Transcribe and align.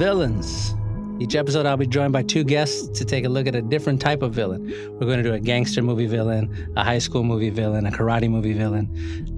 villains. 0.00 0.74
Each 1.18 1.34
episode, 1.34 1.66
I'll 1.66 1.76
be 1.76 1.86
joined 1.86 2.14
by 2.14 2.22
two 2.22 2.42
guests 2.42 2.88
to 2.98 3.04
take 3.04 3.26
a 3.26 3.28
look 3.28 3.46
at 3.46 3.54
a 3.54 3.60
different 3.60 4.00
type 4.00 4.22
of 4.22 4.32
villain. 4.32 4.66
We're 4.94 5.06
going 5.06 5.22
to 5.22 5.22
do 5.22 5.34
a 5.34 5.38
gangster 5.38 5.82
movie 5.82 6.06
villain, 6.06 6.72
a 6.74 6.82
high 6.82 7.00
school 7.00 7.22
movie 7.22 7.50
villain, 7.50 7.84
a 7.84 7.90
karate 7.90 8.30
movie 8.30 8.54
villain. 8.54 8.88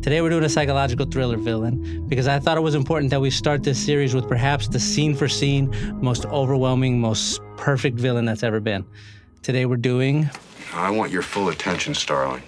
Today, 0.02 0.20
we're 0.20 0.30
doing 0.30 0.44
a 0.44 0.48
psychological 0.48 1.04
thriller 1.04 1.36
villain 1.36 2.06
because 2.06 2.28
I 2.28 2.38
thought 2.38 2.58
it 2.58 2.60
was 2.60 2.76
important 2.76 3.10
that 3.10 3.20
we 3.20 3.28
start 3.28 3.64
this 3.64 3.84
series 3.84 4.14
with 4.14 4.28
perhaps 4.28 4.68
the 4.68 4.78
scene 4.78 5.16
for 5.16 5.26
scene, 5.26 5.74
most 6.00 6.26
overwhelming, 6.26 7.00
most 7.00 7.40
perfect 7.56 7.98
villain 7.98 8.24
that's 8.24 8.44
ever 8.44 8.60
been. 8.60 8.84
Today, 9.42 9.66
we're 9.66 9.78
doing. 9.78 10.30
I 10.72 10.90
want 10.90 11.10
your 11.10 11.22
full 11.22 11.48
attention, 11.48 11.92
Starling. 11.92 12.44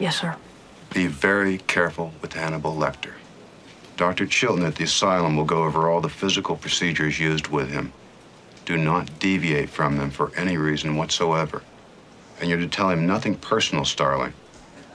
Yes, 0.00 0.20
sir. 0.20 0.34
Be 0.92 1.06
very 1.06 1.58
careful 1.58 2.12
with 2.20 2.32
Hannibal 2.32 2.74
Lecter. 2.74 3.12
Dr. 4.00 4.24
Chilton 4.24 4.64
at 4.64 4.76
the 4.76 4.84
asylum 4.84 5.36
will 5.36 5.44
go 5.44 5.64
over 5.64 5.90
all 5.90 6.00
the 6.00 6.08
physical 6.08 6.56
procedures 6.56 7.20
used 7.20 7.48
with 7.48 7.68
him. 7.68 7.92
Do 8.64 8.78
not 8.78 9.18
deviate 9.18 9.68
from 9.68 9.98
them 9.98 10.10
for 10.10 10.34
any 10.36 10.56
reason 10.56 10.96
whatsoever. 10.96 11.62
And 12.40 12.48
you're 12.48 12.60
to 12.60 12.66
tell 12.66 12.88
him 12.88 13.06
nothing 13.06 13.34
personal, 13.34 13.84
Starling. 13.84 14.32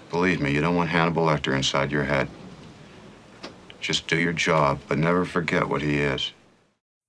Believe 0.10 0.41
me, 0.41 0.52
you 0.54 0.60
don't 0.60 0.76
want 0.76 0.90
Hannibal 0.90 1.27
Lecter 1.27 1.55
inside 1.55 1.91
your 1.91 2.05
head. 2.05 2.27
Just 3.80 4.08
do 4.08 4.18
your 4.18 4.34
job, 4.34 4.80
but 4.88 4.98
never 4.98 5.24
forget 5.24 5.70
what 5.70 5.84
he 5.84 5.99
is. 5.99 6.32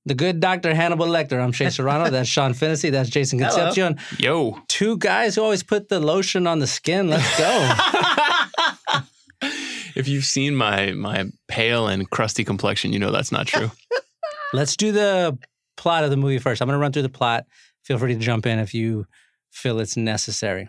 The 0.04 0.14
good 0.14 0.38
Dr. 0.38 0.74
Hannibal 0.74 1.06
Lecter. 1.06 1.42
I'm 1.42 1.52
Shea 1.52 1.70
Serrano. 1.70 2.10
That's 2.10 2.28
Sean 2.28 2.52
Fennessey. 2.52 2.90
That's 2.90 3.08
Jason 3.08 3.38
Concepcion. 3.38 3.98
Yo. 4.18 4.60
Two 4.68 4.98
guys 4.98 5.36
who 5.36 5.42
always 5.42 5.62
put 5.62 5.88
the 5.88 5.98
lotion 5.98 6.46
on 6.46 6.58
the 6.58 6.66
skin. 6.66 7.08
Let's 7.08 7.38
go. 7.38 7.74
If 9.96 10.08
you've 10.08 10.24
seen 10.24 10.54
my 10.54 10.92
my 10.92 11.24
pale 11.48 11.88
and 11.88 12.08
crusty 12.08 12.44
complexion, 12.44 12.92
you 12.92 12.98
know 12.98 13.10
that's 13.10 13.32
not 13.32 13.46
true. 13.46 13.70
Let's 14.52 14.76
do 14.76 14.92
the 14.92 15.38
plot 15.76 16.04
of 16.04 16.10
the 16.10 16.16
movie 16.16 16.38
first. 16.38 16.62
I'm 16.62 16.68
going 16.68 16.76
to 16.76 16.80
run 16.80 16.92
through 16.92 17.02
the 17.02 17.08
plot. 17.08 17.46
Feel 17.82 17.98
free 17.98 18.14
to 18.14 18.20
jump 18.20 18.46
in 18.46 18.58
if 18.58 18.74
you 18.74 19.06
feel 19.50 19.80
it's 19.80 19.96
necessary. 19.96 20.68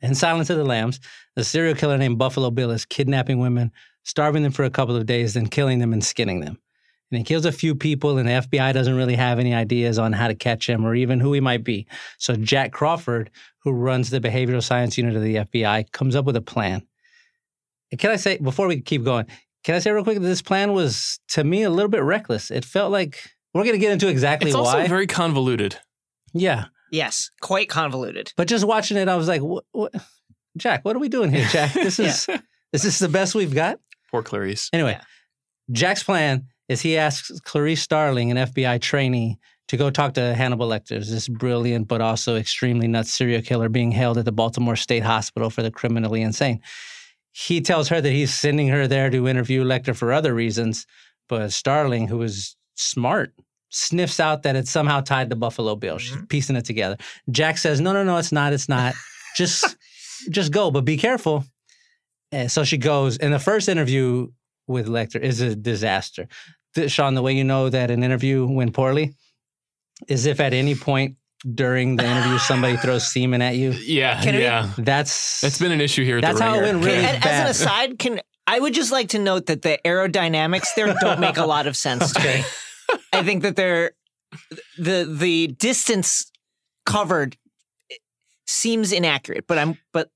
In 0.00 0.14
Silence 0.14 0.50
of 0.50 0.58
the 0.58 0.64
Lambs, 0.64 1.00
a 1.36 1.42
serial 1.42 1.74
killer 1.74 1.98
named 1.98 2.18
Buffalo 2.18 2.50
Bill 2.50 2.70
is 2.70 2.84
kidnapping 2.84 3.38
women, 3.38 3.72
starving 4.04 4.42
them 4.42 4.52
for 4.52 4.64
a 4.64 4.70
couple 4.70 4.96
of 4.96 5.06
days, 5.06 5.34
then 5.34 5.46
killing 5.46 5.78
them 5.80 5.92
and 5.92 6.04
skinning 6.04 6.40
them. 6.40 6.58
And 7.10 7.18
he 7.18 7.24
kills 7.24 7.46
a 7.46 7.52
few 7.52 7.74
people, 7.74 8.18
and 8.18 8.28
the 8.28 8.32
FBI 8.32 8.74
doesn't 8.74 8.96
really 8.96 9.16
have 9.16 9.38
any 9.38 9.54
ideas 9.54 9.98
on 9.98 10.12
how 10.12 10.28
to 10.28 10.34
catch 10.34 10.68
him 10.68 10.84
or 10.84 10.94
even 10.94 11.20
who 11.20 11.32
he 11.32 11.40
might 11.40 11.64
be. 11.64 11.86
So 12.18 12.36
Jack 12.36 12.72
Crawford, 12.72 13.30
who 13.60 13.72
runs 13.72 14.10
the 14.10 14.20
behavioral 14.20 14.62
science 14.62 14.98
unit 14.98 15.16
of 15.16 15.22
the 15.22 15.36
FBI, 15.36 15.90
comes 15.92 16.14
up 16.14 16.26
with 16.26 16.36
a 16.36 16.42
plan. 16.42 16.86
And 17.90 18.00
Can 18.00 18.10
I 18.10 18.16
say, 18.16 18.38
before 18.38 18.66
we 18.66 18.80
keep 18.80 19.04
going, 19.04 19.26
can 19.64 19.74
I 19.74 19.78
say 19.78 19.90
real 19.90 20.04
quick 20.04 20.18
that 20.18 20.26
this 20.26 20.42
plan 20.42 20.72
was, 20.72 21.18
to 21.28 21.44
me, 21.44 21.62
a 21.62 21.70
little 21.70 21.88
bit 21.90 22.02
reckless? 22.02 22.50
It 22.50 22.64
felt 22.64 22.92
like 22.92 23.30
we're 23.54 23.64
going 23.64 23.74
to 23.74 23.80
get 23.80 23.92
into 23.92 24.08
exactly 24.08 24.50
it's 24.50 24.56
also 24.56 24.78
why. 24.78 24.86
very 24.86 25.06
convoluted. 25.06 25.76
yeah. 26.32 26.66
Yes, 26.90 27.30
quite 27.42 27.68
convoluted. 27.68 28.32
But 28.34 28.48
just 28.48 28.64
watching 28.64 28.96
it, 28.96 29.08
I 29.10 29.16
was 29.16 29.28
like, 29.28 29.42
what, 29.42 29.64
what? 29.72 29.94
Jack, 30.56 30.86
what 30.86 30.96
are 30.96 30.98
we 30.98 31.10
doing 31.10 31.30
here, 31.30 31.46
Jack? 31.50 31.74
This 31.74 31.98
is 31.98 32.26
is 32.72 32.82
this 32.82 32.98
the 32.98 33.10
best 33.10 33.34
we've 33.34 33.54
got? 33.54 33.78
Poor 34.10 34.22
Clarice. 34.22 34.70
Anyway, 34.72 34.92
Yeah. 34.92 35.04
Jack's 35.70 36.02
plan 36.02 36.46
is 36.68 36.80
he 36.80 36.96
asks 36.96 37.30
Clarice 37.40 37.82
Starling, 37.82 38.30
an 38.30 38.38
FBI 38.38 38.80
trainee, 38.80 39.38
to 39.68 39.76
go 39.76 39.90
talk 39.90 40.14
to 40.14 40.34
Hannibal 40.34 40.66
Lecter, 40.68 41.06
this 41.06 41.28
brilliant 41.28 41.88
but 41.88 42.00
also 42.00 42.36
extremely 42.36 42.88
nuts 42.88 43.12
serial 43.12 43.42
killer 43.42 43.68
being 43.68 43.92
held 43.92 44.16
at 44.16 44.24
the 44.24 44.32
Baltimore 44.32 44.76
State 44.76 45.02
Hospital 45.02 45.50
for 45.50 45.62
the 45.62 45.70
criminally 45.70 46.22
insane. 46.22 46.60
He 47.32 47.60
tells 47.60 47.88
her 47.88 48.00
that 48.00 48.10
he's 48.10 48.34
sending 48.34 48.68
her 48.68 48.86
there 48.86 49.10
to 49.10 49.28
interview 49.28 49.64
Lecter 49.64 49.94
for 49.94 50.12
other 50.12 50.34
reasons, 50.34 50.86
but 51.28 51.52
Starling, 51.52 52.08
who 52.08 52.22
is 52.22 52.56
smart, 52.74 53.32
sniffs 53.70 54.18
out 54.18 54.42
that 54.42 54.56
it's 54.56 54.70
somehow 54.70 55.00
tied 55.00 55.30
to 55.30 55.36
Buffalo 55.36 55.76
Bill. 55.76 55.98
She's 55.98 56.16
mm-hmm. 56.16 56.26
piecing 56.26 56.56
it 56.56 56.64
together. 56.64 56.96
Jack 57.30 57.58
says, 57.58 57.80
"No, 57.80 57.92
no, 57.92 58.02
no, 58.02 58.16
it's 58.16 58.32
not. 58.32 58.52
It's 58.52 58.68
not. 58.68 58.94
Just, 59.36 59.76
just 60.30 60.52
go, 60.52 60.70
but 60.70 60.84
be 60.84 60.96
careful." 60.96 61.44
And 62.32 62.50
so 62.50 62.64
she 62.64 62.76
goes. 62.76 63.18
And 63.18 63.32
the 63.32 63.38
first 63.38 63.68
interview 63.68 64.28
with 64.66 64.86
Lecter 64.86 65.20
is 65.20 65.40
a 65.40 65.54
disaster. 65.54 66.28
Sean, 66.86 67.14
the 67.14 67.22
way 67.22 67.32
you 67.32 67.44
know 67.44 67.68
that 67.70 67.90
an 67.90 68.02
interview 68.02 68.46
went 68.46 68.74
poorly 68.74 69.14
is 70.06 70.26
if 70.26 70.38
at 70.38 70.52
any 70.52 70.74
point 70.74 71.16
during 71.54 71.96
the 71.96 72.04
interview 72.04 72.38
somebody 72.38 72.76
throws 72.76 73.06
semen 73.08 73.42
at 73.42 73.56
you. 73.56 73.70
Yeah, 73.70 74.20
Can 74.22 74.34
we- 74.36 74.42
yeah. 74.42 74.70
That's 74.78 75.42
It's 75.44 75.58
been 75.58 75.72
an 75.72 75.80
issue 75.80 76.04
here 76.04 76.18
at 76.18 76.22
That's 76.22 76.38
the 76.38 76.44
how 76.44 76.54
it 76.54 76.62
went 76.62 76.84
really 76.84 77.04
And 77.04 77.24
as 77.24 77.40
an 77.40 77.46
aside, 77.46 77.98
can 77.98 78.20
I 78.46 78.58
would 78.58 78.72
just 78.74 78.90
like 78.92 79.10
to 79.10 79.18
note 79.18 79.46
that 79.46 79.62
the 79.62 79.78
aerodynamics 79.84 80.68
there 80.74 80.94
don't 81.00 81.20
make 81.20 81.36
a 81.36 81.44
lot 81.46 81.66
of 81.66 81.76
sense 81.76 82.12
to 82.14 82.20
me. 82.22 82.44
I 83.12 83.22
think 83.22 83.42
that 83.42 83.56
they're 83.56 83.92
the 84.78 85.04
the 85.10 85.48
distance 85.48 86.30
covered 86.86 87.36
seems 88.46 88.92
inaccurate, 88.92 89.46
but 89.46 89.58
I'm 89.58 89.78
but 89.92 90.10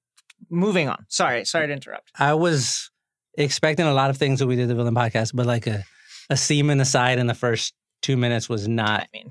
moving 0.50 0.89
on. 0.89 1.04
Sorry, 1.09 1.44
sorry 1.44 1.66
to 1.66 1.72
interrupt. 1.72 2.10
I 2.19 2.34
was 2.34 2.91
expecting 3.37 3.87
a 3.87 3.93
lot 3.93 4.10
of 4.10 4.16
things 4.16 4.39
that 4.39 4.47
we 4.47 4.56
did 4.56 4.69
the 4.69 4.75
villain 4.75 4.94
podcast, 4.94 5.33
but 5.34 5.47
like 5.47 5.66
a 5.66 5.84
a 6.31 6.37
semen 6.37 6.81
aside 6.81 7.19
in 7.19 7.27
the 7.27 7.34
first 7.34 7.75
two 8.00 8.16
minutes 8.16 8.49
was 8.49 8.66
not 8.66 9.00
I 9.03 9.06
mean, 9.12 9.31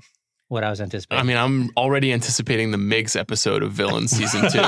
what 0.52 0.62
I 0.62 0.70
was 0.70 0.82
anticipating. 0.82 1.18
I 1.18 1.24
mean, 1.24 1.38
I'm 1.38 1.70
already 1.78 2.12
anticipating 2.12 2.72
the 2.72 2.78
Miggs 2.78 3.16
episode 3.16 3.62
of 3.62 3.72
Villain 3.72 4.06
season 4.06 4.50
two. 4.50 4.60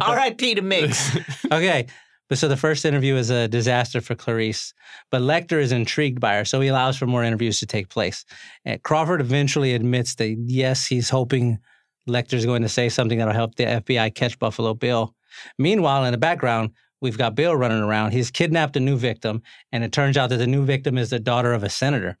R.I.P. 0.00 0.56
to 0.56 0.62
Miggs. 0.62 1.16
Okay. 1.52 1.86
But 2.28 2.36
so 2.36 2.46
the 2.46 2.58
first 2.58 2.84
interview 2.84 3.14
is 3.14 3.30
a 3.30 3.48
disaster 3.48 4.02
for 4.02 4.14
Clarice, 4.14 4.74
but 5.10 5.22
Lecter 5.22 5.62
is 5.62 5.72
intrigued 5.72 6.20
by 6.20 6.34
her, 6.34 6.44
so 6.44 6.60
he 6.60 6.68
allows 6.68 6.98
for 6.98 7.06
more 7.06 7.24
interviews 7.24 7.58
to 7.60 7.66
take 7.66 7.88
place. 7.88 8.26
And 8.66 8.82
Crawford 8.82 9.22
eventually 9.22 9.72
admits 9.72 10.16
that 10.16 10.36
yes, 10.46 10.86
he's 10.86 11.08
hoping 11.08 11.58
Lecter's 12.06 12.44
going 12.44 12.60
to 12.60 12.68
say 12.68 12.90
something 12.90 13.16
that'll 13.16 13.32
help 13.32 13.54
the 13.54 13.64
FBI 13.64 14.14
catch 14.14 14.38
Buffalo 14.38 14.74
Bill. 14.74 15.14
Meanwhile, 15.58 16.04
in 16.04 16.12
the 16.12 16.18
background, 16.18 16.72
we've 17.00 17.16
got 17.16 17.34
Bill 17.34 17.56
running 17.56 17.82
around. 17.82 18.10
He's 18.10 18.30
kidnapped 18.30 18.76
a 18.76 18.80
new 18.80 18.98
victim, 18.98 19.40
and 19.72 19.82
it 19.82 19.92
turns 19.92 20.18
out 20.18 20.28
that 20.28 20.36
the 20.36 20.46
new 20.46 20.66
victim 20.66 20.98
is 20.98 21.08
the 21.08 21.20
daughter 21.20 21.54
of 21.54 21.62
a 21.62 21.70
senator. 21.70 22.18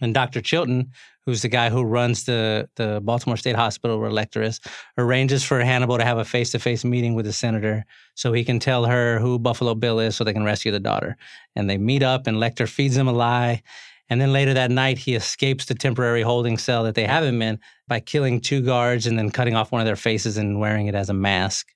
And 0.00 0.14
Dr. 0.14 0.40
Chilton, 0.40 0.92
who's 1.26 1.42
the 1.42 1.48
guy 1.48 1.70
who 1.70 1.82
runs 1.82 2.24
the, 2.24 2.68
the 2.76 3.00
Baltimore 3.02 3.36
State 3.36 3.56
Hospital 3.56 3.98
where 3.98 4.10
Lecter 4.10 4.44
is, 4.44 4.60
arranges 4.96 5.44
for 5.44 5.60
Hannibal 5.60 5.98
to 5.98 6.04
have 6.04 6.18
a 6.18 6.24
face 6.24 6.52
to 6.52 6.58
face 6.58 6.84
meeting 6.84 7.14
with 7.14 7.26
the 7.26 7.32
senator 7.32 7.84
so 8.14 8.32
he 8.32 8.44
can 8.44 8.58
tell 8.58 8.84
her 8.84 9.18
who 9.18 9.38
Buffalo 9.38 9.74
Bill 9.74 10.00
is 10.00 10.16
so 10.16 10.24
they 10.24 10.32
can 10.32 10.44
rescue 10.44 10.72
the 10.72 10.80
daughter. 10.80 11.16
And 11.56 11.68
they 11.68 11.78
meet 11.78 12.02
up, 12.02 12.26
and 12.26 12.36
Lecter 12.36 12.68
feeds 12.68 12.96
him 12.96 13.08
a 13.08 13.12
lie. 13.12 13.62
And 14.08 14.20
then 14.20 14.32
later 14.32 14.54
that 14.54 14.70
night, 14.70 14.98
he 14.98 15.14
escapes 15.14 15.66
the 15.66 15.74
temporary 15.74 16.22
holding 16.22 16.56
cell 16.56 16.84
that 16.84 16.94
they 16.94 17.04
have 17.04 17.24
him 17.24 17.42
in 17.42 17.58
by 17.88 18.00
killing 18.00 18.40
two 18.40 18.62
guards 18.62 19.06
and 19.06 19.18
then 19.18 19.30
cutting 19.30 19.54
off 19.54 19.70
one 19.70 19.80
of 19.80 19.86
their 19.86 19.96
faces 19.96 20.38
and 20.38 20.60
wearing 20.60 20.86
it 20.86 20.94
as 20.94 21.10
a 21.10 21.14
mask. 21.14 21.74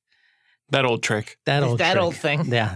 That 0.73 0.85
old 0.85 1.03
trick. 1.03 1.39
That 1.47 1.63
old 1.63 1.79
that 1.79 1.93
trick. 1.93 2.03
old 2.03 2.17
thing. 2.17 2.45
Yeah. 2.47 2.75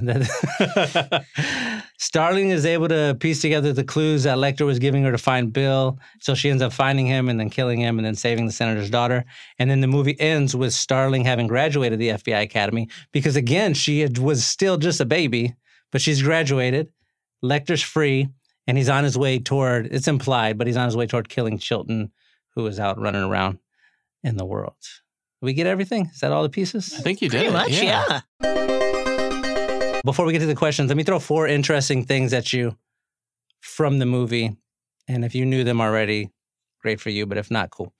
Starling 1.98 2.50
is 2.50 2.66
able 2.66 2.88
to 2.88 3.16
piece 3.20 3.40
together 3.40 3.72
the 3.72 3.84
clues 3.84 4.24
that 4.24 4.36
Lecter 4.38 4.66
was 4.66 4.78
giving 4.78 5.02
her 5.04 5.12
to 5.12 5.18
find 5.18 5.52
Bill. 5.52 5.98
So 6.20 6.34
she 6.34 6.50
ends 6.50 6.62
up 6.62 6.72
finding 6.72 7.06
him 7.06 7.28
and 7.28 7.40
then 7.40 7.48
killing 7.50 7.80
him 7.80 7.98
and 7.98 8.04
then 8.06 8.14
saving 8.14 8.46
the 8.46 8.52
senator's 8.52 8.90
daughter. 8.90 9.24
And 9.58 9.70
then 9.70 9.80
the 9.80 9.86
movie 9.86 10.18
ends 10.20 10.54
with 10.54 10.74
Starling 10.74 11.24
having 11.24 11.46
graduated 11.46 11.98
the 11.98 12.10
FBI 12.10 12.42
Academy 12.42 12.88
because, 13.12 13.34
again, 13.36 13.72
she 13.74 14.00
had- 14.00 14.18
was 14.18 14.44
still 14.44 14.76
just 14.76 15.00
a 15.00 15.06
baby, 15.06 15.54
but 15.90 16.00
she's 16.02 16.22
graduated. 16.22 16.88
Lecter's 17.44 17.82
free 17.82 18.28
and 18.66 18.76
he's 18.76 18.88
on 18.88 19.04
his 19.04 19.16
way 19.16 19.38
toward, 19.38 19.86
it's 19.86 20.08
implied, 20.08 20.58
but 20.58 20.66
he's 20.66 20.76
on 20.76 20.86
his 20.86 20.96
way 20.96 21.06
toward 21.06 21.28
killing 21.28 21.56
Chilton, 21.58 22.12
who 22.54 22.66
is 22.66 22.78
out 22.78 23.00
running 23.00 23.22
around 23.22 23.58
in 24.22 24.36
the 24.36 24.44
world. 24.44 24.74
We 25.42 25.52
get 25.52 25.66
everything? 25.66 26.06
Is 26.12 26.20
that 26.20 26.32
all 26.32 26.42
the 26.42 26.48
pieces? 26.48 26.94
I 26.98 27.02
think 27.02 27.20
you 27.20 27.28
did. 27.28 27.52
Pretty 27.52 27.52
much, 27.52 27.70
yeah. 27.82 28.20
Before 30.04 30.24
we 30.24 30.32
get 30.32 30.38
to 30.38 30.46
the 30.46 30.54
questions, 30.54 30.88
let 30.88 30.96
me 30.96 31.02
throw 31.02 31.18
four 31.18 31.48
interesting 31.48 32.04
things 32.04 32.32
at 32.32 32.52
you 32.52 32.76
from 33.60 33.98
the 33.98 34.06
movie. 34.06 34.56
And 35.08 35.24
if 35.24 35.34
you 35.34 35.44
knew 35.44 35.64
them 35.64 35.80
already, 35.80 36.30
great 36.80 37.00
for 37.00 37.10
you. 37.10 37.26
But 37.26 37.38
if 37.38 37.50
not, 37.50 37.70
cool. 37.70 37.92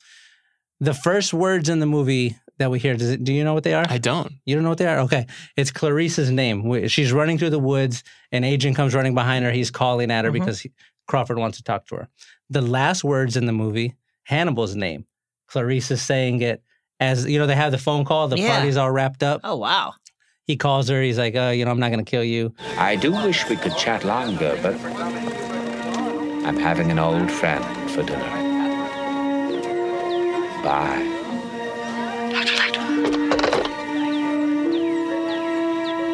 The 0.81 0.95
first 0.95 1.35
words 1.35 1.69
in 1.69 1.81
the 1.81 1.87
movie 1.87 2.37
that 2.59 2.71
we 2.71 2.79
hear, 2.79 2.97
does 2.97 3.11
it, 3.11 3.25
do 3.25 3.33
you 3.33 3.43
know 3.45 3.55
what 3.55 3.65
they 3.65 3.75
are? 3.75 3.85
I 3.89 3.99
don't. 3.99 4.33
you 4.45 4.55
don't 4.55 4.63
know 4.63 4.71
what 4.71 4.79
they 4.79 4.87
are? 4.87 5.01
Okay. 5.01 5.27
It's 5.57 5.71
Clarice's 5.73 6.31
name. 6.31 6.87
She's 6.89 7.13
running 7.13 7.39
through 7.39 7.51
the 7.51 7.59
woods. 7.59 8.05
An 8.33 8.45
agent 8.45 8.77
comes 8.77 8.95
running 8.95 9.15
behind 9.15 9.45
her. 9.45 9.51
He's 9.51 9.71
calling 9.71 10.11
at 10.11 10.25
her 10.25 10.31
Mhm. 10.31 10.35
because 10.35 10.61
he, 10.61 10.73
Crawford 11.09 11.39
wants 11.39 11.59
to 11.59 11.65
talk 11.65 11.87
to 11.89 11.97
her. 11.97 12.09
The 12.51 12.63
last 12.63 13.03
words 13.05 13.37
in 13.37 13.47
the 13.47 13.53
movie, 13.53 13.95
Hannibal's 14.25 14.77
name. 14.77 15.07
Clarice 15.49 15.91
is 15.91 16.03
saying 16.03 16.41
it 16.43 16.63
as, 17.01 17.27
you 17.27 17.39
know, 17.39 17.47
they 17.47 17.55
have 17.57 17.73
the 17.73 17.79
phone 17.79 18.05
call, 18.05 18.29
the 18.29 18.39
Yeah. 18.39 18.57
party's 18.57 18.77
all 18.77 18.91
wrapped 18.91 19.23
up. 19.23 19.41
Oh 19.45 19.57
wow. 19.57 19.95
He 20.47 20.57
calls 20.57 20.89
her. 20.89 21.03
He's 21.03 21.19
like, 21.19 21.35
oh, 21.35 21.51
you 21.51 21.65
know, 21.65 21.73
I'm 21.73 21.81
not 21.81 21.91
going 21.91 22.05
to 22.05 22.09
kill 22.09 22.23
you. 22.23 22.55
I 22.79 22.95
do 22.95 23.11
wish 23.13 23.49
we 23.49 23.57
could 23.57 23.77
chat 23.77 24.05
longer, 24.05 24.57
but 24.63 24.75
I'm 26.47 26.57
having 26.57 26.93
an 26.93 27.01
old 27.01 27.31
friend 27.33 27.65
for 27.91 28.05
dinner. 28.05 28.23
Bye. 30.63 31.03
Dr. 32.33 32.55
Lecter. 32.55 32.83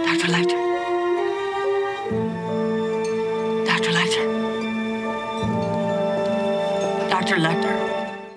Dr. 0.06 0.28
Lecter. 0.32 0.61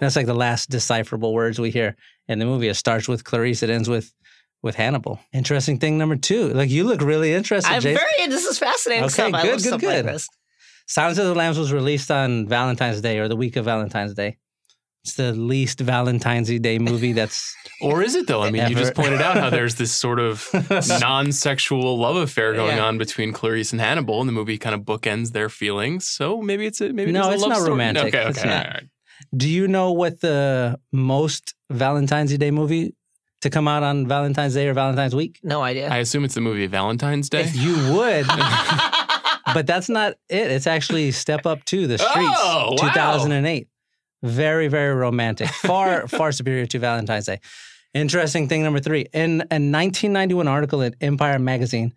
That's 0.05 0.15
like 0.15 0.25
the 0.25 0.33
last 0.35 0.69
decipherable 0.69 1.33
words 1.33 1.59
we 1.59 1.71
hear 1.71 1.95
in 2.27 2.39
the 2.39 2.45
movie. 2.45 2.67
It 2.67 2.75
starts 2.75 3.07
with 3.07 3.23
Clarice, 3.23 3.63
it 3.63 3.69
ends 3.69 3.89
with 3.89 4.13
with 4.63 4.75
Hannibal. 4.75 5.19
Interesting 5.33 5.77
thing 5.79 5.97
number 5.97 6.15
two. 6.15 6.49
Like 6.53 6.69
you 6.69 6.85
look 6.85 7.01
really 7.01 7.33
interested, 7.33 7.71
I'm 7.71 7.81
Jason. 7.81 8.01
very. 8.17 8.27
This 8.29 8.45
is 8.45 8.57
fascinating 8.57 9.03
Okay, 9.05 9.13
stuff. 9.13 9.33
I 9.33 9.41
good, 9.43 9.51
love 9.51 9.57
good, 9.57 9.67
stuff 9.67 9.81
good. 9.81 10.05
like 10.05 10.13
this. 10.13 10.27
Silence 10.87 11.17
of 11.17 11.25
the 11.25 11.35
Lambs 11.35 11.57
was 11.59 11.71
released 11.73 12.09
on 12.11 12.47
Valentine's 12.47 13.01
Day 13.01 13.19
or 13.19 13.27
the 13.27 13.35
week 13.35 13.55
of 13.57 13.65
Valentine's 13.65 14.13
Day. 14.13 14.37
It's 15.03 15.13
the 15.15 15.33
least 15.33 15.79
Valentine's 15.81 16.47
Day 16.59 16.79
movie 16.79 17.13
that's 17.13 17.55
Or 17.81 18.01
is 18.01 18.15
it 18.15 18.25
though? 18.25 18.41
I 18.41 18.49
mean, 18.49 18.67
you 18.69 18.75
just 18.75 18.95
pointed 18.95 19.21
out 19.21 19.37
how 19.37 19.51
there's 19.51 19.75
this 19.75 19.91
sort 19.93 20.19
of 20.19 20.47
non-sexual 20.99 21.97
love 21.99 22.15
affair 22.15 22.53
going 22.53 22.77
Yeah. 22.77 22.85
on 22.85 22.97
between 22.97 23.31
Clarice 23.33 23.71
and 23.71 23.79
Hannibal, 23.81 24.19
and 24.19 24.27
the 24.27 24.33
movie 24.33 24.57
kind 24.57 24.73
of 24.73 24.81
bookends 24.81 25.31
their 25.31 25.49
feelings. 25.49 26.07
So 26.07 26.41
maybe 26.41 26.65
it's 26.65 26.81
a 26.81 26.91
maybe 26.91 27.11
No, 27.11 27.29
there's 27.29 27.33
a 27.33 27.33
it's 27.33 27.41
love 27.43 27.49
not 27.49 27.57
story. 27.57 27.69
romantic. 27.71 28.15
Okay, 28.15 28.27
It's 28.29 28.39
okay, 28.39 28.49
not. 28.49 28.65
all 28.65 28.71
right. 28.73 28.83
Do 29.35 29.49
you 29.49 29.67
know 29.67 29.91
what 29.91 30.21
the 30.21 30.79
most 30.91 31.53
Valentine's 31.69 32.37
Day 32.37 32.51
movie 32.51 32.95
to 33.41 33.49
come 33.49 33.67
out 33.67 33.83
on 33.83 34.07
Valentine's 34.07 34.53
Day 34.53 34.67
or 34.67 34.73
Valentine's 34.73 35.15
week? 35.15 35.39
No 35.43 35.61
idea. 35.61 35.89
I 35.89 35.97
assume 35.97 36.25
it's 36.25 36.35
the 36.35 36.41
movie 36.41 36.67
Valentine's 36.67 37.29
Day. 37.29 37.41
If 37.41 37.55
you 37.55 37.75
would, 37.93 38.25
but 39.53 39.67
that's 39.67 39.89
not 39.89 40.13
it. 40.29 40.51
It's 40.51 40.67
actually 40.67 41.11
Step 41.11 41.45
Up 41.45 41.63
to 41.65 41.87
the 41.87 41.97
Streets, 41.97 42.17
Oh, 42.17 42.75
wow. 42.81 42.89
2008. 42.93 43.67
Very, 44.23 44.67
very 44.67 44.93
romantic. 44.95 45.47
Far, 45.49 46.07
far 46.07 46.31
superior 46.31 46.65
to 46.67 46.79
Valentine's 46.79 47.25
Day. 47.25 47.39
Interesting 47.93 48.47
thing 48.49 48.63
number 48.63 48.79
three. 48.79 49.05
In 49.13 49.41
a 49.51 49.55
1991 49.61 50.47
article 50.47 50.81
in 50.81 50.95
Empire 50.99 51.39
magazine, 51.39 51.93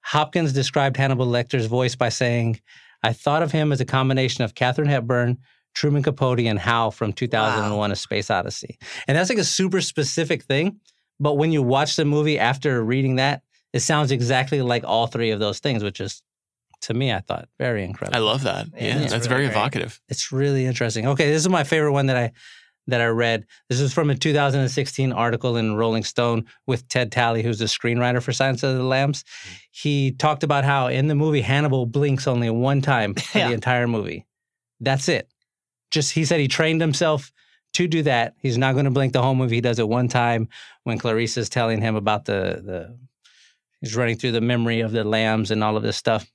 Hopkins 0.00 0.52
described 0.52 0.96
Hannibal 0.96 1.26
Lecter's 1.26 1.66
voice 1.66 1.94
by 1.94 2.08
saying, 2.08 2.60
I 3.02 3.12
thought 3.12 3.42
of 3.42 3.52
him 3.52 3.72
as 3.72 3.80
a 3.80 3.84
combination 3.84 4.44
of 4.44 4.54
Katharine 4.54 4.88
Hepburn, 4.88 5.38
Truman 5.74 6.02
Capote, 6.02 6.40
and 6.40 6.58
Hal 6.58 6.90
from 6.90 7.12
2001 7.12 7.92
A 7.92 7.96
Space 7.96 8.30
Odyssey. 8.30 8.78
And 9.08 9.16
that's 9.16 9.30
like 9.30 9.38
a 9.38 9.44
super 9.44 9.80
specific 9.80 10.42
thing. 10.44 10.80
But 11.20 11.34
when 11.34 11.52
you 11.52 11.62
watch 11.62 11.96
the 11.96 12.04
movie 12.04 12.38
after 12.38 12.82
reading 12.84 13.16
that, 13.16 13.42
it 13.72 13.80
sounds 13.80 14.10
exactly 14.12 14.60
like 14.62 14.84
all 14.84 15.06
three 15.06 15.30
of 15.30 15.40
those 15.40 15.58
things, 15.60 15.82
which 15.82 16.00
is, 16.00 16.22
to 16.82 16.94
me, 16.94 17.12
I 17.12 17.20
thought 17.20 17.48
very 17.58 17.84
incredible. 17.84 18.16
I 18.16 18.20
love 18.20 18.42
that. 18.42 18.66
Yeah, 18.74 18.80
Yeah, 18.80 18.98
that's 19.06 19.12
really 19.12 19.28
very 19.28 19.44
great. 19.46 19.52
evocative. 19.56 20.00
It's 20.08 20.32
really 20.32 20.66
interesting. 20.66 21.06
Okay, 21.06 21.30
this 21.30 21.40
is 21.42 21.48
my 21.48 21.64
favorite 21.64 21.92
one 21.92 22.06
that 22.06 22.16
I 22.16 22.32
that 22.88 23.00
I 23.00 23.06
read. 23.06 23.46
This 23.68 23.78
is 23.80 23.92
from 23.94 24.10
a 24.10 24.14
2016 24.16 25.12
article 25.12 25.56
in 25.56 25.76
Rolling 25.76 26.02
Stone 26.02 26.46
with 26.66 26.88
Ted 26.88 27.12
Tally, 27.12 27.40
who's 27.44 27.60
the 27.60 27.66
screenwriter 27.66 28.20
for 28.20 28.32
Silence 28.32 28.64
of 28.64 28.76
the 28.76 28.82
Lambs. 28.82 29.22
He 29.70 30.10
talked 30.10 30.42
about 30.42 30.64
how 30.64 30.88
in 30.88 31.06
the 31.06 31.14
movie 31.14 31.42
Hannibal 31.42 31.86
blinks 31.86 32.26
only 32.26 32.50
one 32.50 32.80
time 32.82 33.14
for 33.14 33.22
Yeah. 33.38 33.48
the 33.48 33.54
entire 33.54 33.86
movie. 33.86 34.26
That's 34.80 35.08
it. 35.08 35.28
Just 35.92 36.12
he 36.12 36.24
said 36.24 36.40
he 36.40 36.48
trained 36.48 36.80
himself 36.80 37.30
to 37.74 37.86
do 37.86 38.02
that. 38.02 38.34
He's 38.40 38.58
not 38.58 38.72
going 38.72 38.86
to 38.86 38.90
blink 38.90 39.12
the 39.12 39.22
whole 39.22 39.34
movie. 39.36 39.54
He 39.56 39.60
does 39.60 39.78
it 39.78 39.88
one 39.88 40.08
time 40.08 40.48
when 40.82 40.98
Clarice 40.98 41.36
is 41.36 41.48
telling 41.48 41.80
him 41.80 41.94
about 41.94 42.24
the 42.24 42.60
the 42.64 42.98
he's 43.80 43.94
running 43.94 44.16
through 44.16 44.32
the 44.32 44.40
memory 44.40 44.80
of 44.80 44.90
the 44.92 45.04
lambs 45.04 45.50
and 45.52 45.62
all 45.62 45.76
of 45.76 45.82
this 45.84 45.96
stuff. 45.96 46.28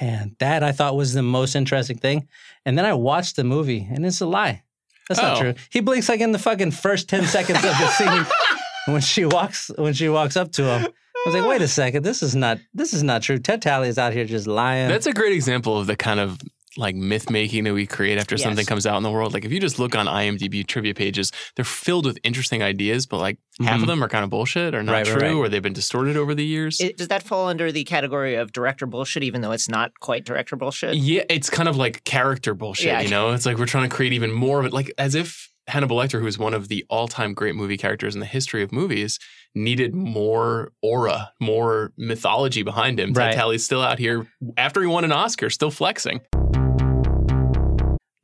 And 0.00 0.34
that 0.40 0.62
I 0.62 0.72
thought 0.72 0.96
was 0.96 1.12
the 1.14 1.22
most 1.22 1.54
interesting 1.54 1.98
thing. 1.98 2.28
And 2.64 2.76
then 2.76 2.84
I 2.84 2.92
watched 2.94 3.36
the 3.36 3.44
movie, 3.44 3.86
and 3.90 4.04
it's 4.04 4.20
a 4.20 4.26
lie. 4.26 4.62
That's 5.08 5.20
not 5.20 5.36
Oh. 5.36 5.40
true. 5.40 5.54
He 5.70 5.80
blinks 5.80 6.08
like 6.08 6.20
in 6.20 6.32
the 6.32 6.38
fucking 6.38 6.72
first 6.72 7.08
ten 7.08 7.24
seconds 7.26 7.58
of 7.58 7.62
the 7.78 7.88
scene 7.88 8.26
when 8.92 9.00
she 9.00 9.24
walks 9.24 9.70
when 9.76 9.92
she 9.94 10.08
walks 10.08 10.36
up 10.36 10.50
to 10.52 10.64
him. 10.64 10.86
I 10.86 11.28
was 11.28 11.34
like, 11.34 11.48
wait 11.48 11.62
a 11.62 11.68
second, 11.68 12.04
this 12.04 12.22
is 12.22 12.34
not 12.34 12.58
this 12.74 12.92
is 12.92 13.02
not 13.02 13.22
true. 13.22 13.38
Ted 13.38 13.62
Tally 13.62 13.88
is 13.88 13.98
out 13.98 14.12
here 14.12 14.24
just 14.24 14.46
lying. 14.46 14.88
That's 14.88 15.06
a 15.06 15.12
great 15.12 15.32
example 15.32 15.78
of 15.78 15.86
the 15.86 15.96
kind 15.96 16.20
of 16.20 16.38
like 16.76 16.94
myth 16.94 17.30
making 17.30 17.64
that 17.64 17.72
we 17.74 17.86
create 17.86 18.18
after 18.18 18.36
something 18.36 18.66
comes 18.66 18.86
out 18.86 18.96
in 18.96 19.02
the 19.02 19.10
world. 19.10 19.32
Like 19.34 19.44
if 19.44 19.52
you 19.52 19.60
just 19.60 19.78
look 19.78 19.94
on 19.94 20.06
IMDb 20.06 20.66
trivia 20.66 20.94
pages, 20.94 21.32
they're 21.54 21.64
filled 21.64 22.04
with 22.06 22.18
interesting 22.22 22.62
ideas, 22.62 23.06
but 23.06 23.18
like 23.18 23.38
half 23.64 23.78
Mhm. 23.78 23.82
of 23.82 23.86
them 23.88 24.04
are 24.04 24.08
kind 24.08 24.24
of 24.24 24.30
bullshit 24.30 24.74
or 24.74 24.82
not 24.82 24.92
Right, 24.92 25.06
true 25.06 25.16
right. 25.20 25.32
or 25.32 25.48
they've 25.48 25.62
been 25.62 25.72
distorted 25.72 26.16
over 26.16 26.34
the 26.34 26.44
years. 26.44 26.80
It- 26.80 26.96
does 26.96 27.08
that 27.08 27.22
fall 27.22 27.48
under 27.48 27.72
the 27.72 27.84
category 27.84 28.34
of 28.34 28.52
director 28.52 28.86
bullshit, 28.86 29.22
even 29.22 29.40
though 29.40 29.52
it's 29.52 29.68
not 29.68 29.92
quite 30.00 30.24
director 30.24 30.56
bullshit? 30.56 30.94
yeah, 30.96 31.22
it's 31.30 31.48
kind 31.50 31.68
of 31.68 31.76
like 31.76 32.04
character 32.04 32.54
bullshit, 32.54 32.86
Yeah. 32.86 33.00
you 33.00 33.08
know? 33.08 33.32
It's 33.32 33.46
like 33.46 33.58
we're 33.58 33.66
trying 33.66 33.88
to 33.88 33.94
create 33.94 34.12
even 34.12 34.32
more 34.32 34.60
of 34.60 34.66
it, 34.66 34.72
like 34.72 34.92
as 34.98 35.14
if 35.14 35.48
Hannibal 35.68 35.96
Lecter, 35.96 36.20
who 36.20 36.26
is 36.28 36.38
one 36.38 36.54
of 36.54 36.68
the 36.68 36.84
all 36.88 37.08
time 37.08 37.34
great 37.34 37.56
movie 37.56 37.76
characters 37.76 38.14
in 38.14 38.20
the 38.20 38.26
history 38.26 38.62
of 38.62 38.70
movies, 38.70 39.18
needed 39.52 39.94
more 39.96 40.70
aura, 40.80 41.32
more 41.40 41.92
mythology 41.96 42.62
behind 42.62 43.00
him. 43.00 43.12
Right. 43.12 43.30
Ted 43.30 43.34
Tally's 43.40 43.64
still 43.64 43.80
out 43.82 43.98
here 43.98 44.28
after 44.56 44.80
he 44.80 44.86
won 44.86 45.02
an 45.04 45.10
Oscar, 45.10 45.50
still 45.50 45.70
flexing. 45.72 46.20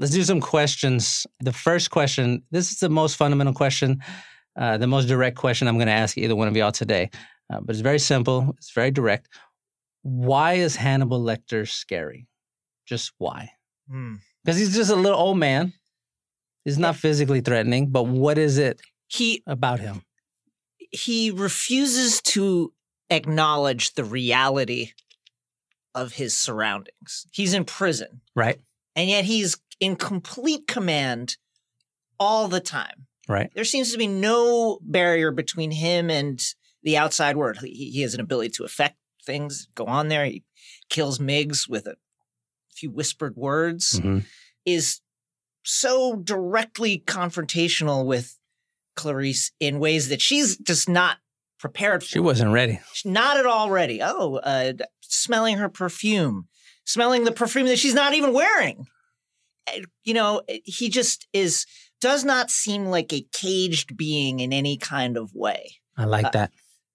Let's 0.02 0.12
do 0.12 0.24
some 0.24 0.40
questions. 0.40 1.28
The 1.38 1.52
first 1.52 1.92
question, 1.92 2.42
this 2.50 2.72
is 2.72 2.80
the 2.80 2.88
most 2.88 3.14
fundamental 3.14 3.54
question, 3.54 4.02
uh, 4.56 4.76
the 4.76 4.88
most 4.88 5.06
direct 5.06 5.36
question 5.36 5.68
I'm 5.68 5.76
going 5.76 5.86
to 5.86 5.92
ask 5.92 6.18
either 6.18 6.34
one 6.34 6.48
of 6.48 6.56
y'all 6.56 6.72
today. 6.72 7.08
Uh, 7.48 7.60
but 7.60 7.70
it's 7.70 7.82
very 7.82 8.00
simple, 8.00 8.52
it's 8.58 8.72
very 8.72 8.90
direct. 8.90 9.28
Why 10.02 10.54
is 10.54 10.74
Hannibal 10.74 11.22
Lecter 11.22 11.68
scary? 11.70 12.26
Just 12.84 13.12
why? 13.18 13.50
Hmm. 13.88 14.16
Because 14.44 14.58
he's 14.58 14.74
just 14.74 14.90
a 14.90 14.96
little 14.96 15.20
old 15.20 15.38
man. 15.38 15.72
He's 16.64 16.78
not 16.80 16.96
physically 16.96 17.40
threatening, 17.40 17.90
but 17.90 18.02
what 18.08 18.38
is 18.38 18.58
it 18.58 18.80
He 19.06 19.44
about 19.46 19.78
him? 19.78 20.02
he 20.90 21.30
refuses 21.30 22.20
to 22.20 22.72
acknowledge 23.08 23.94
the 23.94 24.02
reality 24.04 24.90
of 25.94 26.14
his 26.14 26.36
surroundings. 26.36 27.26
He's 27.30 27.54
in 27.54 27.64
prison, 27.64 28.20
Right? 28.34 28.58
and 28.96 29.08
yet 29.08 29.24
he's 29.24 29.56
in 29.82 29.96
complete 29.96 30.68
command 30.68 31.36
all 32.20 32.46
the 32.46 32.60
time. 32.60 33.06
Right. 33.28 33.50
There 33.54 33.64
seems 33.64 33.90
to 33.90 33.98
be 33.98 34.06
no 34.06 34.78
barrier 34.80 35.32
between 35.32 35.72
him 35.72 36.08
and 36.08 36.40
the 36.84 36.96
outside 36.96 37.36
world. 37.36 37.58
He, 37.60 37.90
he 37.90 38.02
has 38.02 38.14
an 38.14 38.20
ability 38.20 38.50
to 38.50 38.64
affect 38.64 38.96
things, 39.26 39.66
go 39.74 39.86
on 39.86 40.06
there. 40.06 40.24
He 40.24 40.44
kills 40.88 41.18
Miggs 41.18 41.68
with 41.68 41.86
a 41.88 41.96
few 42.72 42.90
whispered 42.90 43.34
words. 43.36 43.98
Mhm. 43.98 44.24
Is 44.64 45.00
so 45.64 46.14
directly 46.14 47.02
confrontational 47.04 48.06
with 48.06 48.38
Clarice 48.94 49.50
in 49.58 49.80
ways 49.80 50.08
that 50.10 50.20
she's 50.22 50.56
just 50.58 50.88
not 50.88 51.18
prepared 51.58 52.02
for. 52.04 52.08
She 52.08 52.20
wasn't 52.20 52.52
ready. 52.52 52.78
She's 52.92 53.10
not 53.10 53.36
at 53.36 53.46
all 53.46 53.68
ready. 53.70 54.00
Oh, 54.00 54.36
uh, 54.36 54.74
smelling 55.00 55.58
her 55.58 55.68
perfume, 55.68 56.46
smelling 56.84 57.24
the 57.24 57.32
perfume 57.32 57.66
that 57.66 57.78
she's 57.80 57.94
not 57.94 58.14
even 58.14 58.32
wearing. 58.32 58.86
Uh, 59.68 59.80
You 60.04 60.14
know, 60.14 60.42
he 60.64 60.88
just 60.88 61.26
is, 61.32 61.66
does 62.00 62.24
not 62.24 62.50
seem 62.50 62.86
like 62.86 63.12
a 63.12 63.26
caged 63.32 63.96
being 63.96 64.40
in 64.40 64.52
any 64.52 64.76
kind 64.76 65.16
of 65.16 65.34
way. 65.34 65.76
I 65.96 66.04
like 66.04 66.26
Uh, 66.26 66.30
that. 66.30 66.52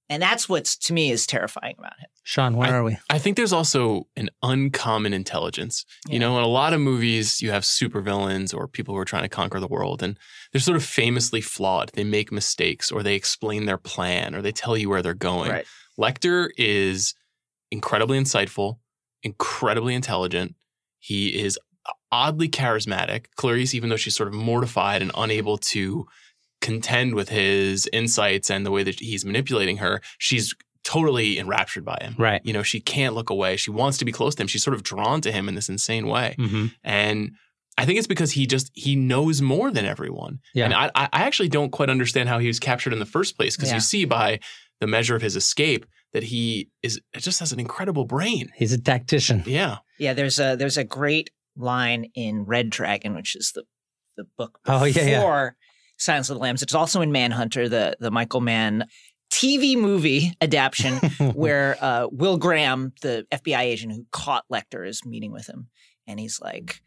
And 0.10 0.24
that's 0.24 0.48
what's 0.48 0.78
to 0.78 0.94
me 0.94 1.12
is 1.12 1.28
terrifying 1.28 1.76
about 1.78 2.00
him. 2.00 2.08
Sean, 2.24 2.56
where 2.56 2.74
are 2.74 2.84
we? 2.84 2.98
I 3.10 3.20
think 3.20 3.36
there's 3.36 3.52
also 3.52 4.08
an 4.16 4.30
uncommon 4.42 5.14
intelligence. 5.14 5.86
Yeah. 6.08 6.14
You 6.14 6.20
know, 6.20 6.38
in 6.38 6.44
a 6.46 6.48
lot 6.48 6.74
of 6.74 6.80
movies, 6.80 7.42
you 7.42 7.52
have 7.52 7.64
supervillains 7.64 8.54
or 8.56 8.70
people 8.70 8.94
who 8.96 9.02
are 9.02 9.06
trying 9.06 9.24
to 9.24 9.30
conquer 9.30 9.60
the 9.60 9.68
world, 9.68 10.02
and 10.02 10.18
they're 10.52 10.62
sort 10.62 10.78
of 10.78 10.84
famously 10.86 11.42
flawed. 11.42 11.92
They 11.94 12.06
make 12.06 12.32
mistakes, 12.32 12.90
or 12.90 13.04
they 13.04 13.16
explain 13.16 13.66
their 13.66 13.78
plan, 13.78 14.34
or 14.34 14.42
they 14.42 14.54
tell 14.54 14.78
you 14.78 14.90
where 14.90 15.02
they're 15.02 15.14
going. 15.14 15.52
Right. 15.52 15.66
Lecter 16.00 16.50
is 16.58 17.14
incredibly 17.70 18.18
insightful, 18.18 18.78
incredibly 19.24 19.94
intelligent. 19.94 20.56
He 21.00 21.38
is 21.38 21.60
oddly 22.12 22.50
charismatic. 22.50 23.26
Clarice, 23.36 23.74
even 23.74 23.90
though 23.90 23.96
she's 23.98 24.16
sort 24.16 24.28
of 24.30 24.34
mortified 24.34 25.02
and 25.02 25.12
unable 25.16 25.58
to 25.58 26.06
contend 26.62 27.14
with 27.16 27.30
his 27.30 27.88
insights 27.94 28.50
and 28.50 28.66
the 28.66 28.72
way 28.72 28.84
that 28.84 29.00
he's 29.00 29.24
manipulating 29.26 29.78
her, 29.78 30.02
she's 30.18 30.56
totally 30.84 31.38
enraptured 31.38 31.84
by 31.86 31.98
him. 32.02 32.16
Right. 32.18 32.42
You 32.46 32.54
know, 32.54 32.64
she 32.64 32.80
can't 32.80 33.14
look 33.14 33.30
away. 33.30 33.58
She 33.58 33.72
wants 33.72 33.98
to 34.00 34.06
be 34.06 34.12
close 34.12 34.36
to 34.36 34.44
him. 34.44 34.48
She's 34.48 34.64
sort 34.64 34.74
of 34.74 34.84
drawn 34.84 35.22
to 35.22 35.32
him 35.32 35.50
in 35.50 35.56
this 35.56 35.70
insane 35.70 36.08
way. 36.08 36.36
Mm-hmm. 36.40 36.68
And 36.84 37.32
I 37.78 37.86
think 37.86 37.98
it's 38.00 38.08
because 38.08 38.32
he 38.32 38.48
just 38.48 38.72
he 38.74 38.96
knows 38.96 39.42
more 39.42 39.70
than 39.70 39.86
everyone. 39.86 40.40
Yeah. 40.54 40.66
And 40.66 40.74
I 40.74 40.90
I 40.96 41.10
actually 41.12 41.50
don't 41.50 41.72
quite 41.72 41.90
understand 41.90 42.30
how 42.30 42.40
he 42.40 42.48
was 42.48 42.60
captured 42.60 42.94
in 42.94 43.00
the 43.00 43.06
first 43.06 43.36
place 43.38 43.56
because 43.56 43.70
Yeah. 43.70 43.76
you 43.76 43.82
see 43.82 44.06
by 44.06 44.40
the 44.80 44.88
measure 44.88 45.16
of 45.16 45.22
his 45.22 45.36
escape 45.36 45.86
that 46.14 46.24
he 46.24 46.70
is 46.82 47.00
it 47.14 47.20
just 47.20 47.40
has 47.40 47.52
an 47.52 47.60
incredible 47.60 48.06
brain. 48.06 48.50
He's 48.56 48.72
a 48.74 48.80
tactician. 48.82 49.44
Yeah. 49.46 49.80
Yeah, 50.00 50.14
there's 50.14 50.40
a 50.40 50.56
there's 50.56 50.78
a 50.78 50.84
great 50.84 51.30
line 51.58 52.12
in 52.16 52.44
Red 52.44 52.70
Dragon, 52.70 53.16
which 53.16 53.36
is 53.36 53.52
the 53.54 53.64
the 54.18 54.26
book 54.38 54.60
Oh, 54.66 54.84
before 54.86 55.04
yeah, 55.04 55.10
yeah. 55.10 55.50
Silence 56.00 56.30
of 56.30 56.36
the 56.38 56.42
Lambs. 56.42 56.62
It's 56.64 56.74
also 56.76 57.02
in 57.02 57.12
Manhunter, 57.12 57.70
the 57.70 57.96
the 58.00 58.12
Michael 58.12 58.42
Mann 58.42 58.86
TV 59.32 59.76
movie 59.78 60.34
adaptation, 60.42 60.96
where 61.34 61.78
uh, 61.82 62.08
Will 62.12 62.38
Graham, 62.38 62.94
the 63.02 63.26
FBI 63.32 63.60
agent 63.60 63.94
who 63.94 64.06
caught 64.12 64.46
Lecter, 64.52 64.88
is 64.88 65.06
meeting 65.06 65.32
with 65.32 65.48
him, 65.48 65.68
and 66.08 66.20
he's 66.20 66.40
like, 66.42 66.82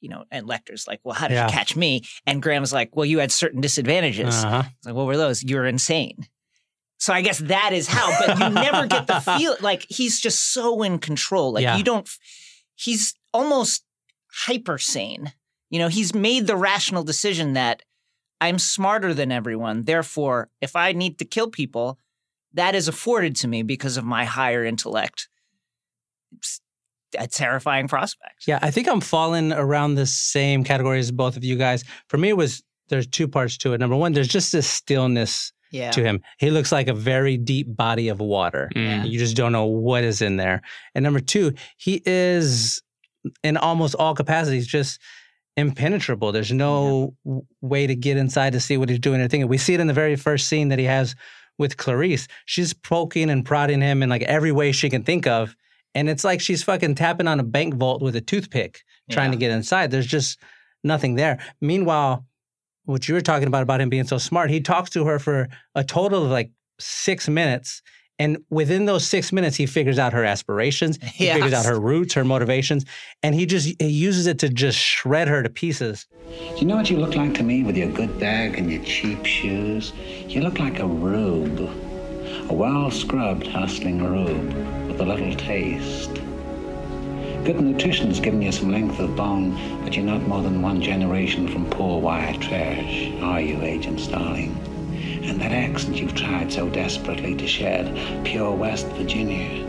you 0.00 0.08
know, 0.08 0.24
and 0.30 0.46
Lecter's 0.48 0.86
like, 0.86 1.00
"Well, 1.04 1.14
how 1.14 1.28
did 1.28 1.34
Yeah. 1.34 1.46
you 1.46 1.52
catch 1.52 1.76
me?" 1.76 2.02
And 2.26 2.42
Graham's 2.42 2.72
like, 2.72 2.94
"Well, 2.96 3.04
you 3.06 3.18
had 3.18 3.32
certain 3.32 3.60
disadvantages." 3.60 4.42
Uh-huh. 4.44 4.62
It's 4.78 4.86
like, 4.86 4.94
what 4.94 5.06
were 5.06 5.16
those? 5.16 5.42
You're 5.42 5.66
insane. 5.66 6.26
So 6.98 7.12
I 7.12 7.20
guess 7.20 7.38
that 7.38 7.72
is 7.72 7.88
how, 7.88 8.16
but 8.24 8.38
you 8.38 8.48
never 8.50 8.86
get 8.86 9.08
the 9.08 9.18
feel 9.38 9.56
like 9.60 9.84
he's 9.88 10.20
just 10.20 10.52
so 10.52 10.82
in 10.84 10.98
control. 11.00 11.52
Like 11.52 11.64
Yeah. 11.64 11.76
you 11.76 11.82
don't, 11.82 12.08
he's 12.76 13.14
almost 13.34 13.84
hyper 14.46 14.78
sane. 14.78 15.32
You 15.70 15.78
know, 15.78 15.88
he's 15.88 16.14
made 16.14 16.46
the 16.46 16.56
rational 16.56 17.02
decision 17.02 17.54
that 17.54 17.82
I'm 18.40 18.58
smarter 18.58 19.14
than 19.14 19.30
everyone. 19.32 19.84
Therefore, 19.84 20.50
if 20.60 20.74
I 20.76 20.92
need 20.92 21.18
to 21.20 21.24
kill 21.24 21.48
people, 21.50 21.98
that 22.54 22.74
is 22.74 22.88
afforded 22.88 23.36
to 23.36 23.48
me 23.48 23.62
because 23.62 23.96
of 23.96 24.04
my 24.04 24.24
higher 24.24 24.64
intellect. 24.64 25.28
It's 26.36 26.60
a 27.18 27.26
terrifying 27.26 27.88
prospect. 27.88 28.46
Yeah, 28.46 28.58
I 28.62 28.70
think 28.70 28.88
I'm 28.88 29.00
falling 29.00 29.52
around 29.52 29.94
the 29.94 30.06
same 30.06 30.64
category 30.64 30.98
as 30.98 31.10
both 31.10 31.36
of 31.36 31.44
you 31.44 31.56
guys. 31.56 31.84
For 32.08 32.18
me, 32.18 32.30
it 32.30 32.36
was 32.36 32.62
there's 32.88 33.06
two 33.06 33.28
parts 33.28 33.56
to 33.58 33.72
it. 33.72 33.78
Number 33.80 33.96
one, 33.96 34.12
there's 34.12 34.28
just 34.28 34.52
this 34.52 34.66
stillness 34.66 35.52
Yeah. 35.70 35.90
to 35.92 36.02
him. 36.02 36.20
He 36.38 36.50
looks 36.50 36.72
like 36.72 36.88
a 36.88 36.94
very 36.94 37.38
deep 37.38 37.74
body 37.74 38.08
of 38.08 38.20
water. 38.20 38.70
Mm. 38.74 39.08
You 39.08 39.18
just 39.18 39.36
don't 39.36 39.52
know 39.52 39.64
what 39.64 40.04
is 40.04 40.20
in 40.20 40.36
there. 40.36 40.60
And 40.94 41.02
number 41.02 41.20
two, 41.20 41.54
he 41.78 42.02
is 42.04 42.82
in 43.42 43.56
almost 43.56 43.94
all 43.94 44.14
capacities 44.14 44.66
just 44.66 45.00
impenetrable. 45.56 46.32
There's 46.32 46.52
no 46.52 47.14
w 47.24 47.44
way 47.60 47.86
to 47.86 47.94
get 47.94 48.16
inside 48.16 48.52
to 48.54 48.60
see 48.60 48.76
what 48.76 48.88
he's 48.88 48.98
doing 48.98 49.20
or 49.20 49.28
thinking. 49.28 49.48
We 49.48 49.58
see 49.58 49.74
it 49.74 49.80
in 49.80 49.86
the 49.86 49.92
very 49.92 50.16
first 50.16 50.48
scene 50.48 50.68
that 50.68 50.78
he 50.78 50.86
has 50.86 51.14
with 51.58 51.76
Clarice. 51.76 52.26
She's 52.46 52.72
poking 52.72 53.30
and 53.30 53.44
prodding 53.44 53.80
him 53.80 54.02
in 54.02 54.08
like 54.08 54.22
every 54.22 54.52
way 54.52 54.72
she 54.72 54.88
can 54.88 55.02
think 55.02 55.26
of. 55.26 55.54
And 55.94 56.08
it's 56.08 56.24
like 56.24 56.40
she's 56.40 56.62
fucking 56.62 56.94
tapping 56.94 57.28
on 57.28 57.38
a 57.38 57.44
bank 57.44 57.74
vault 57.74 58.00
with 58.00 58.16
a 58.16 58.20
toothpick 58.20 58.82
trying 59.10 59.30
to 59.30 59.36
get 59.36 59.50
inside. 59.50 59.90
There's 59.90 60.06
just 60.06 60.38
nothing 60.82 61.16
there. 61.16 61.38
Meanwhile, 61.60 62.24
what 62.84 63.06
you 63.06 63.14
were 63.14 63.20
talking 63.20 63.46
about 63.46 63.62
about 63.62 63.80
him 63.80 63.90
being 63.90 64.06
so 64.06 64.16
smart, 64.16 64.50
he 64.50 64.60
talks 64.60 64.90
to 64.90 65.04
her 65.04 65.18
for 65.18 65.48
a 65.74 65.84
total 65.84 66.24
of 66.24 66.30
like 66.30 66.50
six 66.80 67.28
minutes. 67.28 67.82
And 68.22 68.44
within 68.50 68.84
those 68.84 69.04
six 69.04 69.32
minutes, 69.32 69.56
he 69.56 69.66
figures 69.66 69.98
out 69.98 70.12
her 70.12 70.24
aspirations. 70.24 70.96
He 71.02 71.26
figures 71.32 71.52
out 71.52 71.66
her 71.66 71.80
roots, 71.80 72.14
her 72.14 72.22
motivations, 72.22 72.84
and 73.24 73.34
he 73.34 73.46
just 73.46 73.66
he 73.80 73.88
uses 73.88 74.28
it 74.28 74.38
to 74.38 74.48
just 74.48 74.78
shred 74.78 75.26
her 75.26 75.42
to 75.42 75.50
pieces. 75.50 76.06
Do 76.28 76.56
you 76.58 76.66
know 76.66 76.76
what 76.76 76.88
you 76.88 76.98
look 76.98 77.16
like 77.16 77.34
to 77.34 77.42
me 77.42 77.64
with 77.64 77.76
your 77.76 77.90
good 77.90 78.20
bag 78.20 78.56
and 78.56 78.70
your 78.70 78.80
cheap 78.84 79.26
shoes? 79.26 79.92
You 80.28 80.40
look 80.40 80.60
like 80.60 80.78
a 80.78 80.86
rube. 80.86 81.68
A 82.48 82.54
well 82.54 82.92
scrubbed, 82.92 83.48
hustling 83.48 84.00
rube 84.04 84.54
with 84.86 85.00
a 85.00 85.04
little 85.04 85.34
taste. 85.34 86.14
Good 87.44 87.60
nutrition's 87.60 88.20
given 88.20 88.40
you 88.40 88.52
some 88.52 88.70
length 88.70 89.00
of 89.00 89.16
bone, 89.16 89.82
but 89.82 89.96
you're 89.96 90.06
not 90.06 90.22
more 90.28 90.42
than 90.42 90.62
one 90.62 90.80
generation 90.80 91.48
from 91.48 91.68
poor 91.70 92.00
white 92.00 92.40
trash, 92.40 93.10
are 93.20 93.40
you, 93.40 93.60
Agent 93.62 93.98
Starling? 93.98 94.56
And 95.22 95.40
that 95.40 95.52
accent 95.52 95.96
you've 95.96 96.14
tried 96.14 96.52
so 96.52 96.68
desperately 96.68 97.34
to 97.36 97.46
shed, 97.46 98.24
pure 98.24 98.52
West 98.52 98.86
Virginia. 98.88 99.66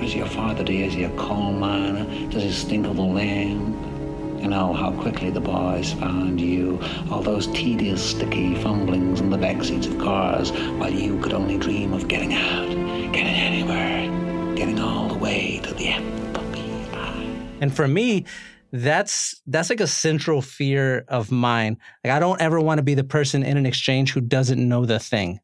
Does 0.00 0.14
your 0.14 0.26
father 0.26 0.64
do? 0.64 0.72
Is 0.72 0.94
he 0.94 1.04
a 1.04 1.16
coal 1.16 1.52
miner? 1.52 2.04
Does 2.30 2.42
he 2.42 2.50
stink 2.50 2.86
of 2.86 2.96
the 2.96 3.02
land? 3.02 4.40
You 4.42 4.48
know 4.48 4.72
how 4.72 4.90
quickly 4.90 5.30
the 5.30 5.40
boys 5.40 5.92
found 5.92 6.40
you, 6.40 6.80
all 7.10 7.22
those 7.22 7.46
tedious, 7.48 8.02
sticky 8.10 8.56
fumblings 8.56 9.20
in 9.20 9.30
the 9.30 9.36
backseats 9.36 9.86
of 9.86 9.98
cars, 10.00 10.50
while 10.50 10.92
you 10.92 11.20
could 11.20 11.32
only 11.32 11.56
dream 11.58 11.92
of 11.92 12.08
getting 12.08 12.34
out, 12.34 12.68
getting 13.12 13.34
anywhere, 13.34 14.56
getting 14.56 14.80
all 14.80 15.06
the 15.06 15.14
way 15.14 15.60
to 15.62 15.72
the 15.74 15.84
FBI. 15.84 17.58
And 17.60 17.72
for 17.72 17.86
me, 17.86 18.24
that's 18.72 19.40
that's 19.46 19.70
like 19.70 19.80
a 19.80 19.86
central 19.86 20.40
fear 20.40 21.04
of 21.08 21.30
mine. 21.30 21.76
Like 22.02 22.12
I 22.14 22.18
don't 22.18 22.40
ever 22.40 22.58
want 22.58 22.78
to 22.78 22.82
be 22.82 22.94
the 22.94 23.04
person 23.04 23.42
in 23.42 23.56
an 23.56 23.66
exchange 23.66 24.12
who 24.12 24.20
doesn't 24.20 24.68
know 24.68 24.86
the 24.86 24.98
thing. 24.98 25.40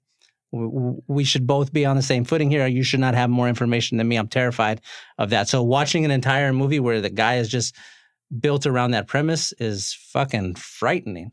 We 0.51 1.25
should 1.25 1.47
both 1.47 1.75
be 1.75 1.85
on 1.85 1.97
the 1.97 2.03
same 2.03 2.25
footing 2.25 2.51
here. 2.51 2.67
You 2.67 2.83
should 2.83 3.01
not 3.01 3.15
have 3.15 3.29
more 3.29 3.49
information 3.49 3.99
than 3.99 4.09
me. 4.09 4.17
I'm 4.17 4.29
terrified 4.29 4.81
of 5.19 5.29
that. 5.29 5.47
So 5.47 5.63
watching 5.63 6.07
an 6.07 6.11
entire 6.11 6.55
movie 6.55 6.81
where 6.81 7.03
the 7.03 7.11
guy 7.11 7.37
is 7.37 7.51
just 7.51 7.77
built 8.41 8.67
around 8.67 8.93
that 8.93 9.09
premise 9.09 9.53
is 9.59 9.93
fucking 10.11 10.55
frightening. 10.55 11.33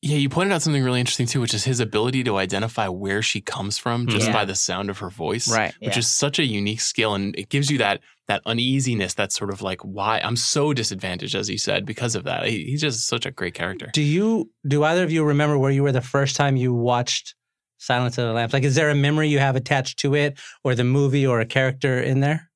Yeah, 0.00 0.16
you 0.16 0.28
pointed 0.28 0.52
out 0.54 0.62
something 0.62 0.82
really 0.84 1.00
interesting 1.00 1.26
too, 1.26 1.40
which 1.40 1.54
is 1.54 1.64
his 1.64 1.80
ability 1.80 2.22
to 2.24 2.36
identify 2.36 2.86
where 2.86 3.20
she 3.20 3.40
comes 3.40 3.78
from 3.78 4.06
just 4.06 4.26
Yeah. 4.28 4.32
by 4.32 4.44
the 4.44 4.54
sound 4.54 4.90
of 4.90 4.98
her 4.98 5.10
voice. 5.10 5.48
Right. 5.48 5.74
Which 5.80 5.94
Yeah. 5.94 5.98
is 5.98 6.06
such 6.06 6.38
a 6.38 6.44
unique 6.44 6.80
skill 6.80 7.14
and 7.14 7.34
it 7.36 7.48
gives 7.48 7.68
you 7.70 7.78
that 7.78 8.00
that 8.28 8.42
uneasiness 8.46 9.14
that's 9.14 9.34
sort 9.34 9.50
of 9.50 9.60
like 9.62 9.80
why 9.80 10.20
I'm 10.22 10.36
so 10.36 10.72
disadvantaged, 10.74 11.34
as 11.34 11.48
you 11.50 11.58
said, 11.58 11.84
because 11.86 12.14
of 12.14 12.24
that. 12.24 12.46
He, 12.46 12.64
he's 12.64 12.80
just 12.82 13.06
such 13.08 13.24
a 13.26 13.30
great 13.32 13.54
character. 13.54 13.90
Do 13.92 14.02
you 14.02 14.50
do 14.66 14.84
either 14.84 15.02
of 15.02 15.10
you 15.10 15.24
remember 15.24 15.58
where 15.58 15.70
you 15.72 15.82
were 15.82 15.92
the 15.92 16.00
first 16.02 16.36
time 16.36 16.56
you 16.56 16.72
watched 16.74 17.34
Silence 17.78 18.18
of 18.18 18.26
the 18.28 18.32
Lambs? 18.34 18.52
Like 18.52 18.62
is 18.64 18.76
there 18.76 18.90
a 18.90 18.94
memory 18.94 19.28
you 19.28 19.38
have 19.40 19.56
attached 19.56 19.98
to 20.00 20.14
it 20.14 20.38
or 20.62 20.74
the 20.76 20.84
movie 20.84 21.26
or 21.26 21.40
a 21.40 21.46
character 21.46 22.00
in 22.00 22.20
there? 22.20 22.50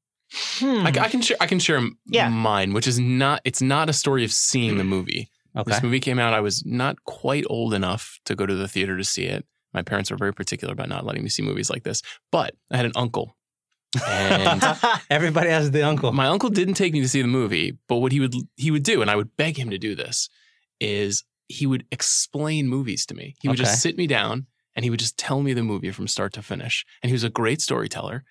Hmm. 0.58 0.86
I, 0.86 0.90
I 0.90 1.08
can 1.08 1.20
share 1.22 1.36
I 1.40 1.46
can 1.46 1.58
share 1.58 1.80
Yeah. 2.06 2.28
mine, 2.28 2.72
which 2.72 2.86
is 2.86 3.00
not 3.00 3.40
it's 3.44 3.62
not 3.62 3.88
a 3.88 3.92
story 3.92 4.24
of 4.24 4.32
seeing 4.32 4.76
the 4.78 4.84
movie. 4.84 5.28
Okay. 5.56 5.70
This 5.70 5.82
movie 5.82 6.00
came 6.00 6.18
out. 6.18 6.32
I 6.34 6.40
was 6.40 6.64
not 6.64 7.02
quite 7.04 7.44
old 7.50 7.74
enough 7.74 8.18
to 8.24 8.34
go 8.34 8.46
to 8.46 8.54
the 8.54 8.68
theater 8.68 8.96
to 8.96 9.04
see 9.04 9.24
it. 9.24 9.44
My 9.74 9.82
parents 9.82 10.10
were 10.10 10.16
very 10.16 10.32
particular 10.34 10.72
about 10.72 10.88
not 10.88 11.04
letting 11.04 11.22
me 11.22 11.28
see 11.28 11.42
movies 11.42 11.70
like 11.70 11.82
this. 11.82 12.02
But 12.30 12.54
I 12.70 12.76
had 12.76 12.86
an 12.86 12.92
uncle, 12.96 13.36
and 14.08 14.62
Everybody 15.10 15.50
has 15.50 15.70
the 15.70 15.82
uncle. 15.82 16.12
my 16.12 16.26
uncle 16.26 16.48
didn't 16.50 16.74
take 16.74 16.92
me 16.92 17.00
to 17.00 17.08
see 17.08 17.22
the 17.22 17.28
movie. 17.28 17.78
But 17.88 17.96
what 17.96 18.12
he 18.12 18.20
would 18.20 18.34
he 18.56 18.70
would 18.70 18.82
do, 18.82 19.02
and 19.02 19.10
I 19.10 19.16
would 19.16 19.36
beg 19.36 19.56
him 19.58 19.70
to 19.70 19.78
do 19.78 19.94
this, 19.94 20.28
is 20.80 21.24
he 21.48 21.66
would 21.66 21.84
explain 21.90 22.68
movies 22.68 23.04
to 23.06 23.14
me. 23.14 23.34
He 23.40 23.48
would 23.48 23.58
Okay. 23.60 23.64
just 23.68 23.82
sit 23.82 23.96
me 23.96 24.06
down 24.06 24.46
and 24.74 24.84
he 24.84 24.90
would 24.90 25.00
just 25.00 25.18
tell 25.18 25.42
me 25.42 25.52
the 25.52 25.62
movie 25.62 25.90
from 25.90 26.08
start 26.08 26.32
to 26.34 26.42
finish. 26.42 26.84
And 27.02 27.10
he 27.10 27.14
was 27.14 27.24
a 27.24 27.28
great 27.30 27.60
storyteller. 27.60 28.24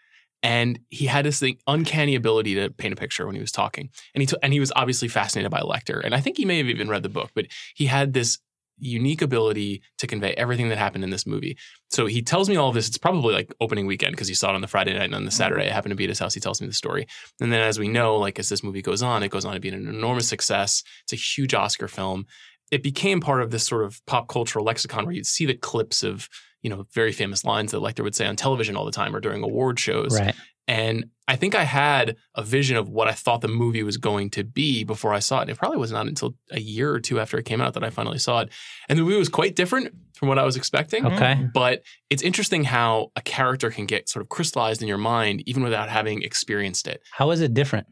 And 0.44 0.80
he 0.90 1.06
had 1.06 1.26
this 1.26 1.40
thing, 1.40 1.58
uncanny 1.68 2.16
ability 2.16 2.56
to 2.56 2.70
paint 2.72 2.94
a 2.94 2.98
picture 2.98 3.26
when 3.26 3.36
he 3.36 3.42
was 3.42 3.52
talking. 3.52 3.90
And 4.16 4.22
he 4.22 4.26
t- 4.26 4.38
and 4.42 4.54
he 4.54 4.60
was 4.60 4.72
obviously 4.76 5.08
fascinated 5.08 5.52
by 5.52 5.62
Lecter. 5.62 6.02
And 6.04 6.16
I 6.16 6.20
think 6.20 6.38
he 6.38 6.46
may 6.46 6.58
have 6.58 6.68
even 6.68 6.90
read 6.90 7.04
the 7.04 7.10
book, 7.10 7.32
but 7.36 7.46
he 7.76 7.86
had 7.86 8.14
this 8.14 8.40
unique 8.82 9.22
ability 9.22 9.84
to 10.00 10.08
convey 10.08 10.34
everything 10.34 10.70
that 10.70 10.78
happened 10.78 11.04
in 11.04 11.12
this 11.12 11.28
movie. 11.28 11.58
So 11.92 12.08
he 12.08 12.22
tells 12.22 12.50
me 12.50 12.56
all 12.56 12.70
of 12.70 12.74
this. 12.74 12.88
It's 12.88 12.98
probably 12.98 13.34
like 13.34 13.54
opening 13.62 13.86
weekend 13.86 14.14
because 14.14 14.28
he 14.28 14.34
saw 14.34 14.50
it 14.50 14.56
on 14.56 14.62
the 14.62 14.68
Friday 14.68 14.94
night 14.94 15.04
and 15.04 15.16
on 15.16 15.24
the 15.24 15.30
mm-hmm. 15.30 15.38
Saturday. 15.38 15.70
I 15.70 15.74
happened 15.74 15.92
to 15.92 15.96
be 15.96 16.06
at 16.06 16.10
his 16.10 16.20
house. 16.20 16.34
He 16.34 16.40
tells 16.40 16.60
me 16.60 16.68
the 16.68 16.74
story. 16.74 17.06
And 17.40 17.54
then 17.54 17.62
as 17.62 17.78
we 17.78 17.88
know, 17.88 18.18
like 18.18 18.40
as 18.40 18.50
this 18.50 18.64
movie 18.64 18.82
goes 18.82 19.04
on, 19.04 19.22
it 19.22 19.30
goes 19.30 19.46
on 19.46 19.54
to 19.54 19.60
be 19.60 19.70
an 19.70 19.88
enormous 19.88 20.28
success. 20.28 20.84
It's 21.04 21.14
a 21.14 21.16
huge 21.16 21.54
Oscar 21.54 21.88
film. 21.88 22.26
It 22.72 22.82
became 22.82 23.22
part 23.22 23.42
of 23.42 23.52
this 23.52 23.68
sort 23.68 23.84
of 23.84 24.04
pop 24.08 24.28
cultural 24.28 24.66
lexicon 24.66 25.06
where 25.06 25.14
you'd 25.14 25.28
see 25.28 25.46
the 25.46 25.54
clips 25.54 26.04
of, 26.04 26.28
you 26.62 26.70
know, 26.70 26.86
very 26.94 27.12
famous 27.12 27.44
lines 27.44 27.72
that 27.72 27.80
Lecter 27.80 28.04
would 28.04 28.16
say 28.16 28.26
on 28.26 28.36
television 28.36 28.76
all 28.76 28.86
the 28.86 28.92
time 28.92 29.16
or 29.16 29.20
during 29.20 29.44
award 29.44 29.80
shows. 29.80 30.20
Right. 30.20 30.36
And 30.68 31.10
I 31.28 31.36
think 31.36 31.56
I 31.56 31.64
had 31.64 32.16
a 32.36 32.44
vision 32.44 32.78
of 32.78 32.88
what 32.88 33.08
I 33.08 33.14
thought 33.14 33.42
the 33.42 33.48
movie 33.48 33.84
was 33.84 33.98
going 33.98 34.30
to 34.32 34.44
be 34.44 34.84
before 34.84 35.14
I 35.14 35.20
saw 35.20 35.40
it. 35.40 35.42
And 35.44 35.50
it 35.50 35.58
probably 35.58 35.78
was 35.78 35.92
not 35.92 36.08
until 36.08 36.36
a 36.52 36.60
year 36.60 36.92
or 36.92 37.00
two 37.00 37.20
after 37.20 37.38
it 37.38 37.44
came 37.44 37.62
out 37.62 37.74
that 37.74 37.84
I 37.84 37.90
finally 37.90 38.20
saw 38.20 38.42
it. 38.42 38.50
And 38.88 38.98
the 38.98 39.04
movie 39.04 39.18
was 39.18 39.28
quite 39.28 39.56
different 39.56 39.94
from 40.14 40.30
what 40.30 40.38
I 40.38 40.44
was 40.44 40.56
expecting. 40.56 41.06
Okay. 41.06 41.16
Mm-hmm. 41.34 41.48
But 41.54 41.84
it's 42.10 42.22
interesting 42.22 42.64
how 42.64 43.12
a 43.16 43.22
character 43.22 43.72
can 43.72 43.86
get 43.86 44.08
sort 44.08 44.22
of 44.22 44.30
crystallized 44.30 44.82
in 44.82 44.88
your 44.88 45.00
mind 45.00 45.44
even 45.46 45.64
without 45.64 45.90
having 45.90 46.22
experienced 46.22 46.88
it. 46.88 47.02
How 47.12 47.32
is 47.32 47.42
it 47.42 47.54
different? 47.54 47.88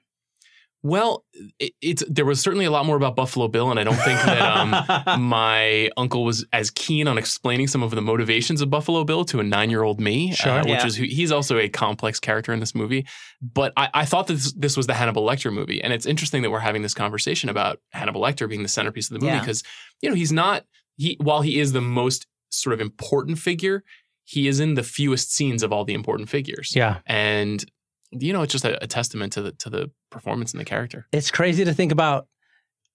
Well, 0.82 1.26
it, 1.60 1.74
it's 1.82 2.04
there 2.10 2.24
was 2.24 2.40
certainly 2.40 2.64
a 2.66 2.72
lot 2.72 2.86
more 2.86 2.96
about 2.96 3.16
Buffalo 3.16 3.50
Bill, 3.50 3.70
and 3.70 3.78
I 3.80 3.84
don't 3.84 3.96
think 3.98 4.18
that 4.22 4.42
um, 4.42 5.22
my 5.22 5.90
uncle 5.98 6.24
was 6.24 6.46
as 6.54 6.72
keen 6.72 7.06
on 7.08 7.18
explaining 7.18 7.68
some 7.68 7.84
of 7.84 7.92
the 7.92 8.02
motivations 8.02 8.62
of 8.62 8.70
Buffalo 8.70 9.04
Bill 9.04 9.26
to 9.26 9.42
a 9.42 9.44
nine-year-old 9.44 10.00
me, 10.00 10.32
Sure. 10.34 10.52
uh, 10.54 10.60
which 10.60 10.70
Yeah. 10.70 10.86
is 10.88 10.96
who 10.96 11.04
he's 11.04 11.34
also 11.34 11.58
a 11.58 11.68
complex 11.68 12.20
character 12.22 12.54
in 12.54 12.62
this 12.62 12.74
movie. 12.74 13.06
But 13.42 13.74
I, 13.76 13.90
I 13.94 14.06
thought 14.06 14.28
that 14.28 14.36
this, 14.36 14.54
this 14.54 14.78
was 14.78 14.88
the 14.88 14.94
Hannibal 14.94 15.26
Lecter 15.26 15.52
movie, 15.52 15.84
and 15.84 15.92
it's 15.92 16.06
interesting 16.06 16.44
that 16.44 16.50
we're 16.52 16.60
having 16.60 16.82
this 16.82 16.94
conversation 16.94 17.50
about 17.50 17.80
Hannibal 17.92 18.22
Lecter 18.22 18.48
being 18.48 18.64
the 18.64 18.70
centerpiece 18.70 19.10
of 19.12 19.16
the 19.16 19.20
movie 19.26 19.34
Yeah. 19.36 19.42
because 19.42 19.64
you 20.02 20.10
know 20.10 20.16
he's 20.16 20.32
not 20.32 20.64
he 20.98 21.18
while 21.20 21.42
he 21.42 21.60
is 21.60 21.74
the 21.74 21.82
most 21.82 22.26
sort 22.52 22.74
of 22.74 22.80
important 22.80 23.38
figure, 23.38 23.84
he 24.24 24.48
is 24.48 24.60
in 24.62 24.76
the 24.76 24.84
fewest 24.84 25.34
scenes 25.34 25.62
of 25.62 25.74
all 25.74 25.84
the 25.84 25.94
important 25.94 26.30
figures, 26.30 26.72
yeah. 26.74 27.00
and 27.06 27.66
you 28.12 28.34
know 28.34 28.42
it's 28.42 28.52
just 28.52 28.66
a, 28.66 28.82
a 28.84 28.88
testament 28.88 29.34
to 29.34 29.42
the 29.42 29.52
to 29.54 29.70
the 29.70 29.92
performance 30.10 30.52
and 30.54 30.60
the 30.62 30.66
character. 30.66 31.08
It's 31.12 31.32
crazy 31.32 31.64
to 31.66 31.74
think 31.74 31.92
about 31.92 32.28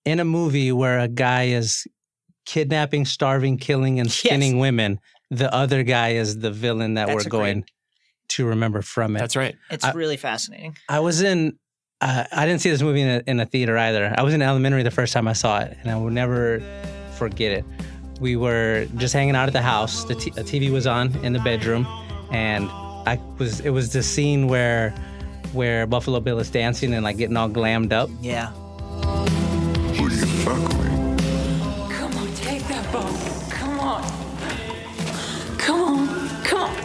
in 0.05 0.21
a 0.21 0.25
movie 0.25 0.73
where 0.73 0.99
a 0.99 1.09
guy 1.09 1.45
is 1.45 1.87
kidnapping, 2.47 3.05
starving, 3.07 3.57
killing, 3.59 4.01
and 4.01 4.11
skinning 4.11 4.59
women. 4.59 5.01
The 5.31 5.53
other 5.55 5.83
guy 5.83 6.11
is 6.11 6.39
the 6.39 6.51
villain 6.51 6.95
that 6.95 7.07
That's 7.07 7.15
we're 7.17 7.21
a 7.21 7.25
great- 7.25 7.31
going 7.31 7.65
to 8.29 8.47
remember 8.47 8.83
from 8.83 9.17
it. 9.17 9.19
That's 9.21 9.37
right. 9.37 9.55
it's 9.71 9.85
I- 9.85 9.93
really 9.93 10.17
fascinating. 10.17 10.77
I 10.89 11.01
was 11.01 11.23
in. 11.23 11.59
Uh, 12.01 12.25
I 12.33 12.45
didn't 12.45 12.61
see 12.61 12.69
this 12.71 12.83
movie 12.83 13.01
in 13.01 13.09
a, 13.09 13.23
in 13.27 13.41
a 13.41 13.47
theater 13.47 13.79
either. 13.79 14.13
I 14.19 14.23
was 14.23 14.35
in 14.35 14.43
elementary 14.43 14.83
the 14.83 14.91
first 14.91 15.13
time 15.15 15.27
I 15.29 15.33
saw 15.33 15.61
it, 15.61 15.77
and 15.81 15.91
I 15.91 15.97
will 15.97 16.11
never 16.11 16.61
forget 17.17 17.53
it. 17.53 17.65
We 18.21 18.37
were 18.37 18.87
just 18.97 19.15
hanging 19.15 19.35
out 19.37 19.47
at 19.47 19.53
the 19.53 19.63
house. 19.63 20.05
The 20.05 20.15
t- 20.17 20.31
a 20.33 20.43
TV 20.45 20.71
was 20.71 20.87
on 20.87 21.15
in 21.25 21.33
the 21.33 21.39
bedroom, 21.41 21.87
and 22.31 22.69
I 23.07 23.19
was. 23.39 23.61
It 23.61 23.71
was 23.71 23.93
the 23.93 24.03
scene 24.03 24.49
where 24.49 24.95
where 25.53 25.87
Buffalo 25.87 26.21
Bill 26.21 26.39
is 26.39 26.51
dancing 26.51 26.95
and 26.95 27.05
like 27.05 27.17
getting 27.17 27.37
all 27.37 27.49
glammed 27.49 27.93
up. 27.93 28.09
Yeah. 28.21 28.49
Who 29.97 30.09
do 30.09 30.15
you 30.17 30.27
fuck 30.27 30.61
with? 30.61 31.91
Come 31.91 32.17
on, 32.17 32.35
take 32.35 32.63
that 32.69 32.93
bone. 32.93 33.15
Come 33.51 33.81
on. 33.81 34.03
Come 35.59 35.81
on. 35.83 36.09
Come 36.45 36.63
on. 36.63 36.77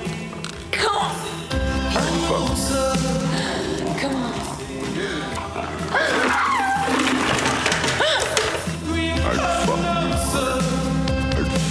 Come 0.72 0.96
on. 0.96 1.12
Come 3.98 4.16
on. 4.16 4.36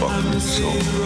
I 0.00 0.30
and 0.32 0.42
soul. 0.42 0.97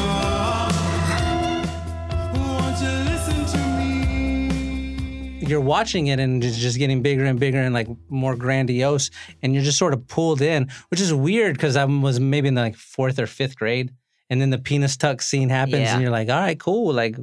You're 5.52 5.61
watching 5.61 6.09
it 6.09 6.18
and 6.18 6.42
it's 6.42 6.56
just 6.59 6.78
getting 6.78 7.02
bigger 7.02 7.25
and 7.25 7.38
bigger 7.38 7.59
and 7.59 7.73
like 7.75 7.87
more 8.09 8.35
grandiose 8.35 9.11
and 9.42 9.54
you're 9.54 9.62
just 9.62 9.78
sort 9.78 9.92
of 9.94 10.09
pulled 10.09 10.40
in 10.42 10.68
which 10.88 11.00
is 11.00 11.12
weird 11.14 11.54
because 11.54 11.76
i 11.76 11.85
was 11.85 12.18
maybe 12.18 12.49
in 12.49 12.54
the 12.54 12.61
like 12.62 12.75
fourth 12.76 13.18
or 13.21 13.26
fifth 13.26 13.54
grade 13.56 13.90
and 14.30 14.40
then 14.40 14.50
the 14.50 14.59
penis 14.59 14.97
tuck 14.97 15.23
scene 15.23 15.49
happens 15.50 15.82
Yeah. 15.82 15.92
and 15.92 16.02
you're 16.02 16.11
like 16.11 16.28
all 16.28 16.40
right 16.40 16.59
cool 16.59 16.92
like 16.92 17.16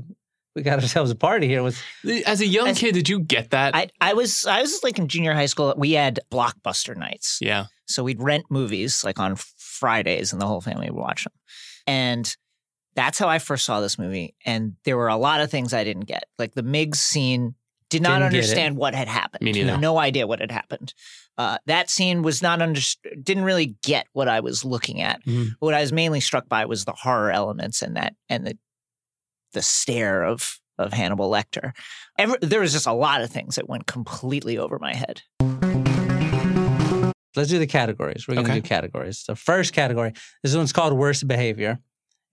we 0.56 0.62
got 0.64 0.80
ourselves 0.82 1.12
a 1.12 1.16
party 1.16 1.48
here 1.48 1.62
with 1.64 1.80
As 2.26 2.42
a 2.42 2.46
young 2.48 2.70
As- 2.70 2.80
kid, 2.80 2.94
did 2.96 3.08
you 3.08 3.20
get 3.20 3.52
that? 3.52 3.76
I, 3.76 3.90
I 4.02 4.14
was 4.14 4.46
I 4.46 4.62
was 4.62 4.82
like 4.84 4.98
in 4.98 5.08
junior 5.08 5.34
high 5.34 5.46
school. 5.46 5.74
We 5.78 5.92
had 5.92 6.20
blockbuster 6.32 6.98
nights, 6.98 7.38
yeah. 7.40 7.66
so 7.86 8.04
we'd 8.04 8.22
rent 8.22 8.46
movies 8.50 9.04
like 9.06 9.20
on 9.20 9.36
Fridays, 9.36 10.34
and 10.34 10.42
the 10.42 10.48
whole 10.48 10.60
family 10.60 10.90
would 10.90 11.00
watch 11.00 11.24
them. 11.24 11.34
And 11.86 12.36
that's 12.96 13.20
how 13.20 13.30
I 13.30 13.38
first 13.40 13.64
saw 13.64 13.80
this 13.80 14.00
movie. 14.00 14.36
And 14.44 14.74
there 14.86 14.98
were 14.98 15.08
a 15.08 15.16
lot 15.18 15.40
of 15.40 15.52
things 15.52 15.72
I 15.74 15.84
didn't 15.84 16.06
get, 16.08 16.24
like 16.40 16.56
the 16.56 16.64
Miggs 16.64 17.00
scene. 17.00 17.54
Did 17.90 18.02
not 18.04 18.20
Didn't 18.20 18.24
understand 18.26 18.78
what 18.78 18.94
had 18.94 19.08
happened. 19.08 19.42
Me 19.44 19.52
neither. 19.52 19.78
No 19.78 19.98
idea 19.98 20.28
what 20.28 20.40
had 20.40 20.52
happened. 20.52 20.94
Uh, 21.38 21.58
that 21.66 21.90
scene 21.90 22.22
was 22.22 22.42
not 22.42 22.62
understood. 22.62 23.24
Didn't 23.24 23.44
really 23.46 23.76
get 23.84 24.06
what 24.14 24.28
I 24.28 24.42
was 24.42 24.64
looking 24.64 25.02
at. 25.02 25.24
Mhm. 25.26 25.52
What 25.60 25.74
I 25.74 25.82
was 25.82 25.92
mainly 25.92 26.20
struck 26.20 26.48
by 26.48 26.66
was 26.66 26.86
the 26.86 26.92
horror 26.94 27.32
elements 27.32 27.82
and 27.82 27.96
that 27.98 28.14
and 28.30 28.46
the 28.46 28.58
the 29.54 29.62
stare 29.64 30.24
of 30.24 30.60
of 30.78 30.94
Hannibal 30.94 31.30
Lecter. 31.30 31.72
Ever, 32.18 32.38
there 32.42 32.60
was 32.62 32.72
just 32.72 32.86
a 32.88 32.94
lot 32.94 33.22
of 33.22 33.30
things 33.32 33.56
that 33.56 33.68
went 33.68 33.86
completely 33.88 34.58
over 34.58 34.78
my 34.80 34.94
head. 34.96 35.22
let's 37.36 37.50
do 37.50 37.60
the 37.60 37.68
categories 37.68 38.28
we're 38.28 38.36
gonna 38.36 38.48
Okay. 38.48 38.60
do 38.60 38.62
categories 38.68 39.24
the 39.28 39.36
first 39.36 39.72
category 39.74 40.12
this 40.44 40.56
one's 40.56 40.74
called 40.74 40.94
worst 40.94 41.28
behavior 41.28 41.80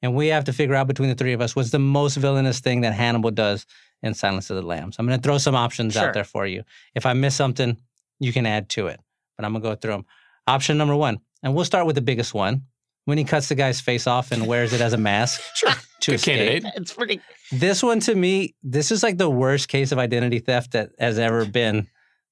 and 0.03 0.15
we 0.15 0.29
have 0.29 0.45
to 0.45 0.53
figure 0.53 0.75
out 0.75 0.87
between 0.89 1.09
the 1.09 1.15
three 1.15 1.33
of 1.33 1.41
us 1.41 1.55
what's 1.55 1.71
the 1.71 1.79
most 1.79 2.17
villainous 2.17 2.61
thing 2.61 2.81
that 2.81 2.93
hannibal 2.95 3.31
does 3.31 3.67
in 4.07 4.15
silence 4.15 4.49
of 4.51 4.57
the 4.57 4.63
lambs 4.63 4.97
i'm 4.99 5.07
gonna 5.07 5.19
throw 5.21 5.39
some 5.39 5.55
options 5.55 5.93
Sure. 5.95 6.09
out 6.09 6.15
there 6.15 6.25
for 6.25 6.47
you 6.47 6.63
if 6.95 7.05
i 7.07 7.13
miss 7.13 7.35
something 7.35 7.77
you 8.21 8.33
can 8.33 8.47
add 8.47 8.69
to 8.71 8.87
it 8.87 9.01
but 9.37 9.45
i'm 9.45 9.53
gonna 9.53 9.63
go 9.63 9.75
through 9.75 9.93
them 9.93 10.07
option 10.47 10.79
number 10.79 10.97
one 10.97 11.19
and 11.43 11.55
we'll 11.55 11.65
start 11.65 11.87
with 11.87 11.95
the 11.97 12.01
biggest 12.03 12.33
one 12.35 12.63
when 13.05 13.19
he 13.19 13.25
cuts 13.25 13.49
the 13.49 13.55
guy's 13.55 13.81
face 13.81 14.07
off 14.07 14.33
and 14.33 14.47
wears 14.47 14.73
it 14.73 14.81
as 14.81 14.93
a 14.93 14.99
mask 14.99 15.41
Sure. 15.55 15.71
to 16.01 16.11
Good 16.13 16.15
escape. 16.17 16.37
candidate. 16.63 16.73
It's 16.77 16.93
pretty. 16.93 17.21
This 17.51 17.83
one 17.83 18.01
to 18.01 18.15
me, 18.15 18.55
this 18.63 18.91
is 18.93 19.03
like 19.03 19.17
the 19.17 19.31
worst 19.31 19.69
case 19.69 19.93
of 19.93 19.99
identity 19.99 20.41
theft 20.41 20.73
that 20.73 20.91
has 20.99 21.19
ever 21.19 21.47
been 21.47 21.87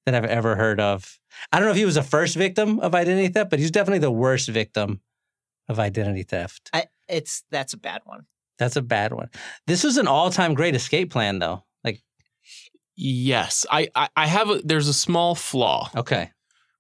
that 0.05 0.15
I've 0.15 0.27
ever 0.27 0.55
heard 0.55 0.81
of. 0.81 1.19
I 1.51 1.59
don't 1.59 1.67
know 1.67 1.71
if 1.73 1.77
he 1.79 1.87
was 1.87 1.95
the 1.95 2.03
first 2.03 2.37
victim 2.37 2.79
of 2.81 2.95
identity 2.95 3.29
theft, 3.29 3.49
but 3.51 3.59
he's 3.59 3.71
definitely 3.71 4.01
the 4.01 4.11
worst 4.11 4.49
victim 4.51 5.01
of 5.69 5.79
identity 5.81 6.25
theft. 6.25 6.69
I, 6.75 6.85
it's 7.09 7.43
that's 7.51 7.73
a 7.73 7.79
bad 7.79 8.03
one. 8.05 8.27
That's 8.59 8.77
a 8.77 8.83
bad 8.83 9.13
one. 9.13 9.31
This 9.67 9.83
was 9.85 9.97
an 9.97 10.07
all-time 10.07 10.55
great 10.55 10.75
escape 10.75 11.11
plan 11.11 11.39
though. 11.39 11.65
Like, 11.83 12.01
Yes. 12.97 13.67
I, 13.71 13.89
I, 13.95 14.09
I 14.17 14.27
have 14.27 14.51
a, 14.51 14.61
there's 14.65 14.89
a 14.89 14.95
small 14.95 15.35
flaw, 15.35 15.91
okay. 15.97 16.31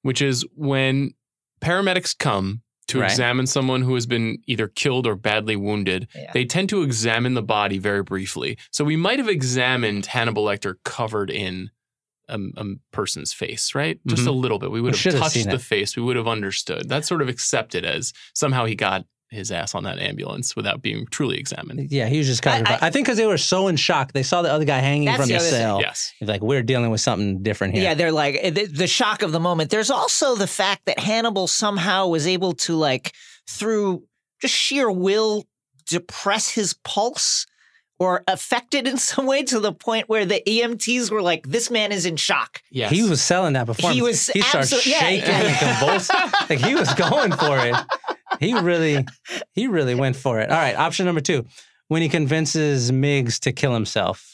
which 0.02 0.23
is 0.23 0.45
when 0.54 1.14
paramedics 1.61 2.16
come 2.16 2.62
to 2.87 3.00
Right. 3.00 3.11
examine 3.11 3.47
someone 3.47 3.83
who 3.83 3.95
has 3.95 4.07
been 4.07 4.38
either 4.47 4.69
killed 4.69 5.07
or 5.07 5.16
badly 5.16 5.57
wounded, 5.57 6.07
Yeah. 6.14 6.31
they 6.33 6.45
tend 6.45 6.69
to 6.69 6.83
examine 6.83 7.35
the 7.35 7.43
body 7.43 7.78
very 7.78 8.02
briefly. 8.02 8.59
So 8.71 8.85
we 8.85 8.97
might 8.97 9.19
have 9.19 9.28
examined 9.28 10.06
Hannibal 10.06 10.45
Lecter 10.45 10.75
covered 10.84 11.30
in 11.30 11.71
a, 12.28 12.39
a 12.56 12.65
person's 12.93 13.32
face, 13.32 13.75
right? 13.75 13.99
Just 14.06 14.23
Mhm. 14.25 14.28
a 14.28 14.32
little 14.32 14.58
bit. 14.58 14.71
We 14.71 14.80
would 14.80 14.93
We 14.93 14.97
have 14.97 15.00
should 15.00 15.15
have 15.15 15.23
touched 15.23 15.45
the 15.47 15.54
it. 15.54 15.60
face. 15.63 15.97
We 15.97 16.02
would 16.02 16.17
have 16.17 16.28
understood. 16.28 16.89
That's 16.89 17.08
sort 17.08 17.23
of 17.23 17.28
accepted 17.28 17.84
as 17.84 18.13
somehow 18.34 18.65
he 18.67 18.75
got 18.75 19.04
his 19.30 19.50
ass 19.50 19.75
on 19.75 19.82
that 19.84 19.99
ambulance 19.99 20.54
without 20.54 20.80
being 20.80 21.06
truly 21.10 21.39
examined. 21.39 21.91
Yeah, 21.91 22.06
he 22.08 22.19
was 22.19 22.26
just 22.28 22.43
covered. 22.43 22.69
I- 22.69 22.75
I, 22.75 22.78
I 22.87 22.91
think 22.91 23.06
because 23.06 23.19
they 23.19 23.26
were 23.26 23.39
so 23.39 23.67
in 23.69 23.76
shock, 23.76 24.13
they 24.13 24.23
saw 24.23 24.43
the 24.43 24.52
other 24.52 24.65
guy 24.65 24.78
hanging 24.78 25.13
from 25.15 25.26
the 25.26 25.34
the 25.34 25.41
cell. 25.41 25.80
Yes. 25.80 26.13
It's 26.21 26.28
Like 26.28 26.43
we're 26.43 26.63
dealing 26.63 26.91
with 26.91 27.00
something 27.00 27.43
different 27.43 27.75
here. 27.75 27.82
Yeah, 27.82 27.95
they're 27.95 28.13
like 28.13 28.39
eh, 28.41 28.50
the, 28.50 28.67
the 28.67 28.87
shock 28.87 29.23
of 29.23 29.32
the 29.32 29.41
moment. 29.41 29.71
There's 29.71 29.91
also 29.91 30.37
the 30.37 30.47
fact 30.47 30.87
that 30.87 30.99
Hannibal 31.00 31.47
somehow 31.49 32.06
was 32.08 32.26
able 32.26 32.52
to 32.54 32.76
like 32.76 33.13
through 33.49 34.04
just 34.41 34.54
sheer 34.54 34.91
will 34.91 35.45
depress 35.89 36.50
his 36.50 36.75
pulse 36.84 37.47
or 37.99 38.25
affect 38.26 38.75
it 38.75 38.87
in 38.89 38.97
some 39.10 39.26
way 39.26 39.43
to 39.45 39.60
the 39.60 39.73
point 39.73 40.08
where 40.08 40.25
the 40.26 40.43
EMTs 40.47 41.10
were 41.10 41.23
like, 41.23 41.47
"This 41.49 41.71
man 41.71 41.93
is 41.93 42.06
in 42.06 42.17
shock." 42.17 42.60
Yeah, 42.71 42.89
He 42.89 43.02
was 43.08 43.21
selling 43.23 43.52
that 43.54 43.67
before. 43.67 43.91
He 43.91 44.02
was 44.02 44.26
He 44.28 44.41
starts 44.43 44.73
absolute- 44.73 44.87
yeah, 44.87 44.99
shaking 45.00 45.28
yeah. 45.28 45.41
and 45.43 45.58
convulsing. 45.78 46.17
like 46.50 46.58
he 46.60 46.75
was 46.75 46.93
going 46.95 47.32
for 47.32 47.58
it. 47.67 47.75
He 48.40 48.54
really, 48.54 49.06
he 49.52 49.66
really 49.66 49.94
went 50.04 50.16
for 50.16 50.40
it. 50.40 50.50
All 50.50 50.56
right, 50.56 50.76
option 50.76 51.06
number 51.06 51.20
two: 51.20 51.47
when 51.88 52.02
he 52.02 52.08
convinces 52.08 52.92
Miggs 52.92 53.40
to 53.40 53.52
kill 53.52 53.75
himself. 53.75 54.30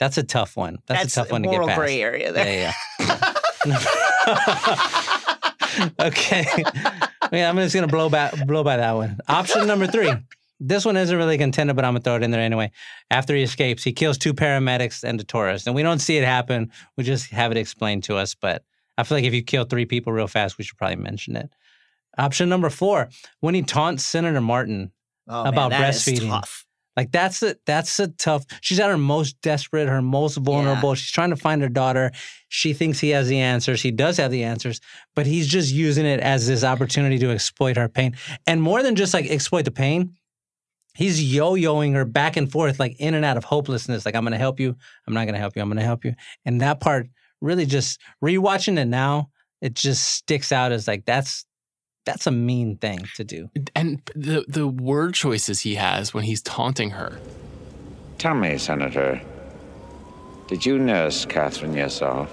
That's 0.00 0.18
a 0.18 0.24
tough 0.24 0.56
one. 0.56 0.78
That's, 0.86 1.16
a 1.16 1.20
tough 1.20 1.30
one 1.30 1.42
to 1.44 1.48
get 1.48 1.52
moral 1.52 1.68
past. 1.68 1.78
gray 1.78 2.02
area 2.02 2.32
there. 2.32 2.72
Yeah, 2.98 3.14
yeah. 3.66 4.90
okay. 6.00 6.44
Yeah, 7.32 7.48
I'm 7.48 7.56
just 7.56 7.74
gonna 7.74 7.86
blow 7.86 8.08
back, 8.08 8.34
blow 8.46 8.64
by 8.64 8.76
that 8.76 8.92
one. 8.92 9.18
Option 9.28 9.66
number 9.66 9.86
three. 9.86 10.12
This 10.60 10.84
one 10.84 10.96
isn't 10.96 11.16
really 11.16 11.38
contended, 11.38 11.76
but 11.76 11.84
I'm 11.84 11.94
gonna 11.94 12.02
throw 12.02 12.16
it 12.16 12.22
in 12.22 12.30
there 12.30 12.40
anyway. 12.40 12.70
After 13.10 13.34
he 13.34 13.42
escapes, 13.42 13.82
he 13.82 13.92
kills 13.92 14.18
two 14.18 14.34
paramedics 14.34 15.04
and 15.04 15.20
a 15.20 15.24
tourist, 15.24 15.66
and 15.66 15.74
we 15.74 15.82
don't 15.82 15.98
see 15.98 16.16
it 16.16 16.24
happen. 16.24 16.70
We 16.96 17.04
just 17.04 17.30
have 17.30 17.50
it 17.50 17.56
explained 17.56 18.04
to 18.04 18.16
us. 18.16 18.34
But 18.34 18.64
I 18.96 19.02
feel 19.02 19.16
like 19.16 19.24
if 19.24 19.34
you 19.34 19.42
kill 19.42 19.64
three 19.64 19.86
people 19.86 20.12
real 20.12 20.28
fast, 20.28 20.58
we 20.58 20.64
should 20.64 20.78
probably 20.78 20.96
mention 20.96 21.36
it. 21.36 21.50
Option 22.18 22.48
number 22.48 22.70
four: 22.70 23.08
when 23.40 23.54
he 23.54 23.62
taunts 23.62 24.04
Senator 24.04 24.40
Martin 24.40 24.92
Oh, 25.26 25.44
About 25.44 25.70
man, 25.70 25.80
breastfeeding. 25.90 26.28
tough. 26.28 26.66
like 26.98 27.10
that's 27.10 27.42
a 27.42 27.56
that's 27.64 27.98
a 27.98 28.08
tough. 28.08 28.44
She's 28.60 28.78
at 28.78 28.90
her 28.90 28.98
most 28.98 29.40
desperate, 29.40 29.88
her 29.88 30.02
most 30.02 30.36
vulnerable. 30.36 30.94
She's 30.94 31.10
trying 31.10 31.30
to 31.30 31.36
find 31.36 31.62
her 31.62 31.68
daughter. 31.70 32.12
She 32.50 32.74
thinks 32.74 33.00
he 33.00 33.08
has 33.10 33.26
the 33.28 33.38
answers. 33.40 33.80
He 33.80 33.90
does 33.90 34.18
have 34.18 34.30
the 34.30 34.44
answers, 34.44 34.80
but 35.16 35.24
he's 35.26 35.48
just 35.48 35.72
using 35.72 36.04
it 36.04 36.20
as 36.20 36.46
this 36.46 36.62
opportunity 36.62 37.18
to 37.20 37.30
exploit 37.30 37.76
her 37.78 37.88
pain. 37.88 38.14
And 38.46 38.60
more 38.60 38.82
than 38.82 38.96
just 38.96 39.14
like 39.14 39.26
exploit 39.30 39.64
the 39.64 39.70
pain, 39.70 40.12
he's 40.94 41.22
yo-yoing 41.34 41.94
her 41.94 42.04
back 42.04 42.36
and 42.36 42.52
forth, 42.52 42.78
like 42.78 42.94
in 43.00 43.14
and 43.14 43.24
out 43.24 43.36
of 43.38 43.44
hopelessness. 43.44 44.04
Like 44.04 44.14
I'm 44.14 44.24
gonna 44.24 44.36
help 44.36 44.60
you. 44.60 44.76
I'm 45.06 45.14
not 45.14 45.24
gonna 45.24 45.38
help 45.38 45.56
you. 45.56 45.62
I'm 45.62 45.68
gonna 45.70 45.82
help 45.82 46.04
you. 46.04 46.14
And 46.44 46.60
that 46.60 46.80
part 46.80 47.08
really 47.40 47.64
just 47.66 47.98
rewatching 48.22 48.78
it 48.78 48.84
now, 48.86 49.30
it 49.62 49.72
just 49.74 50.04
sticks 50.04 50.52
out 50.52 50.70
as 50.70 50.86
like 50.86 51.06
that's 51.06 51.46
that's 52.04 52.26
a 52.26 52.30
mean 52.30 52.76
thing 52.76 53.00
to 53.14 53.24
do. 53.24 53.50
and 53.74 54.00
the 54.14 54.44
the 54.48 54.66
word 54.66 55.14
choices 55.14 55.60
he 55.60 55.74
has 55.76 56.12
when 56.14 56.24
he's 56.24 56.42
taunting 56.42 56.90
her. 56.90 57.18
Tell 58.18 58.34
me, 58.34 58.58
Senator, 58.58 59.20
did 60.48 60.64
you 60.64 60.78
nurse 60.78 61.24
Catherine 61.24 61.74
yourself? 61.74 62.30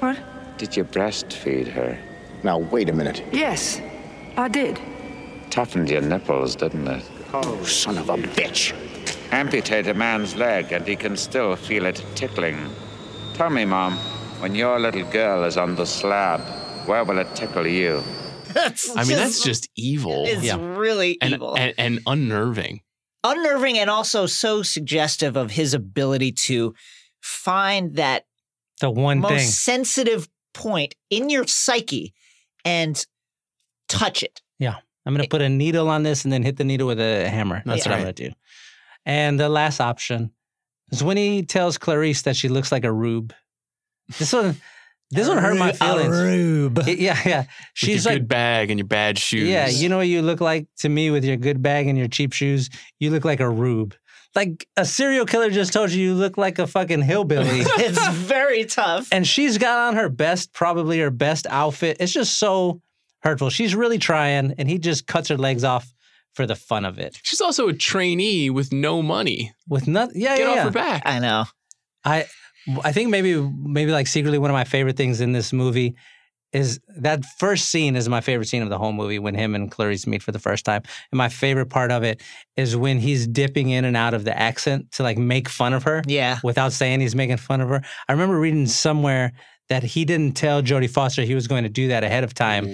What? 0.00 0.18
Did 0.58 0.76
you 0.76 0.84
breastfeed 0.84 1.68
her? 1.68 1.98
Now, 2.42 2.58
wait 2.58 2.88
a 2.88 2.92
minute. 2.92 3.22
Yes, 3.32 3.80
I 4.36 4.48
did. 4.48 4.78
Toughened 5.50 5.90
your 5.90 6.02
nipples, 6.02 6.54
didn't 6.56 6.86
it? 6.86 7.04
Oh, 7.32 7.62
son 7.64 7.98
of 7.98 8.08
a 8.10 8.16
bitch. 8.16 8.72
Amputate 9.32 9.86
a 9.88 9.94
man's 9.94 10.36
leg 10.36 10.72
and 10.72 10.86
he 10.86 10.96
can 10.96 11.16
still 11.16 11.56
feel 11.56 11.86
it 11.86 12.04
tickling. 12.14 12.58
Tell 13.34 13.50
me, 13.50 13.64
Mom, 13.64 13.94
when 14.40 14.54
your 14.54 14.78
little 14.78 15.04
girl 15.10 15.44
is 15.44 15.56
on 15.56 15.74
the 15.74 15.84
slab, 15.86 16.40
where 16.86 17.04
will 17.04 17.18
it 17.18 17.34
tickle 17.34 17.66
you? 17.66 18.02
That's 18.58 18.96
I 18.96 19.04
mean, 19.04 19.16
that's 19.16 19.42
just 19.42 19.68
evil 19.76 20.24
it's 20.26 20.42
Yeah. 20.42 20.56
really 20.60 21.16
and, 21.20 21.34
evil. 21.34 21.56
and 21.56 21.74
and 21.78 22.00
unnerving. 22.06 22.80
unnerving 23.24 23.78
and 23.78 23.88
also 23.90 24.26
so 24.26 24.62
suggestive 24.62 25.36
of 25.36 25.50
his 25.52 25.74
ability 25.74 26.32
to 26.32 26.74
find 27.20 27.94
that 27.96 28.26
The 28.80 28.90
one 28.90 29.20
most 29.20 29.30
thing. 29.32 29.40
sensitive 29.48 30.28
point 30.54 30.94
in 31.10 31.30
your 31.30 31.46
psyche 31.46 32.14
and 32.64 33.04
touch 33.88 34.22
it. 34.22 34.40
Yeah. 34.58 34.76
I'm 35.06 35.14
going 35.14 35.22
to 35.24 35.28
put 35.28 35.42
a 35.42 35.48
needle 35.48 35.88
on 35.88 36.02
this 36.02 36.24
and 36.24 36.32
then 36.32 36.42
hit 36.42 36.56
the 36.56 36.64
needle 36.64 36.86
with 36.86 37.00
a 37.00 37.28
hammer. 37.28 37.62
That's 37.64 37.86
Yeah. 37.86 37.92
what 37.92 37.96
I'm 37.98 38.02
going 38.04 38.14
to 38.14 38.28
do. 38.30 38.34
And 39.06 39.38
the 39.40 39.48
last 39.48 39.80
option 39.80 40.32
is 40.90 41.02
when 41.02 41.16
he 41.16 41.42
tells 41.44 41.78
Clarice 41.78 42.22
that 42.22 42.36
she 42.36 42.48
looks 42.48 42.70
like 42.72 42.84
a 42.84 42.92
rube. 42.92 43.32
This 44.18 44.32
one, 44.32 44.56
this 45.10 45.26
one 45.28 45.38
hurt 45.38 45.56
my 45.56 45.72
feelings. 45.72 46.16
rube. 46.16 46.78
It- 46.86 46.98
yeah, 46.98 47.18
yeah. 47.24 47.38
With 47.40 47.48
She's 47.74 48.04
your 48.04 48.12
like, 48.14 48.20
good 48.22 48.28
bag 48.28 48.70
and 48.70 48.78
your 48.78 48.86
bad 48.86 49.18
shoes. 49.18 49.48
yeah, 49.48 49.68
you 49.68 49.88
know 49.88 49.96
what 49.98 50.08
you 50.08 50.22
look 50.22 50.40
like 50.40 50.66
to 50.78 50.88
me 50.88 51.10
with 51.10 51.24
your 51.24 51.36
good 51.36 51.62
bag 51.62 51.86
and 51.88 51.96
your 51.98 52.08
cheap 52.08 52.32
shoes? 52.32 52.68
You 53.00 53.10
look 53.10 53.24
like 53.24 53.40
a 53.40 53.48
rube. 53.48 53.94
Like 54.34 54.68
a 54.76 54.84
serial 54.84 55.24
killer 55.24 55.50
just 55.50 55.72
told 55.72 55.90
you 55.90 56.02
you 56.02 56.14
look 56.14 56.36
like 56.36 56.58
a 56.58 56.66
fucking 56.66 57.00
hillbilly. 57.02 57.46
it's 57.62 58.08
very 58.12 58.66
tough. 58.66 59.08
and 59.10 59.26
she's 59.26 59.56
got 59.58 59.78
on 59.88 59.96
her 59.96 60.08
best, 60.10 60.52
probably 60.52 60.98
her 61.00 61.10
best 61.10 61.46
outfit. 61.48 61.96
It's 62.00 62.12
just 62.12 62.38
so 62.38 62.82
hurtful. 63.22 63.48
She's 63.50 63.74
really 63.74 63.98
trying, 63.98 64.54
and 64.58 64.68
he 64.68 64.78
just 64.78 65.06
cuts 65.06 65.28
her 65.30 65.38
legs 65.38 65.64
off 65.64 65.92
for 66.34 66.46
the 66.46 66.54
fun 66.54 66.84
of 66.84 66.98
it. 66.98 67.18
She's 67.24 67.40
also 67.40 67.68
a 67.68 67.72
trainee 67.72 68.50
with 68.50 68.72
no 68.72 69.00
money. 69.02 69.52
With 69.66 69.88
nothing, 69.88 70.20
yeah, 70.20 70.36
Get 70.36 70.38
yeah, 70.40 70.44
Get 70.44 70.48
off 70.50 70.56
yeah. 70.56 70.64
her 70.64 70.70
back. 70.70 71.02
I 71.06 71.18
know. 71.18 71.44
I 72.04 72.26
I 72.84 72.92
think 72.92 73.10
maybe 73.10 73.40
maybe 73.40 73.92
like 73.92 74.06
secretly 74.06 74.38
one 74.38 74.50
of 74.50 74.54
my 74.54 74.64
favorite 74.64 74.96
things 74.96 75.20
in 75.20 75.32
this 75.32 75.52
movie 75.52 75.94
is 76.52 76.80
that 76.96 77.24
first 77.38 77.68
scene 77.68 77.94
is 77.94 78.08
my 78.08 78.22
favorite 78.22 78.46
scene 78.48 78.62
of 78.62 78.70
the 78.70 78.78
whole 78.78 78.92
movie 78.92 79.18
when 79.18 79.34
him 79.34 79.54
and 79.54 79.70
Clarice 79.70 80.06
meet 80.06 80.22
for 80.22 80.32
the 80.32 80.38
first 80.38 80.64
time. 80.64 80.80
And 81.12 81.18
my 81.18 81.28
favorite 81.28 81.66
part 81.66 81.90
of 81.92 82.02
it 82.02 82.22
is 82.56 82.74
when 82.74 82.98
he's 82.98 83.26
dipping 83.26 83.68
in 83.68 83.84
and 83.84 83.96
out 83.96 84.14
of 84.14 84.24
the 84.24 84.36
accent 84.38 84.90
to 84.92 85.02
like 85.02 85.18
make 85.18 85.48
fun 85.48 85.74
of 85.74 85.82
her 85.82 86.02
Yeah. 86.06 86.38
without 86.42 86.72
saying 86.72 87.00
he's 87.00 87.14
making 87.14 87.36
fun 87.36 87.60
of 87.60 87.68
her. 87.68 87.82
I 88.08 88.12
remember 88.12 88.38
reading 88.40 88.66
somewhere 88.66 89.32
that 89.68 89.82
he 89.82 90.06
didn't 90.06 90.36
tell 90.36 90.62
Jodie 90.62 90.88
Foster 90.88 91.22
he 91.22 91.34
was 91.34 91.46
going 91.46 91.64
to 91.64 91.68
do 91.70 91.88
that 91.88 92.02
ahead 92.02 92.24
of 92.24 92.32
time. 92.32 92.66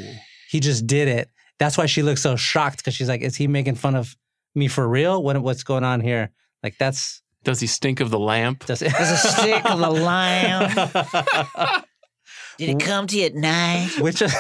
He 0.48 0.60
just 0.60 0.86
did 0.86 1.08
it. 1.08 1.28
That's 1.58 1.76
why 1.76 1.86
she 1.86 2.02
looks 2.02 2.22
so 2.22 2.36
shocked 2.36 2.76
because 2.78 2.94
she's 2.94 3.08
like, 3.08 3.22
"Is 3.22 3.34
he 3.34 3.48
making 3.48 3.74
fun 3.74 3.96
of 3.96 4.16
me 4.54 4.68
for 4.68 4.88
real? 4.88 5.20
What 5.20 5.40
what's 5.42 5.64
going 5.64 5.82
on 5.82 6.00
here?" 6.00 6.30
Like 6.62 6.76
that's 6.78 7.22
Does 7.44 7.60
he 7.60 7.66
stink 7.66 8.00
of 8.00 8.10
the 8.10 8.18
lamp? 8.18 8.64
that's 8.66 8.80
There's 8.80 8.92
a 9.10 9.16
stick 9.16 9.64
of 9.70 9.78
the 9.78 9.90
lamp? 9.90 10.74
Did 12.58 12.68
it 12.70 12.80
come 12.80 13.06
to 13.08 13.18
you 13.18 13.26
at 13.26 13.34
night? 13.34 13.90
which 14.00 14.22
of, 14.22 14.32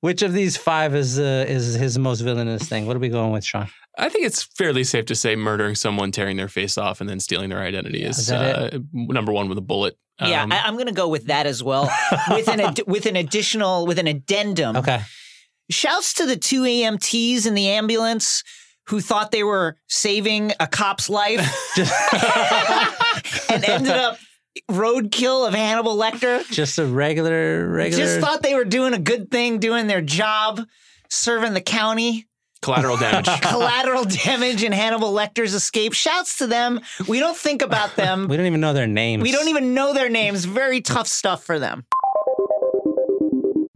which 0.00 0.22
of 0.22 0.32
these 0.32 0.56
five 0.56 0.94
is 0.94 1.18
uh, 1.18 1.44
is 1.48 1.74
his 1.74 1.98
most 1.98 2.20
villainous 2.20 2.68
thing? 2.68 2.86
What 2.86 2.96
are 2.96 3.00
we 3.00 3.08
going 3.08 3.32
with, 3.32 3.44
Sean? 3.44 3.68
I 3.98 4.08
think 4.10 4.26
it's 4.26 4.42
fairly 4.42 4.84
safe 4.84 5.06
to 5.06 5.14
say 5.14 5.36
murdering 5.36 5.74
someone, 5.74 6.12
tearing 6.12 6.36
their 6.36 6.48
face 6.48 6.76
off, 6.76 7.00
and 7.00 7.08
then 7.08 7.18
stealing 7.20 7.48
their 7.48 7.60
identity 7.60 8.02
is, 8.02 8.18
Is 8.18 8.30
uh, 8.30 8.78
number 8.92 9.32
one 9.32 9.48
with 9.48 9.56
a 9.56 9.62
bullet. 9.62 9.96
yeah, 10.20 10.42
Um, 10.42 10.52
I, 10.52 10.60
I'm 10.66 10.74
going 10.74 10.86
to 10.88 10.92
go 10.92 11.08
with 11.08 11.26
that 11.28 11.46
as 11.46 11.62
well, 11.62 11.90
with 12.30 12.48
an 12.48 12.60
ad- 12.60 12.80
with 12.86 13.06
an 13.06 13.16
additional 13.16 13.86
with 13.86 13.98
an 13.98 14.06
addendum. 14.06 14.76
Okay, 14.76 15.00
Shouts 15.70 16.12
to 16.14 16.26
the 16.26 16.36
two 16.36 16.62
EMTs 16.64 17.46
in 17.46 17.54
the 17.54 17.68
ambulance 17.68 18.42
who 18.88 19.00
thought 19.00 19.30
they 19.32 19.42
were 19.44 19.76
saving 19.88 20.52
a 20.60 20.66
cop's 20.66 21.08
life 21.10 21.40
and 23.50 23.64
ended 23.64 23.92
up 23.92 24.18
roadkill 24.70 25.46
of 25.46 25.54
Hannibal 25.54 25.96
Lecter. 25.96 26.48
just 26.50 26.78
a 26.78 26.86
regular 26.86 27.68
regular. 27.68 28.04
Just 28.04 28.20
thought 28.20 28.42
they 28.42 28.54
were 28.54 28.64
doing 28.64 28.94
a 28.94 28.98
good 28.98 29.30
thing, 29.30 29.58
doing 29.58 29.86
their 29.86 30.00
job, 30.00 30.60
serving 31.10 31.52
the 31.54 31.60
county. 31.60 32.26
collateral 32.62 32.96
damage. 32.96 33.26
Collateral 33.42 34.04
damage 34.04 34.62
in 34.62 34.72
Hannibal 34.72 35.12
Lecter's 35.12 35.54
escape. 35.54 35.92
Shouts 35.92 36.38
to 36.38 36.46
them. 36.46 36.80
We 37.06 37.18
don't 37.20 37.36
think 37.36 37.62
about 37.62 37.96
them. 37.96 38.28
we 38.28 38.36
don't 38.36 38.46
even 38.46 38.60
know 38.60 38.72
their 38.72 38.86
names. 38.86 39.22
We 39.22 39.30
don't 39.32 39.48
even 39.48 39.74
know 39.74 39.92
their 39.94 40.08
names. 40.08 40.44
Very 40.44 40.80
tough 40.80 41.06
stuff 41.06 41.44
for 41.44 41.58
them. 41.58 41.84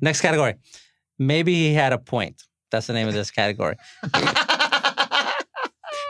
Next 0.01 0.23
category. 0.23 0.55
Maybe 1.19 1.53
he 1.55 1.75
had 1.75 1.93
a 1.93 1.99
point. 1.99 2.43
That's 2.71 2.87
the 2.87 2.95
name 2.95 3.07
of 3.07 3.15
this 3.15 3.31
category. 3.31 3.77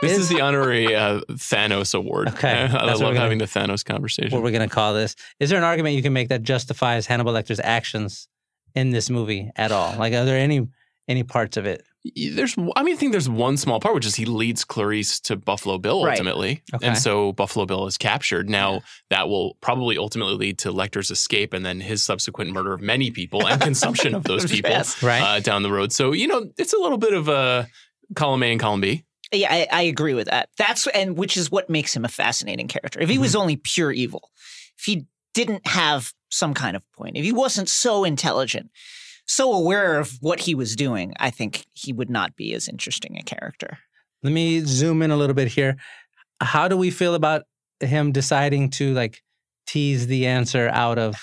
This 0.01 0.13
Is- 0.13 0.17
is 0.19 0.29
the 0.29 0.41
honorary 0.41 0.95
uh, 0.95 1.21
Thanos 1.31 1.93
award. 1.93 2.29
Okay, 2.29 2.49
I 2.71 2.71
what 2.73 2.85
love 2.87 2.99
gonna- 2.99 3.19
having 3.19 3.37
the 3.37 3.45
Thanos 3.45 3.85
conversation. 3.85 4.31
What 4.31 4.43
we're 4.43 4.51
going 4.51 4.67
to 4.67 4.73
call 4.73 4.93
this. 4.93 5.15
Is 5.39 5.49
there 5.49 5.57
an 5.59 5.63
argument 5.63 5.95
you 5.95 6.01
can 6.01 6.13
make 6.13 6.29
that 6.29 6.41
justifies 6.43 7.05
Hannibal 7.05 7.33
Lecter's 7.33 7.59
actions 7.63 8.27
in 8.73 8.89
this 8.91 9.09
movie 9.09 9.51
at 9.55 9.71
all? 9.71 9.95
Like, 9.97 10.13
are 10.13 10.25
there 10.25 10.37
any 10.37 10.67
any 11.07 11.23
parts 11.23 11.57
of 11.57 11.65
it? 11.65 11.83
There's, 12.15 12.55
I 12.75 12.81
mean, 12.81 12.95
I 12.95 12.97
think 12.97 13.11
there's 13.11 13.29
one 13.29 13.57
small 13.57 13.79
part, 13.79 13.93
which 13.93 14.07
is 14.07 14.15
he 14.15 14.25
leads 14.25 14.63
Clarice 14.63 15.19
to 15.21 15.35
Buffalo 15.35 15.77
Bill 15.77 16.03
Right. 16.03 16.13
ultimately, 16.13 16.63
Okay. 16.73 16.87
and 16.87 16.97
so 16.97 17.31
Buffalo 17.33 17.65
Bill 17.67 17.85
is 17.85 17.97
captured. 17.99 18.49
Now 18.49 18.81
that 19.11 19.29
will 19.29 19.55
probably 19.61 19.97
ultimately 19.99 20.33
lead 20.35 20.57
to 20.59 20.71
Lecter's 20.71 21.11
escape 21.11 21.53
and 21.53 21.63
then 21.63 21.79
his 21.79 22.01
subsequent 22.01 22.53
murder 22.53 22.73
of 22.73 22.81
many 22.81 23.11
people 23.11 23.45
and 23.47 23.61
consumption 23.61 24.15
of 24.15 24.23
those 24.31 24.49
people 24.49 24.71
Yes. 24.71 25.03
Right. 25.03 25.21
uh, 25.21 25.39
down 25.41 25.61
the 25.61 25.71
road. 25.71 25.91
So 25.91 26.11
you 26.13 26.27
know, 26.27 26.49
it's 26.57 26.73
a 26.73 26.77
little 26.79 26.97
bit 26.97 27.13
of 27.13 27.27
a 27.27 27.67
column 28.15 28.41
A 28.41 28.51
and 28.51 28.59
column 28.59 28.81
B. 28.81 29.03
Yeah, 29.31 29.51
I, 29.51 29.67
I 29.71 29.81
agree 29.83 30.13
with 30.13 30.27
that. 30.27 30.49
That's 30.57 30.87
and 30.87 31.17
which 31.17 31.37
is 31.37 31.49
what 31.49 31.69
makes 31.69 31.95
him 31.95 32.03
a 32.03 32.09
fascinating 32.09 32.67
character. 32.67 32.99
If 32.99 33.09
he 33.09 33.17
was 33.17 33.31
mm-hmm. 33.31 33.41
only 33.41 33.55
pure 33.57 33.91
evil, 33.91 34.29
if 34.77 34.85
he 34.85 35.05
didn't 35.33 35.65
have 35.67 36.13
some 36.29 36.53
kind 36.53 36.75
of 36.75 36.83
point, 36.91 37.17
if 37.17 37.23
he 37.23 37.31
wasn't 37.31 37.69
so 37.69 38.03
intelligent, 38.03 38.71
so 39.25 39.53
aware 39.53 39.99
of 39.99 40.17
what 40.21 40.41
he 40.41 40.53
was 40.53 40.75
doing, 40.75 41.13
I 41.19 41.29
think 41.29 41.65
he 41.71 41.93
would 41.93 42.09
not 42.09 42.35
be 42.35 42.53
as 42.53 42.67
interesting 42.67 43.17
a 43.17 43.23
character. 43.23 43.77
Let 44.21 44.33
me 44.33 44.59
zoom 44.61 45.01
in 45.01 45.11
a 45.11 45.17
little 45.17 45.33
bit 45.33 45.47
here. 45.47 45.77
How 46.41 46.67
do 46.67 46.75
we 46.75 46.91
feel 46.91 47.15
about 47.15 47.43
him 47.79 48.11
deciding 48.11 48.71
to 48.71 48.93
like 48.93 49.21
tease 49.65 50.07
the 50.07 50.27
answer 50.27 50.69
out 50.69 50.99
of 50.99 51.15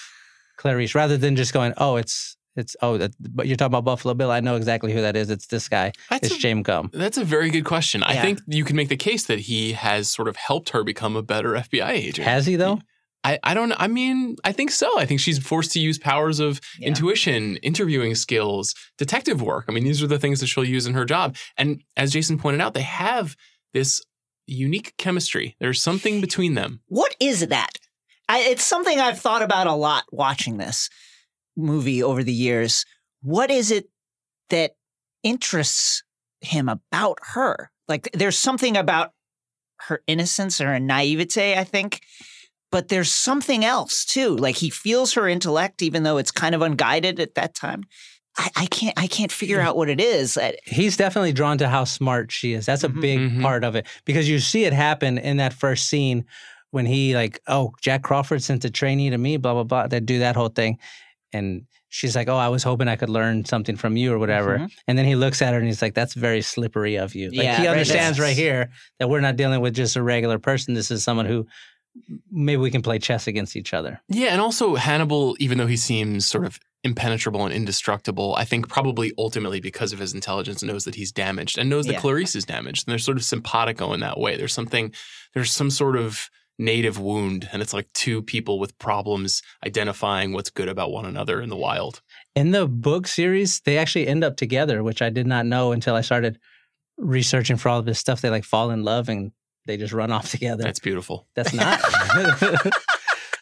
Clarice 0.57 0.95
rather 0.95 1.19
than 1.19 1.37
just 1.37 1.53
going, 1.53 1.75
"Oh, 1.77 1.97
it's 1.97 2.38
it's 2.59 2.77
oh, 2.83 2.99
that, 2.99 3.13
but 3.21 3.47
you're 3.47 3.57
talking 3.57 3.73
about 3.73 3.85
Buffalo 3.85 4.15
Bill. 4.15 4.31
I 4.31 4.41
know 4.41 4.57
exactly 4.57 4.93
who 4.93 5.01
that 5.01 5.17
is. 5.17 5.31
It's 5.31 5.47
this 5.47 5.69
guy. 5.69 5.93
That's 6.11 6.27
it's 6.27 6.37
a- 6.37 6.39
James 6.39 6.65
Gumb." 6.65 6.91
That's 6.93 7.17
a 7.17 7.25
very 7.25 7.51
good 7.51 7.65
question. 7.65 8.03
I 8.03 8.21
think 8.21 8.41
you 8.47 8.65
can 8.65 8.77
make 8.77 8.89
the 8.89 8.97
case 8.97 9.27
that 9.27 9.39
he 9.39 9.73
has 9.73 10.11
sort 10.11 10.29
of 10.29 10.37
helped 10.37 10.71
her 10.71 10.85
become 10.85 11.17
a 11.17 11.23
better 11.23 11.53
FBI 11.53 11.91
agent. 11.91 12.27
Has 12.29 12.47
he 12.47 12.57
though? 12.57 12.81
I, 13.25 13.39
I 13.43 13.55
don't. 13.55 13.73
I 13.73 13.89
mean, 13.89 14.37
I 14.45 14.53
think 14.53 14.71
so. 14.71 14.99
I 14.99 15.05
think 15.05 15.21
she's 15.21 15.39
forced 15.39 15.73
to 15.73 15.81
use 15.81 15.99
powers 15.99 16.39
of 16.39 16.61
Yeah. 16.79 16.89
intuition, 16.89 17.57
interviewing 17.59 18.15
skills, 18.15 18.75
detective 18.97 19.43
work. 19.43 19.65
I 19.69 19.73
mean, 19.73 19.85
these 19.85 20.03
are 20.03 20.07
the 20.07 20.19
things 20.21 20.41
that 20.41 20.47
she'll 20.47 20.65
use 20.65 20.87
in 20.87 20.95
her 20.95 21.05
job. 21.05 21.37
And 21.57 21.83
as 21.97 22.13
Jason 22.13 22.39
pointed 22.39 22.61
out, 22.61 22.75
they 22.75 22.83
have 22.83 23.37
this 23.75 24.01
unique 24.47 24.95
chemistry. 24.99 25.57
There's 25.61 25.83
something 25.83 26.21
between 26.21 26.55
them. 26.55 26.81
What 26.87 27.15
is 27.21 27.47
that? 27.49 27.73
I, 28.29 28.41
it's 28.41 28.65
something 28.65 28.99
I've 29.01 29.19
thought 29.19 29.43
about 29.43 29.67
a 29.67 29.73
lot 29.75 30.05
watching 30.13 30.59
this 30.59 30.89
movie 31.59 32.03
over 32.03 32.23
the 32.23 32.33
years. 32.33 32.85
What 33.23 33.51
is 33.51 33.71
it 33.71 33.89
that 34.51 34.73
interests 35.23 36.03
him 36.41 36.69
about 36.69 37.19
her? 37.35 37.71
Like, 37.89 38.09
there's 38.15 38.39
something 38.39 38.77
about 38.77 39.13
her 39.89 40.03
innocence 40.07 40.61
or 40.61 40.67
her 40.69 40.81
naivete, 40.81 41.57
I 41.57 41.65
think. 41.65 42.01
But 42.71 42.89
there's 42.89 43.11
something 43.11 43.65
else 43.65 44.05
too. 44.05 44.37
Like 44.37 44.57
he 44.57 44.69
feels 44.69 45.15
her 45.15 45.27
intellect, 45.27 45.81
even 45.81 46.03
though 46.03 46.19
it's 46.19 46.31
kind 46.31 46.55
of 46.55 46.61
unguided 46.61 47.19
at 47.19 47.35
that 47.37 47.55
time. 47.55 47.85
I, 48.37 48.51
I 48.57 48.67
can't. 48.67 48.99
I 48.99 49.07
can't 49.07 49.33
figure 49.33 49.59
out 49.59 49.75
what 49.75 49.89
it 49.89 50.03
is. 50.03 50.37
I- 50.37 50.59
He's 50.67 50.95
definitely 50.97 51.33
drawn 51.33 51.57
to 51.59 51.69
how 51.69 51.85
smart 51.85 52.31
she 52.31 52.53
is. 52.53 52.67
That's 52.67 52.85
a 52.85 52.91
big 52.91 53.21
Mhm. 53.21 53.41
part 53.43 53.65
of 53.65 53.75
it 53.75 53.87
because 54.05 54.29
you 54.29 54.39
see 54.39 54.65
it 54.65 54.75
happen 54.75 55.17
in 55.17 55.39
that 55.39 55.55
first 55.55 55.89
scene 55.89 56.27
when 56.71 56.85
he 56.85 57.15
like, 57.15 57.41
oh, 57.47 57.73
Jack 57.81 58.03
Crawford 58.03 58.43
sent 58.43 58.67
a 58.67 58.71
trainee 58.71 59.09
to 59.09 59.17
me, 59.19 59.39
blah 59.39 59.55
blah 59.55 59.65
blah. 59.65 59.87
They 59.87 60.01
do 60.01 60.19
that 60.19 60.37
whole 60.37 60.51
thing, 60.51 60.77
and 61.33 61.63
she's 61.91 62.15
like, 62.17 62.29
oh, 62.29 62.37
I 62.37 62.49
was 62.49 62.63
hoping 62.63 62.89
I 62.89 62.97
could 62.97 63.09
learn 63.11 63.45
something 63.45 63.77
from 63.77 63.97
you 63.97 64.13
or 64.13 64.19
whatever. 64.19 64.59
Mhm. 64.59 64.71
And 64.87 64.99
then 64.99 65.05
he 65.07 65.15
looks 65.15 65.41
at 65.43 65.53
her 65.53 65.59
and 65.59 65.67
he's 65.67 65.83
like, 65.83 65.95
that's 65.95 66.15
very 66.15 66.43
slippery 66.43 66.97
of 66.97 67.15
you. 67.15 67.29
Like 67.31 67.45
Yeah, 67.45 67.61
he 67.61 67.67
understands 67.69 68.19
that's- 68.19 68.21
right 68.21 68.37
here 68.37 68.71
that 68.99 69.09
we're 69.09 69.21
not 69.21 69.37
dealing 69.37 69.61
with 69.61 69.75
just 69.75 69.97
a 69.97 70.03
regular 70.03 70.39
person. 70.39 70.75
This 70.75 70.91
is 70.91 71.03
someone 71.05 71.27
who 71.27 71.47
maybe 72.31 72.59
we 72.61 72.71
can 72.71 72.83
play 72.83 72.99
chess 72.99 73.27
against 73.27 73.57
each 73.57 73.75
other. 73.75 74.01
Yeah. 74.09 74.29
And 74.29 74.41
also, 74.41 74.75
Hannibal, 74.77 75.37
even 75.41 75.59
though 75.59 75.67
he 75.67 75.77
seems 75.77 76.27
sort 76.27 76.45
of 76.45 76.59
impenetrable 76.85 77.45
and 77.45 77.53
indestructible, 77.53 78.35
I 78.37 78.45
think 78.45 78.69
probably 78.69 79.13
ultimately 79.19 79.61
because 79.61 79.93
of 79.93 79.99
his 79.99 80.15
intelligence 80.15 80.63
knows 80.63 80.85
that 80.85 80.95
he's 80.95 81.11
damaged 81.11 81.59
and 81.59 81.69
knows 81.69 81.87
that 81.87 81.95
Yeah. 81.95 82.01
Clarice 82.01 82.37
is 82.37 82.45
damaged. 82.45 82.87
And 82.87 82.93
they're 82.93 82.99
sort 82.99 83.17
of 83.17 83.25
simpatico 83.25 83.93
in 83.95 84.01
that 84.01 84.19
way. 84.19 84.37
There's 84.37 84.53
something, 84.55 84.93
there's 85.35 85.51
some 85.51 85.71
sort 85.71 85.97
of 85.97 86.31
native 86.59 86.99
wound. 86.99 87.49
And 87.53 87.63
it's 87.63 87.73
like 87.73 87.93
two 87.93 88.21
people 88.23 88.59
with 88.59 88.77
problems 88.79 89.43
identifying 89.65 90.33
what's 90.33 90.51
good 90.51 90.69
about 90.69 90.91
one 90.91 91.05
another 91.07 91.41
in 91.41 91.49
the 91.51 91.57
wild. 91.57 92.01
In 92.35 92.51
the 92.51 92.67
book 92.67 93.07
series, 93.07 93.61
they 93.61 93.79
actually 93.79 94.09
end 94.09 94.25
up 94.25 94.37
together, 94.37 94.83
which 94.83 95.01
I 95.03 95.11
did 95.11 95.27
not 95.27 95.47
know 95.47 95.73
until 95.73 95.95
I 95.95 96.01
started 96.01 96.39
researching 96.97 97.57
for 97.57 97.69
all 97.69 97.79
of 97.79 97.85
this 97.87 97.99
stuff. 98.01 98.21
They 98.21 98.31
like 98.31 98.45
fall 98.45 98.71
in 98.71 98.83
love 98.83 99.09
and 99.09 99.31
they 99.67 99.77
just 99.77 99.93
run 99.93 100.11
off 100.13 100.31
together. 100.37 100.63
That's 100.65 100.81
beautiful. 100.81 101.27
That's 101.35 101.53
not. 101.55 101.81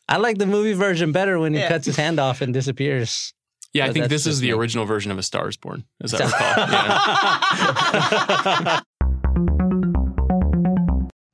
I 0.08 0.18
like 0.18 0.38
the 0.38 0.46
movie 0.46 0.74
version 0.74 1.10
better 1.12 1.38
when 1.38 1.52
he 1.54 1.58
Yeah. 1.60 1.68
cuts 1.68 1.86
his 1.86 1.96
hand 1.96 2.20
off 2.20 2.40
and 2.40 2.52
disappears. 2.54 3.32
Yeah, 3.72 3.86
I 3.86 3.92
think 3.92 4.06
this 4.08 4.26
is 4.26 4.40
the 4.40 4.48
me. 4.48 4.54
original 4.54 4.84
version 4.86 5.10
of 5.10 5.18
A 5.18 5.22
Star 5.22 5.48
is 5.48 5.56
Born, 5.56 5.84
as 6.02 6.14
I 6.14 6.18
So- 6.18 6.24
recall. 8.64 8.80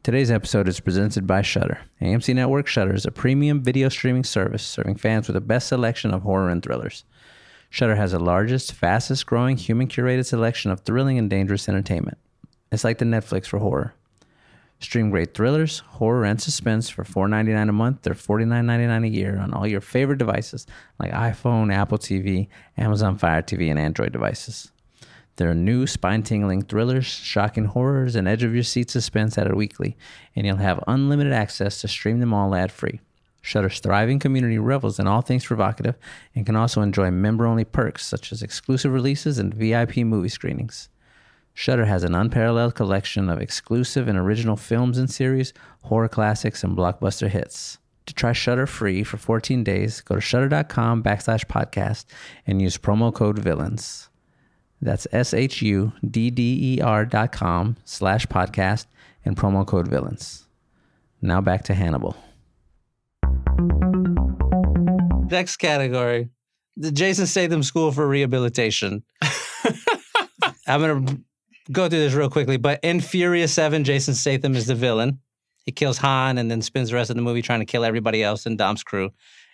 Today's 0.02 0.32
episode 0.32 0.66
is 0.66 0.80
presented 0.80 1.28
by 1.28 1.42
Shudder. 1.42 1.78
AMC 2.00 2.34
Network 2.34 2.66
Shudder 2.66 2.92
is 2.92 3.06
a 3.06 3.12
premium 3.12 3.62
video 3.62 3.88
streaming 3.88 4.24
service 4.24 4.64
serving 4.64 4.96
fans 4.96 5.28
with 5.28 5.34
the 5.34 5.40
best 5.40 5.68
selection 5.68 6.12
of 6.12 6.22
horror 6.22 6.48
and 6.48 6.60
thrillers. 6.60 7.04
Shudder 7.70 7.94
has 7.94 8.10
the 8.10 8.18
largest, 8.18 8.72
fastest 8.72 9.26
growing 9.26 9.56
human 9.56 9.86
curated 9.86 10.26
selection 10.26 10.72
of 10.72 10.80
thrilling 10.80 11.18
and 11.18 11.30
dangerous 11.30 11.68
entertainment. 11.68 12.18
It's 12.72 12.82
like 12.82 12.98
the 12.98 13.04
Netflix 13.04 13.46
for 13.46 13.60
horror. 13.60 13.94
Stream 14.80 15.10
great 15.10 15.34
thrillers, 15.34 15.78
horror, 15.78 16.24
and 16.24 16.42
suspense 16.42 16.90
for 16.90 17.04
$4.99 17.04 17.68
a 17.68 17.72
month 17.72 18.04
or 18.04 18.14
$49.99 18.14 19.06
a 19.06 19.08
year 19.08 19.38
on 19.38 19.54
all 19.54 19.68
your 19.68 19.80
favorite 19.80 20.18
devices 20.18 20.66
like 20.98 21.12
iPhone, 21.12 21.72
Apple 21.72 21.98
TV, 21.98 22.48
Amazon 22.76 23.18
Fire 23.18 23.40
TV, 23.40 23.70
and 23.70 23.78
Android 23.78 24.10
devices. 24.10 24.72
There 25.36 25.50
are 25.50 25.54
new 25.54 25.86
spine 25.86 26.22
tingling 26.22 26.62
thrillers, 26.62 27.06
shocking 27.06 27.64
horrors, 27.64 28.16
and 28.16 28.28
edge 28.28 28.42
of 28.42 28.54
your 28.54 28.62
seat 28.62 28.90
suspense 28.90 29.38
added 29.38 29.54
weekly, 29.54 29.96
and 30.36 30.46
you'll 30.46 30.56
have 30.56 30.84
unlimited 30.86 31.32
access 31.32 31.80
to 31.80 31.88
stream 31.88 32.20
them 32.20 32.34
all 32.34 32.54
ad 32.54 32.70
free. 32.70 33.00
Shudder's 33.40 33.80
thriving 33.80 34.18
community 34.18 34.58
revels 34.58 34.98
in 34.98 35.06
all 35.06 35.20
things 35.20 35.44
provocative 35.44 35.96
and 36.34 36.46
can 36.46 36.54
also 36.54 36.80
enjoy 36.80 37.10
member 37.10 37.46
only 37.46 37.64
perks 37.64 38.06
such 38.06 38.30
as 38.30 38.42
exclusive 38.42 38.92
releases 38.92 39.38
and 39.38 39.52
VIP 39.52 39.98
movie 39.98 40.28
screenings. 40.28 40.88
Shudder 41.54 41.86
has 41.86 42.04
an 42.04 42.14
unparalleled 42.14 42.74
collection 42.74 43.28
of 43.28 43.40
exclusive 43.40 44.08
and 44.08 44.16
original 44.16 44.56
films 44.56 44.96
and 44.96 45.10
series, 45.10 45.52
horror 45.82 46.08
classics, 46.08 46.62
and 46.62 46.76
blockbuster 46.76 47.28
hits. 47.28 47.78
To 48.06 48.14
try 48.14 48.32
Shudder 48.32 48.66
free 48.66 49.02
for 49.02 49.16
14 49.16 49.64
days, 49.64 50.00
go 50.00 50.14
to 50.14 50.20
shudder.com 50.20 51.02
backslash 51.02 51.46
podcast 51.46 52.06
and 52.46 52.62
use 52.62 52.78
promo 52.78 53.12
code 53.12 53.38
villains. 53.38 54.08
That's 54.82 55.06
S 55.12 55.32
H 55.32 55.62
U 55.62 55.92
D 56.08 56.30
D 56.30 56.76
E 56.76 56.80
R 56.82 57.06
dot 57.06 57.30
com 57.32 57.76
slash 57.84 58.26
podcast 58.26 58.86
and 59.24 59.36
promo 59.36 59.64
code 59.66 59.88
villains. 59.88 60.44
Now 61.22 61.40
back 61.40 61.62
to 61.64 61.74
Hannibal. 61.74 62.16
Next 65.30 65.56
category 65.56 66.28
the 66.76 66.90
Jason 66.90 67.26
Statham 67.26 67.62
School 67.62 67.92
for 67.92 68.06
Rehabilitation. 68.08 69.02
I'm 70.66 70.80
going 70.80 71.06
to 71.06 71.20
go 71.70 71.88
through 71.88 71.98
this 71.98 72.14
real 72.14 72.30
quickly, 72.30 72.56
but 72.56 72.80
in 72.82 73.00
Furious 73.00 73.52
7, 73.52 73.84
Jason 73.84 74.14
Statham 74.14 74.56
is 74.56 74.66
the 74.66 74.74
villain. 74.74 75.20
He 75.64 75.72
kills 75.72 75.98
Han 75.98 76.38
and 76.38 76.50
then 76.50 76.62
spends 76.62 76.88
the 76.90 76.96
rest 76.96 77.10
of 77.10 77.16
the 77.16 77.22
movie 77.22 77.42
trying 77.42 77.60
to 77.60 77.66
kill 77.66 77.84
everybody 77.84 78.22
else 78.22 78.46
in 78.46 78.56
Dom's 78.56 78.82
crew. 78.82 79.10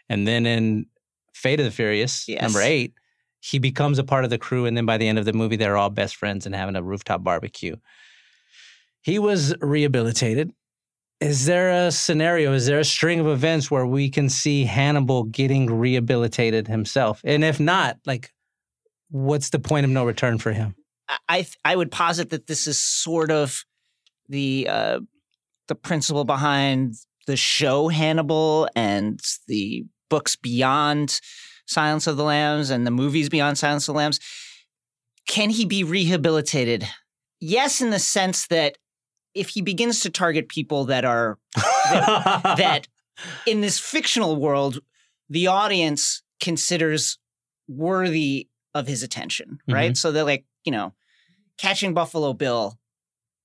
And 0.08 0.26
then 0.26 0.46
in 0.46 0.86
Fate 1.34 1.60
of 1.60 1.64
the 1.66 1.72
Furious, 1.72 2.28
Yes. 2.28 2.40
number 2.40 2.60
eight, 2.62 2.94
he 3.40 3.58
becomes 3.58 3.98
a 3.98 4.04
part 4.04 4.24
of 4.24 4.30
the 4.30 4.38
crew. 4.38 4.66
And 4.66 4.76
then 4.76 4.86
by 4.86 4.98
the 4.98 5.08
end 5.08 5.18
of 5.18 5.24
the 5.24 5.32
movie, 5.32 5.56
they're 5.56 5.76
all 5.76 5.90
best 5.90 6.16
friends 6.16 6.46
and 6.46 6.54
having 6.54 6.76
a 6.76 6.82
rooftop 6.82 7.22
barbecue. 7.22 7.76
He 9.02 9.18
was 9.18 9.54
rehabilitated. 9.60 10.52
Is 11.20 11.46
there 11.46 11.86
a 11.86 11.90
scenario, 11.90 12.52
is 12.52 12.66
there 12.66 12.78
a 12.78 12.84
string 12.84 13.18
of 13.20 13.26
events 13.26 13.70
where 13.70 13.86
we 13.86 14.08
can 14.08 14.28
see 14.28 14.64
Hannibal 14.64 15.24
getting 15.24 15.66
rehabilitated 15.66 16.68
himself? 16.68 17.20
And 17.24 17.44
if 17.44 17.58
not, 17.58 17.98
like, 18.06 18.32
what's 19.10 19.50
the 19.50 19.58
point 19.58 19.84
of 19.84 19.90
no 19.90 20.04
return 20.04 20.38
for 20.38 20.52
him? 20.52 20.74
I 21.28 21.46
I 21.64 21.74
would 21.74 21.90
posit 21.90 22.30
that 22.30 22.46
this 22.46 22.66
is 22.66 22.78
sort 22.78 23.30
of 23.30 23.64
the 24.28 24.68
uh, 24.68 25.00
the 25.66 25.74
principle 25.74 26.24
behind 26.24 26.94
the 27.26 27.36
show 27.36 27.88
Hannibal 27.88 28.68
and 28.76 29.20
the 29.46 29.86
books 30.10 30.36
beyond 30.36 31.20
Silence 31.68 32.06
of 32.06 32.16
the 32.16 32.24
Lambs 32.24 32.70
and 32.70 32.86
the 32.86 32.90
movies 32.90 33.28
beyond 33.28 33.58
Silence 33.58 33.88
of 33.88 33.94
the 33.94 33.98
Lambs. 33.98 34.18
Can 35.28 35.50
he 35.50 35.64
be 35.64 35.84
rehabilitated? 35.84 36.88
Yes, 37.40 37.80
in 37.80 37.90
the 37.90 37.98
sense 37.98 38.46
that 38.48 38.78
if 39.34 39.50
he 39.50 39.62
begins 39.62 40.00
to 40.00 40.10
target 40.10 40.48
people 40.48 40.86
that 40.86 41.04
are 41.04 41.38
that 41.54 42.88
in 43.46 43.60
this 43.60 43.78
fictional 43.78 44.36
world, 44.36 44.80
the 45.28 45.46
audience 45.46 46.22
considers 46.40 47.18
worthy 47.68 48.48
of 48.74 48.86
his 48.86 49.02
attention, 49.02 49.58
mm-hmm. 49.62 49.74
right? 49.74 49.96
So 49.96 50.10
they're 50.10 50.24
like, 50.24 50.46
you 50.64 50.72
know, 50.72 50.94
catching 51.58 51.92
Buffalo 51.92 52.32
Bill 52.32 52.78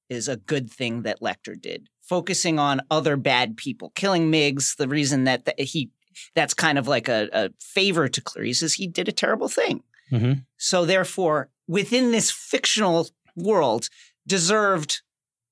is 0.10 0.28
a 0.28 0.38
good 0.38 0.72
thing 0.72 1.04
that 1.04 1.22
Lecter 1.22 1.60
did. 1.60 1.90
Focusing 2.02 2.60
on 2.60 2.82
other 2.90 3.18
bad 3.18 3.58
people, 3.58 3.92
killing 3.96 4.30
Miggs, 4.30 4.76
the 4.78 4.88
reason 4.88 5.26
that, 5.26 5.46
that 5.46 5.60
he 5.60 5.90
that's 6.36 6.54
kind 6.54 6.78
of 6.78 6.88
like 6.88 7.08
a, 7.08 7.30
a 7.34 7.50
favor 7.60 8.08
to 8.08 8.22
Clarice 8.22 8.62
is 8.62 8.74
he 8.76 8.88
did 8.88 9.08
a 9.08 9.12
terrible 9.14 9.48
thing. 9.48 9.84
Mhm. 10.12 10.46
So 10.58 10.86
therefore, 10.86 11.50
within 11.68 12.12
this 12.12 12.32
fictional 12.32 13.10
world, 13.36 13.90
deserved 14.28 15.02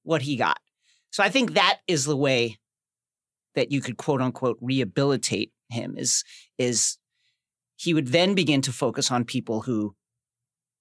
what 0.03 0.21
he 0.23 0.35
got. 0.35 0.59
So 1.11 1.23
I 1.23 1.29
think 1.29 1.53
that 1.53 1.79
is 1.87 2.05
the 2.05 2.17
way 2.17 2.57
that 3.55 3.71
you 3.71 3.81
could 3.81 3.97
quote 3.97 4.21
unquote 4.21 4.57
rehabilitate 4.61 5.51
him 5.69 5.95
is 5.97 6.23
is 6.57 6.97
he 7.75 7.93
would 7.93 8.07
then 8.07 8.35
begin 8.35 8.61
to 8.61 8.71
focus 8.71 9.11
on 9.11 9.25
people 9.25 9.61
who 9.61 9.95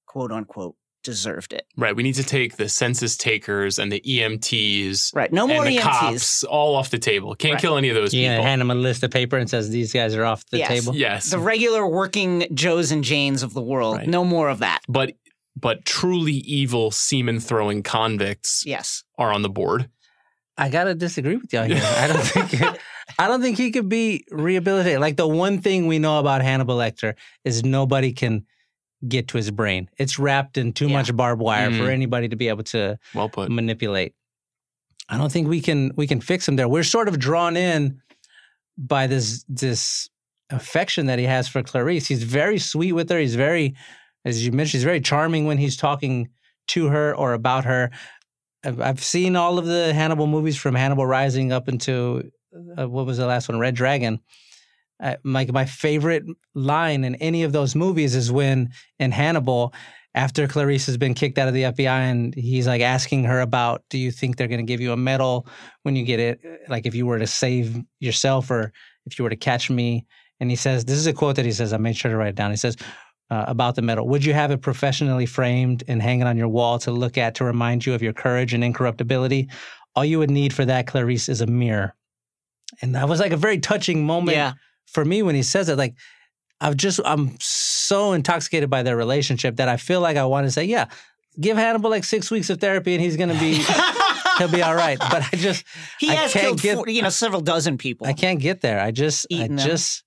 quote 0.06 0.32
unquote 0.32 0.76
deserved 1.02 1.52
it. 1.52 1.66
Right. 1.76 1.94
We 1.96 2.02
need 2.02 2.14
to 2.16 2.24
take 2.24 2.56
the 2.56 2.68
census 2.68 3.16
takers 3.16 3.78
and 3.78 3.90
the 3.90 4.00
EMTs 4.00 5.14
Right. 5.14 5.32
No 5.32 5.46
more 5.46 5.64
and 5.64 5.74
the 5.74 5.78
EMTs. 5.80 5.82
cops 5.82 6.44
all 6.44 6.74
off 6.76 6.90
the 6.90 6.98
table. 6.98 7.34
Can't 7.34 7.54
Right. 7.54 7.60
kill 7.60 7.76
any 7.76 7.88
of 7.88 7.94
those 7.94 8.12
You 8.14 8.28
people. 8.28 8.42
hand 8.44 8.60
him 8.60 8.70
a 8.70 8.74
list 8.74 9.02
of 9.02 9.10
paper 9.10 9.36
and 9.36 9.48
says 9.48 9.70
these 9.70 9.92
guys 9.92 10.14
are 10.14 10.24
off 10.24 10.44
the 10.50 10.58
Yes. 10.58 10.68
table. 10.68 10.94
yes. 10.96 11.30
The 11.30 11.38
regular 11.38 11.86
working 11.86 12.46
Joes 12.54 12.90
and 12.92 13.02
Janes 13.04 13.42
of 13.42 13.54
the 13.54 13.62
world. 13.62 13.96
Right. 13.96 14.08
No 14.08 14.24
more 14.24 14.48
of 14.48 14.58
that. 14.60 14.80
but 14.88 15.12
but 15.60 15.84
truly 15.84 16.32
evil 16.32 16.90
semen 16.90 17.40
throwing 17.40 17.82
convicts 17.82 18.62
Yes. 18.64 19.02
are 19.18 19.32
on 19.32 19.42
the 19.42 19.48
board. 19.50 19.90
I 20.56 20.68
gotta 20.68 20.94
disagree 20.94 21.36
with 21.36 21.52
y'all 21.52 21.64
here. 21.64 21.82
I 21.82 22.06
don't 22.06 22.22
think 22.48 22.78
I 23.18 23.26
don't 23.26 23.42
think 23.42 23.58
he 23.58 23.70
could 23.72 23.88
be 23.88 24.24
rehabilitated. 24.30 25.00
Like 25.00 25.16
the 25.16 25.26
one 25.26 25.60
thing 25.60 25.86
we 25.86 25.98
know 25.98 26.18
about 26.20 26.42
Hannibal 26.42 26.76
Lecter 26.76 27.14
is 27.44 27.64
nobody 27.64 28.12
can 28.12 28.46
get 29.08 29.28
to 29.28 29.36
his 29.36 29.50
brain. 29.50 29.88
It's 29.98 30.18
wrapped 30.18 30.58
in 30.58 30.72
too 30.72 30.86
Yeah. 30.88 30.92
much 30.98 31.14
barbed 31.16 31.40
wire 31.42 31.70
for 31.70 31.84
Mm. 31.84 31.92
anybody 31.92 32.28
to 32.28 32.36
be 32.36 32.48
able 32.48 32.64
to 32.64 32.98
Well 33.14 33.28
put. 33.28 33.50
manipulate. 33.50 34.14
I 35.08 35.16
don't 35.18 35.32
think 35.32 35.48
we 35.48 35.60
can 35.60 35.92
we 35.96 36.06
can 36.06 36.20
fix 36.20 36.46
him 36.46 36.56
there. 36.56 36.68
We're 36.68 36.84
sort 36.84 37.08
of 37.08 37.18
drawn 37.18 37.56
in 37.56 38.00
by 38.78 39.06
this 39.06 39.44
this 39.48 40.08
affection 40.50 41.06
that 41.06 41.18
he 41.18 41.24
has 41.26 41.48
for 41.48 41.62
Clarice. 41.62 42.06
He's 42.06 42.22
very 42.24 42.58
sweet 42.58 42.92
with 42.92 43.08
her. 43.10 43.18
He's 43.18 43.36
very, 43.36 43.74
as 44.24 44.44
you 44.44 44.52
mentioned, 44.52 44.78
he's 44.78 44.84
very 44.84 45.00
charming 45.00 45.46
when 45.46 45.58
he's 45.58 45.76
talking 45.76 46.28
to 46.68 46.88
her 46.88 47.14
or 47.16 47.32
about 47.34 47.64
her. 47.64 47.90
I've, 48.64 48.80
I've 48.80 49.02
seen 49.02 49.36
all 49.36 49.58
of 49.58 49.66
the 49.66 49.94
Hannibal 49.94 50.26
movies 50.26 50.56
from 50.56 50.74
Hannibal 50.74 51.06
Rising 51.06 51.52
up 51.52 51.68
into 51.68 52.30
uh, 52.76 52.88
what 52.88 53.06
was 53.06 53.16
the 53.18 53.26
last 53.26 53.48
one, 53.48 53.58
Red 53.60 53.74
Dragon. 53.76 54.20
Uh, 55.00 55.16
my 55.22 55.46
my 55.46 55.64
favorite 55.64 56.24
line 56.54 57.04
in 57.04 57.14
any 57.16 57.42
of 57.42 57.52
those 57.52 57.74
movies 57.74 58.14
is 58.14 58.30
when 58.30 58.70
in 58.98 59.10
Hannibal, 59.10 59.72
after 60.14 60.46
Clarice 60.48 60.86
has 60.86 60.96
been 60.96 61.14
kicked 61.14 61.38
out 61.38 61.48
of 61.48 61.54
the 61.54 61.64
FBI, 61.64 61.88
and 61.88 62.34
he's 62.34 62.66
like 62.66 62.82
asking 62.82 63.24
her 63.24 63.40
about, 63.40 63.82
do 63.90 63.98
you 63.98 64.10
think 64.10 64.36
they're 64.36 64.48
going 64.48 64.64
to 64.64 64.70
give 64.70 64.80
you 64.80 64.92
a 64.92 64.96
medal 64.96 65.46
when 65.82 65.96
you 65.96 66.04
get 66.04 66.20
it? 66.20 66.40
Like 66.68 66.86
if 66.86 66.94
you 66.94 67.06
were 67.06 67.18
to 67.18 67.26
save 67.26 67.80
yourself 68.00 68.50
or 68.50 68.72
if 69.06 69.18
you 69.18 69.22
were 69.22 69.30
to 69.30 69.36
catch 69.36 69.70
me. 69.70 70.06
And 70.40 70.50
he 70.50 70.56
says, 70.56 70.84
this 70.84 70.98
is 70.98 71.06
a 71.06 71.12
quote 71.12 71.36
that 71.36 71.44
he 71.44 71.52
says. 71.52 71.72
I 71.72 71.76
made 71.76 71.96
sure 71.96 72.10
to 72.10 72.16
write 72.16 72.30
it 72.30 72.34
down. 72.34 72.50
He 72.50 72.56
says. 72.56 72.76
Uh, 73.32 73.44
about 73.46 73.76
the 73.76 73.82
medal. 73.82 74.08
Would 74.08 74.24
you 74.24 74.34
have 74.34 74.50
it 74.50 74.60
professionally 74.60 75.24
framed 75.24 75.84
and 75.86 76.02
hanging 76.02 76.26
on 76.26 76.36
your 76.36 76.48
wall 76.48 76.80
to 76.80 76.90
look 76.90 77.16
at 77.16 77.36
to 77.36 77.44
remind 77.44 77.86
you 77.86 77.94
of 77.94 78.02
your 78.02 78.12
courage 78.12 78.52
and 78.52 78.64
incorruptibility? 78.64 79.48
All 79.94 80.04
you 80.04 80.18
would 80.18 80.32
need 80.32 80.52
for 80.52 80.64
that, 80.64 80.88
Clarice, 80.88 81.28
is 81.28 81.40
a 81.40 81.46
mirror. 81.46 81.94
And 82.82 82.96
that 82.96 83.08
was 83.08 83.20
like 83.20 83.30
a 83.30 83.36
very 83.36 83.60
touching 83.60 84.04
moment 84.04 84.36
Yeah. 84.36 84.54
For 84.92 85.04
me 85.04 85.22
when 85.22 85.34
he 85.34 85.42
says 85.42 85.68
it. 85.68 85.76
Like, 85.78 85.94
I've 86.60 86.76
just, 86.76 87.00
I'm 87.04 87.36
so 87.40 88.12
intoxicated 88.12 88.68
by 88.68 88.82
their 88.82 88.96
relationship 88.96 89.56
that 89.56 89.68
I 89.68 89.76
feel 89.76 90.00
like 90.00 90.16
I 90.16 90.24
want 90.26 90.46
to 90.46 90.50
say, 90.50 90.64
yeah, 90.64 90.86
give 91.40 91.56
Hannibal 91.56 91.90
like 91.90 92.04
six 92.04 92.30
weeks 92.30 92.50
of 92.50 92.60
therapy 92.60 92.94
and 92.94 93.02
he's 93.02 93.16
going 93.16 93.30
to 93.30 93.38
be, 93.38 93.54
he'll 94.38 94.50
be 94.50 94.62
all 94.62 94.74
right. 94.74 94.98
But 94.98 95.22
I 95.32 95.36
just, 95.36 95.64
He 95.98 96.10
I 96.10 96.14
has 96.14 96.32
can't 96.32 96.42
killed 96.44 96.60
get- 96.62 96.76
four, 96.76 96.88
you 96.88 97.02
know 97.02 97.08
several 97.08 97.40
dozen 97.40 97.78
people. 97.78 98.06
I 98.06 98.12
can't 98.12 98.40
get 98.40 98.60
there. 98.60 98.78
I 98.80 98.90
just, 98.90 99.26
I 99.32 99.48
them. 99.48 99.56
just 99.56 100.04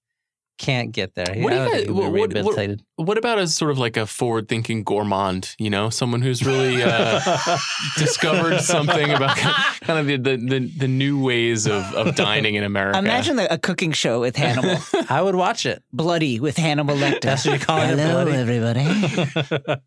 can't 0.58 0.92
get 0.92 1.16
there. 1.16 1.26
What 1.38 1.50
do 1.52 1.56
I 1.58 1.64
you 1.66 1.66
guys- 1.66 1.72
think 1.72 1.86
he'll 1.86 2.12
be 2.12 2.20
what- 2.20 2.34
what- 2.46 2.80
what- 2.96 3.18
about 3.18 3.40
as 3.40 3.56
sort 3.56 3.72
of 3.72 3.78
like 3.80 3.98
a 3.98 4.06
forward 4.06 4.48
thinking 4.48 4.84
gourmand, 4.84 5.56
you 5.58 5.70
know, 5.70 5.90
someone 5.90 6.22
who's 6.22 6.46
really 6.46 6.82
uh, 6.84 7.20
discovered 7.98 8.60
something 8.62 9.12
about 9.12 9.36
kind 9.82 10.00
of 10.00 10.06
the, 10.08 10.18
the, 10.18 10.38
the, 10.38 10.60
the 10.78 10.88
new 10.88 11.22
ways 11.22 11.66
of, 11.68 11.84
of 11.96 12.16
dining 12.16 12.56
in 12.56 12.64
America? 12.64 12.98
Imagine 13.00 13.40
a 13.40 13.58
cooking 13.58 13.92
show 13.92 14.20
with 14.22 14.36
Hannibal, 14.36 14.78
I 15.10 15.22
would 15.22 15.36
watch 15.36 15.66
it. 15.66 15.84
bloody 15.92 16.40
with 16.40 16.56
Hannibal 16.58 16.96
Lecter. 16.96 17.22
That's 17.22 17.46
what 17.46 17.52
you're 17.58 17.66
calling 17.66 17.90
it, 17.90 18.00
Hello, 18.00 18.24
bloody? 18.26 18.38
everybody. 18.38 19.82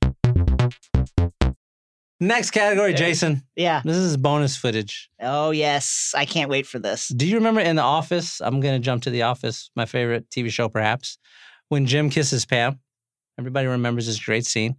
Next 2.19 2.51
category, 2.53 2.95
Jason. 2.95 3.43
Yeah. 3.57 3.83
This 3.85 3.97
is 3.99 4.17
bonus 4.17 4.57
footage. 4.57 5.11
Oh 5.21 5.51
yes, 5.51 6.15
I 6.17 6.25
can't 6.25 6.49
wait 6.49 6.67
for 6.67 6.79
this. 6.79 7.09
Do 7.09 7.27
you 7.27 7.35
remember 7.37 7.61
in 7.61 7.77
The 7.77 7.83
Office? 7.83 8.41
I'm 8.41 8.61
going 8.61 8.75
to 8.75 8.85
jump 8.85 9.03
to 9.03 9.11
The 9.11 9.23
Office, 9.23 9.71
my 9.77 9.85
favorite 9.85 10.31
TV 10.31 10.51
show, 10.51 10.69
perhaps, 10.71 11.19
when 11.69 11.85
Jim 11.87 12.09
kisses 12.09 12.47
Pam. 12.47 12.79
Everybody 13.39 13.67
remembers 13.67 14.07
this 14.07 14.19
great 14.25 14.47
scene. 14.47 14.77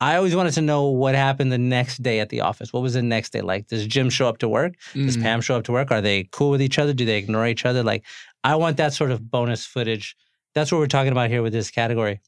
I 0.00 0.16
always 0.16 0.34
wanted 0.36 0.54
to 0.54 0.62
know 0.62 0.86
what 0.86 1.14
happened 1.16 1.50
the 1.52 1.58
next 1.58 2.02
day 2.02 2.18
at 2.20 2.28
the 2.28 2.40
office. 2.40 2.72
What 2.72 2.82
was 2.82 2.94
the 2.94 3.02
next 3.02 3.30
day 3.32 3.40
like? 3.40 3.68
Does 3.68 3.86
Jim 3.86 4.10
show 4.10 4.28
up 4.28 4.38
to 4.38 4.48
work? 4.48 4.74
Does 4.94 5.16
Mm. 5.16 5.22
Pam 5.22 5.40
show 5.40 5.56
up 5.56 5.64
to 5.64 5.72
work? 5.72 5.92
Are 5.92 6.00
they 6.00 6.24
cool 6.32 6.50
with 6.50 6.60
each 6.60 6.78
other? 6.78 6.92
Do 6.92 7.04
they 7.04 7.18
ignore 7.18 7.46
each 7.46 7.64
other? 7.64 7.84
Like, 7.84 8.04
I 8.42 8.56
want 8.56 8.78
that 8.78 8.92
sort 8.92 9.12
of 9.12 9.30
bonus 9.30 9.64
footage. 9.64 10.16
That's 10.56 10.72
what 10.72 10.78
we're 10.78 10.88
talking 10.88 11.12
about 11.12 11.30
here 11.30 11.40
with 11.42 11.52
this 11.52 11.70
category. 11.70 12.20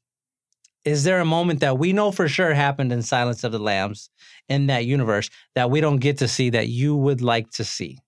Is 0.85 1.05
there 1.05 1.20
a 1.20 1.25
moment 1.25 1.61
that 1.61 1.79
we 1.79 1.92
know 1.92 2.12
for 2.12 2.29
sure 2.29 2.53
happened 2.53 2.92
in 2.92 3.03
Silence 3.03 3.42
of 3.44 3.53
the 3.53 3.59
Lambs 3.59 4.11
in 4.49 4.66
that 4.66 4.85
universe 4.85 5.31
that 5.55 5.70
we 5.70 5.81
don't 5.81 5.97
get 5.99 6.18
to 6.18 6.29
see 6.29 6.51
that 6.51 6.68
you 6.68 6.94
would 6.94 7.23
like 7.23 7.51
to 7.53 7.64
see? 7.64 7.99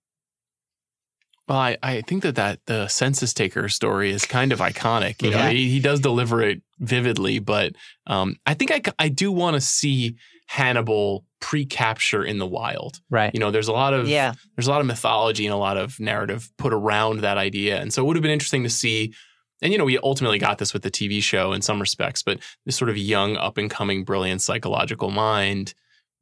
Well, 1.47 1.57
I, 1.57 1.77
I 1.81 2.01
think 2.01 2.23
that, 2.23 2.35
that 2.35 2.59
the 2.65 2.87
census 2.89 3.33
taker 3.33 3.69
story 3.69 4.11
is 4.11 4.25
kind 4.25 4.51
of 4.51 4.59
iconic. 4.59 5.21
You 5.23 5.31
know, 5.31 5.47
he, 5.47 5.69
he 5.69 5.79
does 5.79 6.01
deliver 6.01 6.41
it 6.41 6.61
vividly, 6.79 7.39
but 7.39 7.73
um, 8.05 8.35
I 8.45 8.53
think 8.53 8.71
I, 8.71 8.81
I 8.99 9.07
do 9.07 9.31
want 9.31 9.55
to 9.55 9.61
see 9.61 10.17
Hannibal 10.47 11.25
pre-capture 11.39 12.23
in 12.23 12.37
the 12.37 12.45
wild. 12.45 12.99
Right. 13.09 13.33
You 13.33 13.39
know, 13.39 13.49
there's 13.49 13.69
a 13.69 13.73
lot 13.73 13.93
of 13.93 14.09
Yeah. 14.09 14.33
there's 14.55 14.67
a 14.67 14.71
lot 14.71 14.81
of 14.81 14.87
mythology 14.87 15.45
and 15.45 15.53
a 15.53 15.57
lot 15.57 15.77
of 15.77 15.99
narrative 16.01 16.49
put 16.57 16.73
around 16.73 17.21
that 17.21 17.37
idea, 17.37 17.79
and 17.79 17.93
so 17.93 18.03
it 18.03 18.05
would 18.07 18.17
have 18.17 18.23
been 18.23 18.31
interesting 18.31 18.63
to 18.63 18.69
see. 18.69 19.13
And 19.61 19.71
you 19.71 19.77
know, 19.77 19.85
we 19.85 19.97
ultimately 19.99 20.37
got 20.37 20.57
this 20.59 20.73
with 20.73 20.83
the 20.83 20.91
TV 20.91 21.21
show 21.21 21.51
in 21.53 21.61
some 21.61 21.79
respects, 21.79 22.21
but 22.23 22.39
this 22.65 22.75
sort 22.75 22.89
of 22.89 22.97
young, 22.97 23.37
up 23.37 23.57
and 23.57 23.69
coming, 23.69 24.03
brilliant 24.03 24.41
psychological 24.41 25.09
mind 25.09 25.73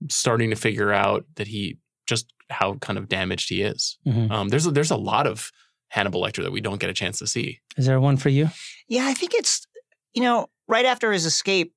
starting 0.09 0.49
to 0.49 0.55
figure 0.55 0.91
out 0.91 1.25
that 1.35 1.47
he 1.47 1.77
just 2.07 2.31
how 2.49 2.75
kind 2.75 2.97
of 2.99 3.09
damaged 3.09 3.49
he 3.49 3.61
is. 3.61 3.97
Mhm. 4.05 4.29
Um, 4.31 4.49
there's 4.49 4.65
a, 4.67 4.71
there's 4.71 4.91
a 4.91 4.97
lot 4.97 5.25
of 5.27 5.51
Hannibal 5.89 6.21
Lecter 6.21 6.43
that 6.43 6.51
we 6.51 6.61
don't 6.61 6.79
get 6.79 6.89
a 6.89 6.93
chance 6.93 7.19
to 7.19 7.27
see. 7.27 7.59
Is 7.77 7.85
there 7.85 7.99
one 7.99 8.17
for 8.17 8.29
you? 8.29 8.49
Yeah, 8.87 9.05
I 9.07 9.13
think 9.13 9.33
it's 9.33 9.65
you 10.13 10.21
know 10.21 10.47
right 10.67 10.85
after 10.85 11.11
his 11.11 11.25
escape. 11.25 11.73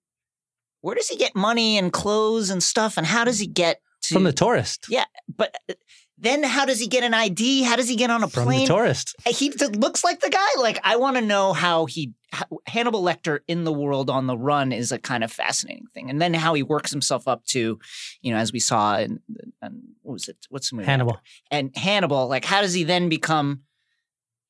Where 0.81 0.95
does 0.95 1.09
he 1.09 1.17
get 1.17 1.35
money 1.35 1.77
and 1.77 1.93
clothes 1.93 2.51
and 2.51 2.63
stuff, 2.63 2.97
and 2.97 3.07
how 3.07 3.25
does 3.25 3.41
he 3.41 3.47
get 3.49 3.81
to 4.03 4.15
From 4.15 4.25
the 4.25 4.33
tourist. 4.33 4.87
Yeah, 4.89 5.05
but 5.35 5.55
uh, 5.69 5.75
then 6.21 6.43
how 6.43 6.65
does 6.65 6.81
he 6.81 6.87
get 6.89 7.05
an 7.05 7.15
ID? 7.15 7.63
How 7.63 7.77
does 7.77 7.89
he 7.89 7.95
get 7.97 8.11
on 8.11 8.23
a 8.25 8.29
From 8.29 8.45
plane? 8.45 8.61
the 8.61 8.67
tourist. 8.67 9.15
he 9.27 9.51
looks 9.51 10.03
like 10.03 10.21
the 10.21 10.31
guy. 10.31 10.47
Like 10.61 10.81
I 10.85 10.97
want 10.97 11.17
to 11.17 11.23
know 11.23 11.53
how 11.53 11.87
he 11.87 12.13
how, 12.33 12.45
Hannibal 12.67 13.03
Lecter 13.03 13.41
in 13.49 13.65
the 13.65 13.73
world 13.73 14.11
on 14.11 14.27
the 14.27 14.37
run 14.37 14.73
is 14.73 14.93
a 14.93 14.99
kind 14.99 15.23
of 15.25 15.33
fascinating 15.33 15.87
thing, 15.95 16.11
and 16.11 16.21
then 16.21 16.35
how 16.35 16.55
he 16.55 16.63
works 16.63 16.91
himself 16.91 17.27
up 17.29 17.45
to, 17.47 17.79
you 18.21 18.33
know, 18.33 18.37
as 18.39 18.53
we 18.53 18.59
saw 18.61 18.99
in, 18.99 19.21
in 19.63 19.83
what 20.03 20.13
was 20.15 20.29
it? 20.29 20.37
What's 20.51 20.71
the 20.71 20.77
movie? 20.77 20.87
Hannibal. 20.87 21.19
and 21.51 21.75
Hannibal. 21.77 22.27
Like 22.29 22.45
how 22.45 22.61
does 22.61 22.75
he 22.75 22.85
then 22.85 23.09
become, 23.09 23.63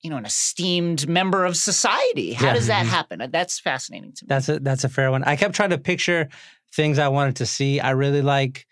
you 0.02 0.10
know, 0.10 0.16
an 0.16 0.24
esteemed 0.24 1.08
member 1.08 1.44
of 1.44 1.56
society? 1.56 2.32
How 2.32 2.46
Yeah. 2.48 2.54
does 2.54 2.66
that 2.68 2.86
Mhm. 2.86 2.90
happen? 2.90 3.30
That's 3.30 3.60
fascinating 3.60 4.12
to 4.14 4.24
me. 4.24 4.26
That's 4.28 4.48
a 4.48 4.58
that's 4.60 4.84
a 4.84 4.88
fair 4.88 5.10
one. 5.10 5.22
I 5.24 5.36
kept 5.36 5.54
trying 5.54 5.70
to 5.70 5.78
picture 5.78 6.28
things 6.74 6.98
I 6.98 7.08
wanted 7.08 7.36
to 7.36 7.46
see. 7.46 7.78
I 7.80 7.90
really 7.90 8.22
like 8.22 8.66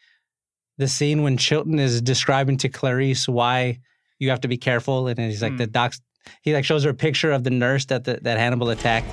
the 0.79 0.89
scene 0.89 1.23
when 1.23 1.37
Chilton 1.37 1.79
is 1.79 2.03
describing 2.03 2.57
to 2.59 2.69
Clarice 2.69 3.29
why 3.29 3.81
you 4.19 4.31
have 4.31 4.41
to 4.43 4.49
be 4.49 4.57
careful, 4.57 5.09
and 5.09 5.19
he's 5.19 5.43
like 5.43 5.53
Hmm. 5.53 5.59
the 5.59 5.67
docs. 5.67 6.01
He 6.43 6.53
like 6.55 6.65
shows 6.65 6.85
her 6.85 6.91
a 6.91 6.95
picture 6.95 7.31
of 7.33 7.45
the 7.45 7.51
nurse 7.51 7.85
that 7.87 8.05
the, 8.05 8.19
that 8.23 8.39
Hannibal 8.39 8.71
attacked. 8.71 9.07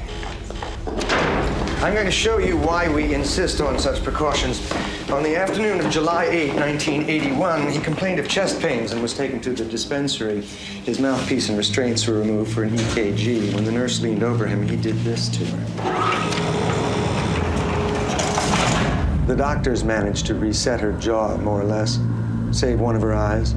I'm 1.83 1.93
going 1.93 2.05
to 2.05 2.11
show 2.11 2.37
you 2.37 2.55
why 2.55 2.87
we 2.87 3.13
insist 3.13 3.59
on 3.59 3.77
such 3.77 4.01
precautions. 4.03 4.71
On 5.11 5.21
the 5.21 5.35
afternoon 5.35 5.81
of 5.81 5.91
July 5.91 6.23
8, 6.25 6.55
1981, 6.55 7.69
he 7.69 7.79
complained 7.79 8.19
of 8.19 8.29
chest 8.29 8.61
pains 8.61 8.93
and 8.93 9.01
was 9.01 9.13
taken 9.13 9.41
to 9.41 9.51
the 9.51 9.65
dispensary. 9.65 10.41
His 10.85 10.99
mouthpiece 11.01 11.49
and 11.49 11.57
restraints 11.57 12.07
were 12.07 12.19
removed 12.19 12.53
for 12.53 12.63
an 12.63 12.69
EKG. 12.69 13.53
When 13.53 13.65
the 13.65 13.71
nurse 13.71 13.99
leaned 13.99 14.23
over 14.23 14.47
him, 14.47 14.65
he 14.65 14.77
did 14.77 14.95
this 14.99 15.27
to 15.29 15.45
her. 15.45 17.02
The 19.27 19.35
doctors 19.35 19.83
managed 19.83 20.25
to 20.27 20.35
reset 20.35 20.81
her 20.81 20.91
jaw, 20.93 21.37
more 21.37 21.61
or 21.61 21.63
less, 21.63 21.99
save 22.51 22.79
one 22.79 22.95
of 22.95 23.01
her 23.01 23.13
eyes. 23.13 23.55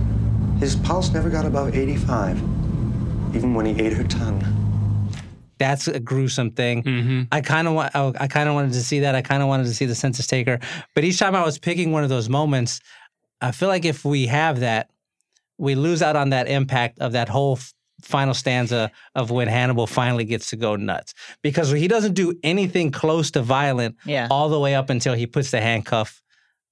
His 0.61 0.76
pulse 0.76 1.11
never 1.11 1.29
got 1.29 1.44
above 1.44 1.74
85, 1.74 2.37
even 3.35 3.52
when 3.55 3.66
he 3.66 3.83
ate 3.83 3.92
her 3.92 4.05
tongue. 4.05 4.42
That's 5.59 5.88
a 5.88 5.98
gruesome 5.98 6.50
thing. 6.50 6.83
Mm-hmm. 6.83 7.22
I 7.33 7.40
kind 7.40 7.66
of 7.66 7.74
want. 7.74 7.96
I, 7.96 8.12
I 8.20 8.29
kind 8.29 8.48
of 8.48 8.55
wanted 8.55 8.74
to 8.74 8.83
see 8.83 9.00
that. 9.00 9.14
I 9.14 9.22
kind 9.22 9.42
of 9.42 9.48
wanted 9.48 9.64
to 9.64 9.74
see 9.74 9.87
the 9.87 9.94
census 9.94 10.26
taker. 10.26 10.61
But 10.94 11.05
each 11.05 11.18
time 11.18 11.35
I 11.35 11.44
was 11.44 11.59
picking 11.59 11.92
one 11.92 12.02
of 12.05 12.11
those 12.11 12.29
moments, 12.29 12.81
I 13.40 13.52
feel 13.52 13.68
like 13.68 13.85
if 13.85 14.05
we 14.05 14.26
have 14.26 14.61
that, 14.61 14.90
we 15.59 15.74
lose 15.74 16.02
out 16.02 16.14
on 16.14 16.31
that 16.31 16.48
impact 16.48 16.98
of 17.00 17.12
that 17.12 17.29
whole 17.29 17.57
f- 17.57 17.72
final 18.02 18.35
stanza 18.35 18.90
of 19.14 19.30
when 19.30 19.48
Hannibal 19.48 19.87
finally 19.87 20.24
gets 20.24 20.50
to 20.50 20.56
go 20.56 20.76
nuts 20.76 21.14
because 21.42 21.70
he 21.70 21.88
doesn't 21.88 22.14
do 22.14 22.35
anything 22.42 22.90
close 22.90 23.30
to 23.32 23.42
violent 23.42 23.96
yeah, 24.04 24.28
all 24.30 24.48
the 24.48 24.61
way 24.61 24.74
up 24.74 24.90
until 24.90 25.14
he 25.14 25.26
puts 25.26 25.50
the 25.50 25.61
handcuff 25.61 26.22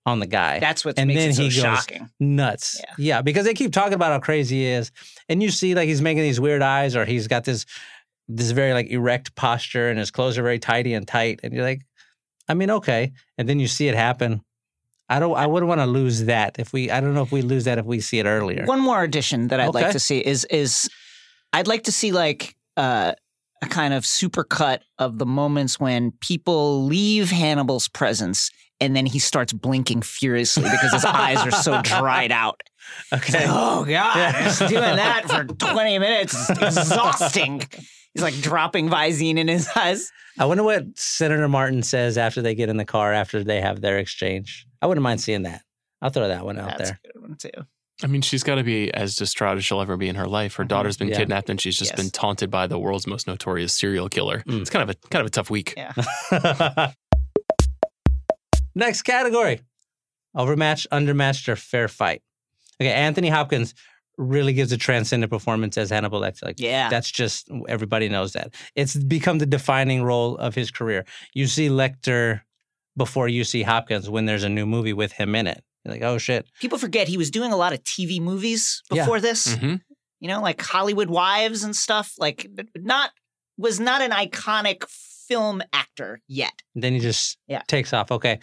on 0.07 0.21
the 0.21 0.27
guy. 0.27 0.59
that's 0.61 0.85
what 0.85 0.99
and 0.99 1.09
then 1.11 1.33
so 1.33 1.43
he 1.43 1.49
goes 1.49 1.55
shocking. 1.55 2.11
nuts. 2.21 2.79
Yeah. 2.81 2.95
Yeah. 2.99 3.23
because 3.23 3.45
they 3.47 3.55
keep 3.55 3.73
talking 3.73 3.95
about 3.95 4.13
how 4.13 4.21
crazy 4.21 4.57
he 4.57 4.67
is, 4.67 4.93
and 5.29 5.43
you 5.43 5.51
see 5.51 5.75
like 5.75 5.89
he's 5.89 6.03
making 6.03 6.23
these 6.23 6.41
weird 6.41 6.63
eyes, 6.63 6.95
or 6.95 7.05
he's 7.05 7.27
got 7.27 7.45
this 7.45 7.65
this 8.29 8.51
very 8.51 8.75
like 8.75 8.89
erect 8.89 9.35
posture, 9.35 9.89
and 9.89 9.99
his 9.99 10.11
clothes 10.11 10.37
are 10.37 10.43
very 10.43 10.59
tidy 10.59 10.95
and 10.95 11.09
tight, 11.09 11.41
and 11.43 11.55
you're 11.55 11.65
like, 11.65 11.83
I 12.49 12.55
mean, 12.55 12.71
okay, 12.71 13.13
and 13.39 13.49
then 13.49 13.59
you 13.61 13.67
see 13.67 13.89
it 13.89 13.95
happen. 13.95 14.43
I 15.09 15.19
don't. 15.19 15.37
I 15.37 15.47
wouldn't 15.47 15.69
want 15.69 15.81
to 15.81 15.87
lose 15.87 16.25
that 16.25 16.59
if 16.59 16.73
we. 16.73 16.91
I 16.91 17.01
don't 17.01 17.15
know 17.15 17.23
if 17.23 17.33
we 17.33 17.43
lose 17.43 17.65
that 17.65 17.79
if 17.79 17.85
we 17.85 18.01
see 18.01 18.19
it 18.19 18.27
earlier. 18.27 18.65
One 18.65 18.81
more 18.81 19.03
addition 19.03 19.49
that 19.49 19.61
I'd 19.61 19.75
like 19.75 19.93
to 19.93 20.01
see 20.01 20.19
is 20.19 20.45
is 20.47 20.89
I'd 21.55 21.67
like 21.69 21.85
to 21.85 21.93
see 21.93 22.13
like 22.13 22.57
uh, 22.77 23.13
a 23.63 23.67
kind 23.67 23.95
of 23.95 24.03
supercut 24.05 24.81
of 24.99 25.19
the 25.19 25.27
moments 25.27 25.79
when 25.81 26.13
people 26.21 26.85
leave 26.85 27.31
Hannibal's 27.31 27.89
presence 27.89 28.51
and 28.81 28.95
then 28.97 29.07
he 29.07 29.19
starts 29.21 29.53
blinking 29.53 30.03
furiously 30.03 30.65
because 30.65 30.93
his 30.93 31.05
eyes 31.05 31.39
are 31.39 31.51
so 31.53 31.81
dried 31.83 32.33
out. 32.33 32.61
It's 33.13 33.13
like, 33.13 33.35
Okay. 33.35 33.47
oh 33.49 33.85
god, 33.85 33.87
Yeah. 33.89 34.43
just 34.43 34.59
doing 34.61 34.73
that 34.97 35.25
for 35.31 35.45
20 35.73 35.99
minutes 35.99 36.35
is 36.51 36.77
exhausting. 36.77 37.63
He's 38.13 38.23
like 38.23 38.35
dropping 38.35 38.89
Visine 38.89 39.39
in 39.39 39.49
his 39.49 39.69
eyes. 39.77 40.11
I 40.39 40.47
wonder 40.47 40.65
what 40.65 40.85
Senator 40.97 41.49
Martin 41.49 41.83
says 41.85 42.19
after 42.19 42.43
they 42.43 42.55
get 42.57 42.69
in 42.69 42.77
the 42.77 42.85
car 42.85 43.13
after 43.13 43.45
they 43.45 43.61
have 43.61 43.81
their 43.81 43.99
exchange. 43.99 44.67
I 44.83 44.87
wouldn't 44.87 45.03
mind 45.03 45.21
seeing 45.21 45.43
that. 45.45 45.63
I'll 46.03 46.11
throw 46.11 46.27
that 46.29 46.45
one 46.45 46.59
out 46.59 46.77
That's 46.77 46.91
there. 46.91 47.01
That's 47.03 47.05
a 47.05 47.19
good 47.19 47.23
one 47.23 47.37
too. 47.37 47.69
I 48.03 48.07
mean, 48.09 48.23
she's 48.23 48.43
got 48.43 48.57
to 48.57 48.65
be 48.65 48.93
as 48.93 49.15
distraught 49.17 49.57
as 49.57 49.65
she'll 49.65 49.81
ever 49.81 49.97
be 49.97 50.09
in 50.09 50.17
her 50.17 50.27
life. 50.27 50.57
Her 50.57 50.65
daughter's 50.65 50.97
been 50.97 51.09
Yeah. 51.09 51.17
kidnapped, 51.19 51.49
and 51.49 51.61
she's 51.61 51.79
just 51.79 51.93
Yes. 51.93 52.01
been 52.01 52.11
taunted 52.11 52.51
by 52.51 52.67
the 52.67 52.79
world's 52.79 53.07
most 53.07 53.27
notorious 53.29 53.73
serial 53.73 54.09
killer. 54.09 54.43
Mm. 54.49 54.61
It's 54.63 54.71
kind 54.71 54.83
of 54.83 54.91
a 54.91 55.09
kind 55.11 55.21
of 55.21 55.27
a 55.27 55.31
tough 55.31 55.49
week. 55.49 55.75
Yeah. 55.77 55.93
Next 58.75 59.03
category 59.03 59.61
overmatched, 60.35 60.89
undermatched, 60.91 61.49
or 61.49 61.55
fair 61.57 61.87
fight. 61.87 62.23
Okay, 62.81 62.91
Anthony 62.93 63.29
Hopkins 63.29 63.75
really 64.19 64.53
gives 64.53 64.73
a 64.73 64.77
transcendent 64.77 65.31
performance 65.31 65.79
as 65.79 65.91
Hannibal 65.91 66.21
Lecter. 66.21 66.45
Like, 66.45 66.59
Yeah. 66.59 66.89
that's 66.89 67.11
just 67.11 67.49
everybody 67.69 68.09
knows 68.09 68.33
that. 68.33 68.55
It's 68.75 68.97
become 68.97 69.39
the 69.39 69.47
defining 69.47 70.03
role 70.03 70.37
of 70.39 70.55
his 70.57 70.71
career. 70.73 71.05
You 71.35 71.47
see 71.47 71.69
Lecter 71.69 72.41
before 72.97 73.29
you 73.29 73.45
see 73.45 73.63
Hopkins 73.63 74.11
when 74.11 74.25
there's 74.27 74.43
a 74.45 74.49
new 74.49 74.67
movie 74.67 74.93
with 74.93 75.13
him 75.13 75.35
in 75.37 75.47
it. 75.47 75.63
You're 75.85 75.95
like, 75.95 76.03
oh 76.03 76.19
shit. 76.19 76.47
People 76.61 76.79
forget 76.79 77.09
he 77.09 77.17
was 77.19 77.31
doing 77.31 77.53
a 77.53 77.57
lot 77.57 77.73
of 77.73 77.83
TV 77.85 78.21
movies 78.21 78.83
Yeah. 78.91 79.03
before 79.03 79.21
this. 79.21 79.55
hmm 79.57 79.77
you 80.21 80.29
know, 80.29 80.41
like 80.41 80.63
Hollywood 80.63 81.11
Wives 81.11 81.65
and 81.65 81.77
stuff. 81.77 82.15
Like, 82.19 82.47
not 82.77 83.11
was 83.59 83.79
not 83.79 84.01
an 84.01 84.11
iconic 84.11 84.89
film 84.89 85.63
actor 85.75 86.21
yet. 86.29 86.53
then 86.75 86.95
he 86.95 86.99
just 86.99 87.37
Yeah. 87.47 87.61
takes 87.67 87.93
off. 87.93 88.11
Okay. 88.11 88.39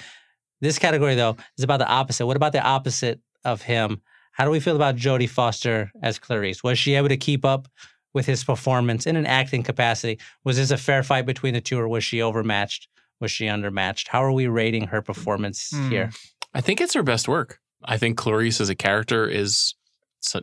This 0.60 0.78
category 0.78 1.16
though 1.16 1.38
is 1.58 1.64
about 1.64 1.78
the 1.80 1.88
opposite. 1.88 2.28
What 2.28 2.36
about 2.38 2.52
the 2.52 2.62
opposite 2.62 3.20
of 3.44 3.64
him? 3.64 4.02
How 4.34 4.46
do 4.46 4.52
we 4.52 4.60
feel 4.60 4.76
about 4.76 4.96
Jodie 4.96 5.30
Foster 5.30 5.92
as 6.04 6.20
Clarice? 6.20 6.64
Was 6.64 6.78
she 6.78 6.94
able 6.94 7.10
to 7.10 7.18
keep 7.18 7.44
up 7.46 7.68
with 8.14 8.26
his 8.28 8.44
performance 8.44 9.08
in 9.08 9.16
an 9.16 9.26
acting 9.26 9.64
capacity? 9.64 10.20
Was 10.44 10.58
this 10.58 10.70
a 10.72 10.78
fair 10.78 11.02
fight 11.02 11.26
between 11.26 11.54
the 11.56 11.62
two, 11.62 11.80
or 11.80 11.88
was 11.88 12.04
she 12.04 12.22
overmatched? 12.22 12.88
Was 13.20 13.32
she 13.32 13.46
undermatched? 13.46 14.08
How 14.10 14.24
are 14.24 14.32
we 14.32 14.46
rating 14.48 14.88
her 14.88 15.02
performance 15.02 15.70
Hmm. 15.72 15.90
here? 15.90 16.12
I 16.54 16.62
think 16.62 16.82
it's 16.82 16.94
her 16.94 17.04
best 17.04 17.28
work. 17.28 17.60
I 17.84 17.98
think 17.98 18.18
Clarice 18.18 18.62
as 18.62 18.70
a 18.70 18.76
character 18.76 19.28
is 19.28 19.74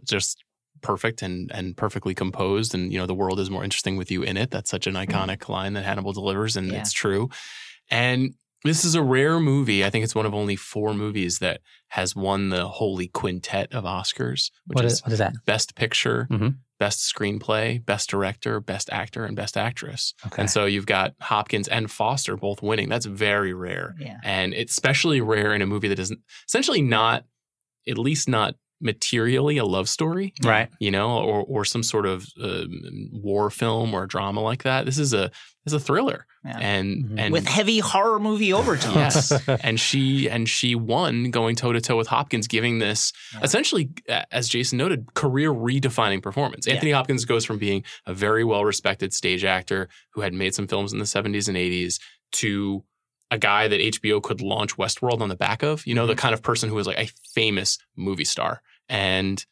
just 0.05 0.43
perfect 0.81 1.23
and 1.23 1.51
and 1.53 1.77
perfectly 1.77 2.15
composed, 2.15 2.75
and 2.75 2.93
you 2.93 2.99
know 2.99 3.07
the 3.07 3.15
world 3.15 3.39
is 3.41 3.51
more 3.51 3.65
interesting 3.65 3.97
with 3.97 4.11
you 4.11 4.23
in 4.23 4.37
it. 4.37 4.51
That's 4.51 4.71
such 4.71 4.87
an 4.87 4.95
iconic 4.95 5.49
line 5.49 5.73
that 5.75 5.85
Hannibal 5.85 6.13
delivers, 6.13 6.57
and 6.57 6.71
Yeah. 6.73 6.79
it's 6.81 6.93
true. 6.93 7.29
And 7.91 8.35
this 8.65 8.85
is 8.85 8.95
a 8.97 9.03
rare 9.03 9.39
movie. 9.39 9.85
I 9.85 9.91
think 9.91 10.03
it's 10.05 10.15
one 10.17 10.27
of 10.27 10.35
only 10.35 10.57
four 10.57 10.95
movies 10.95 11.39
that 11.39 11.61
has 11.89 12.17
won 12.17 12.49
the 12.49 12.67
holy 12.67 13.07
quintet 13.09 13.73
of 13.73 13.85
Oscars, 13.85 14.51
which 14.67 14.77
What 14.77 14.85
is, 14.85 14.95
is, 14.95 15.03
what 15.05 15.13
is 15.13 15.19
that? 15.21 15.33
Best 15.47 15.75
Picture, 15.77 16.27
Mhm. 16.31 16.57
Best 16.79 17.13
Screenplay, 17.13 17.85
Best 17.85 18.09
Director, 18.09 18.61
Best 18.61 18.89
Actor, 18.91 19.25
and 19.25 19.35
Best 19.37 19.57
Actress. 19.57 20.15
Okay. 20.27 20.43
And 20.43 20.51
so 20.51 20.65
you've 20.65 20.87
got 20.87 21.15
Hopkins 21.21 21.69
and 21.69 21.91
Foster 21.91 22.37
both 22.37 22.63
winning. 22.63 22.89
That's 22.89 23.07
very 23.07 23.53
rare. 23.53 23.95
Yeah. 23.99 24.19
And 24.23 24.55
it's 24.55 24.73
especially 24.73 25.21
rare 25.21 25.53
in 25.55 25.63
a 25.63 25.67
movie 25.67 25.89
that 25.89 25.99
is 25.99 26.15
essentially 26.47 26.83
not, 26.83 27.25
at 27.89 27.99
least 27.99 28.29
not 28.29 28.55
materially 28.81 29.59
a 29.59 29.65
love 29.65 29.89
story, 29.89 30.33
right. 30.45 30.69
you 30.81 30.91
know, 30.91 31.19
or 31.19 31.43
or 31.45 31.65
some 31.65 31.83
sort 31.83 32.07
of 32.07 32.27
um, 32.43 33.11
war 33.13 33.51
film 33.51 33.95
or 33.95 34.07
drama 34.07 34.41
like 34.41 34.63
that. 34.63 34.87
This 34.87 34.99
is 34.99 35.13
a 35.13 35.31
is 35.67 35.73
a 35.73 35.81
thriller, 35.81 36.25
Yeah. 36.45 36.59
and 36.61 37.05
Mhm. 37.05 37.15
and 37.19 37.33
With 37.33 37.47
heavy 37.47 37.81
horror 37.81 38.19
movie 38.21 38.53
overtones. 38.53 38.95
yes, 38.97 39.33
and 39.63 39.79
she 39.81 40.29
and 40.31 40.49
she 40.49 40.75
won 40.75 41.31
going 41.31 41.57
toe 41.57 41.73
to 41.73 41.81
toe 41.81 41.97
with 41.97 42.07
Hopkins, 42.09 42.47
giving 42.47 42.79
this 42.79 43.13
Yeah. 43.35 43.41
essentially, 43.43 43.91
uh, 44.09 44.23
as 44.31 44.49
Jason 44.49 44.79
noted, 44.79 45.13
career 45.15 45.53
redefining 45.53 46.23
performance. 46.23 46.67
Yeah. 46.67 46.75
Anthony 46.75 46.93
Hopkins 46.93 47.25
goes 47.25 47.45
from 47.45 47.59
being 47.59 47.85
a 48.07 48.15
very 48.15 48.45
well 48.45 48.65
respected 48.65 49.13
stage 49.13 49.45
actor 49.45 49.89
who 50.13 50.21
had 50.23 50.33
made 50.33 50.55
some 50.55 50.67
films 50.69 50.93
in 50.93 50.99
the 51.01 51.05
70s 51.07 51.49
and 51.49 51.57
80s 51.57 51.99
to 52.33 52.85
a 53.31 53.37
guy 53.37 53.69
that 53.69 53.79
HBO 53.81 54.23
could 54.23 54.41
launch 54.41 54.77
Westworld 54.79 55.21
on 55.21 55.29
the 55.29 55.37
back 55.37 55.63
of, 55.63 55.87
you 55.87 55.95
know, 55.95 56.05
Mm-hmm. 56.05 56.11
the 56.11 56.17
kind 56.17 56.33
of 56.33 56.43
person 56.43 56.71
who 56.71 56.75
was 56.77 56.87
like 56.87 56.99
a 56.99 57.11
famous 57.35 57.77
movie 57.95 58.25
star. 58.25 58.63
And, 58.89 59.45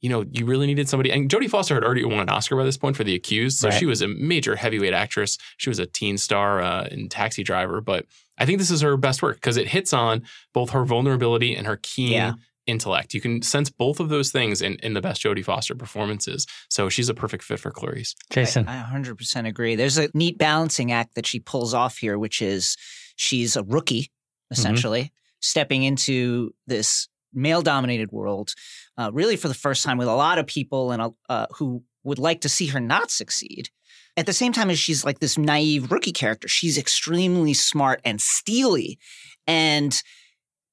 you 0.00 0.08
know, 0.08 0.24
you 0.30 0.46
really 0.46 0.66
needed 0.66 0.88
somebody. 0.88 1.10
And 1.10 1.28
Jodie 1.30 1.50
Foster 1.50 1.74
had 1.74 1.84
already 1.84 2.04
won 2.04 2.20
an 2.20 2.28
Oscar 2.28 2.56
by 2.56 2.64
this 2.64 2.76
point 2.76 2.96
for 2.96 3.04
The 3.04 3.14
Accused. 3.14 3.58
So 3.58 3.68
Right. 3.68 3.78
she 3.78 3.86
was 3.86 4.00
a 4.02 4.08
major 4.08 4.56
heavyweight 4.56 4.92
actress. 4.94 5.38
She 5.56 5.70
was 5.70 5.78
a 5.78 5.86
teen 5.86 6.18
star 6.18 6.60
uh, 6.62 6.86
in 6.90 7.08
Taxi 7.08 7.42
Driver. 7.42 7.80
But 7.80 8.06
I 8.38 8.46
think 8.46 8.58
this 8.58 8.70
is 8.70 8.80
her 8.82 8.96
best 8.96 9.22
work 9.22 9.36
because 9.36 9.56
it 9.56 9.68
hits 9.68 9.92
on 9.92 10.22
both 10.54 10.70
her 10.70 10.84
vulnerability 10.84 11.54
and 11.56 11.66
her 11.66 11.78
keen 11.82 12.12
Yeah. 12.12 12.34
intellect. 12.66 13.12
You 13.14 13.20
can 13.20 13.42
sense 13.42 13.70
both 13.70 13.98
of 13.98 14.08
those 14.10 14.30
things 14.30 14.62
in, 14.62 14.74
in 14.76 14.92
the 14.94 15.00
best 15.00 15.22
Jodie 15.22 15.44
Foster 15.44 15.74
performances. 15.74 16.46
So 16.70 16.88
she's 16.88 17.08
a 17.08 17.14
perfect 17.14 17.42
fit 17.42 17.58
for 17.58 17.70
Clarice. 17.72 18.14
Jason. 18.30 18.68
I, 18.68 18.82
I 18.82 18.84
100% 18.96 19.48
agree. 19.48 19.74
There's 19.74 19.98
a 19.98 20.08
neat 20.14 20.38
balancing 20.38 20.92
act 20.92 21.14
that 21.16 21.26
she 21.26 21.40
pulls 21.40 21.74
off 21.74 21.98
here, 21.98 22.18
which 22.18 22.40
is 22.40 22.76
she's 23.16 23.56
a 23.56 23.64
rookie, 23.64 24.12
essentially, 24.52 25.12
stepping 25.40 25.82
into 25.82 26.54
this 26.66 27.08
male 27.32 27.62
dominated 27.62 28.10
world, 28.12 28.54
uh, 28.96 29.10
really 29.12 29.36
for 29.36 29.48
the 29.48 29.54
first 29.54 29.84
time 29.84 29.98
with 29.98 30.08
a 30.08 30.14
lot 30.14 30.38
of 30.38 30.46
people 30.46 30.92
and 30.92 31.14
uh, 31.28 31.46
who 31.56 31.82
would 32.04 32.18
like 32.18 32.40
to 32.42 32.48
see 32.48 32.66
her 32.66 32.80
not 32.80 33.10
succeed. 33.10 33.70
At 34.16 34.26
the 34.26 34.32
same 34.32 34.52
time 34.52 34.70
as 34.70 34.78
she's 34.78 35.04
like 35.04 35.20
this 35.20 35.38
naive 35.38 35.92
rookie 35.92 36.12
character, 36.12 36.48
she's 36.48 36.76
extremely 36.76 37.54
smart 37.54 38.00
and 38.04 38.20
steely 38.20 38.98
and 39.46 40.00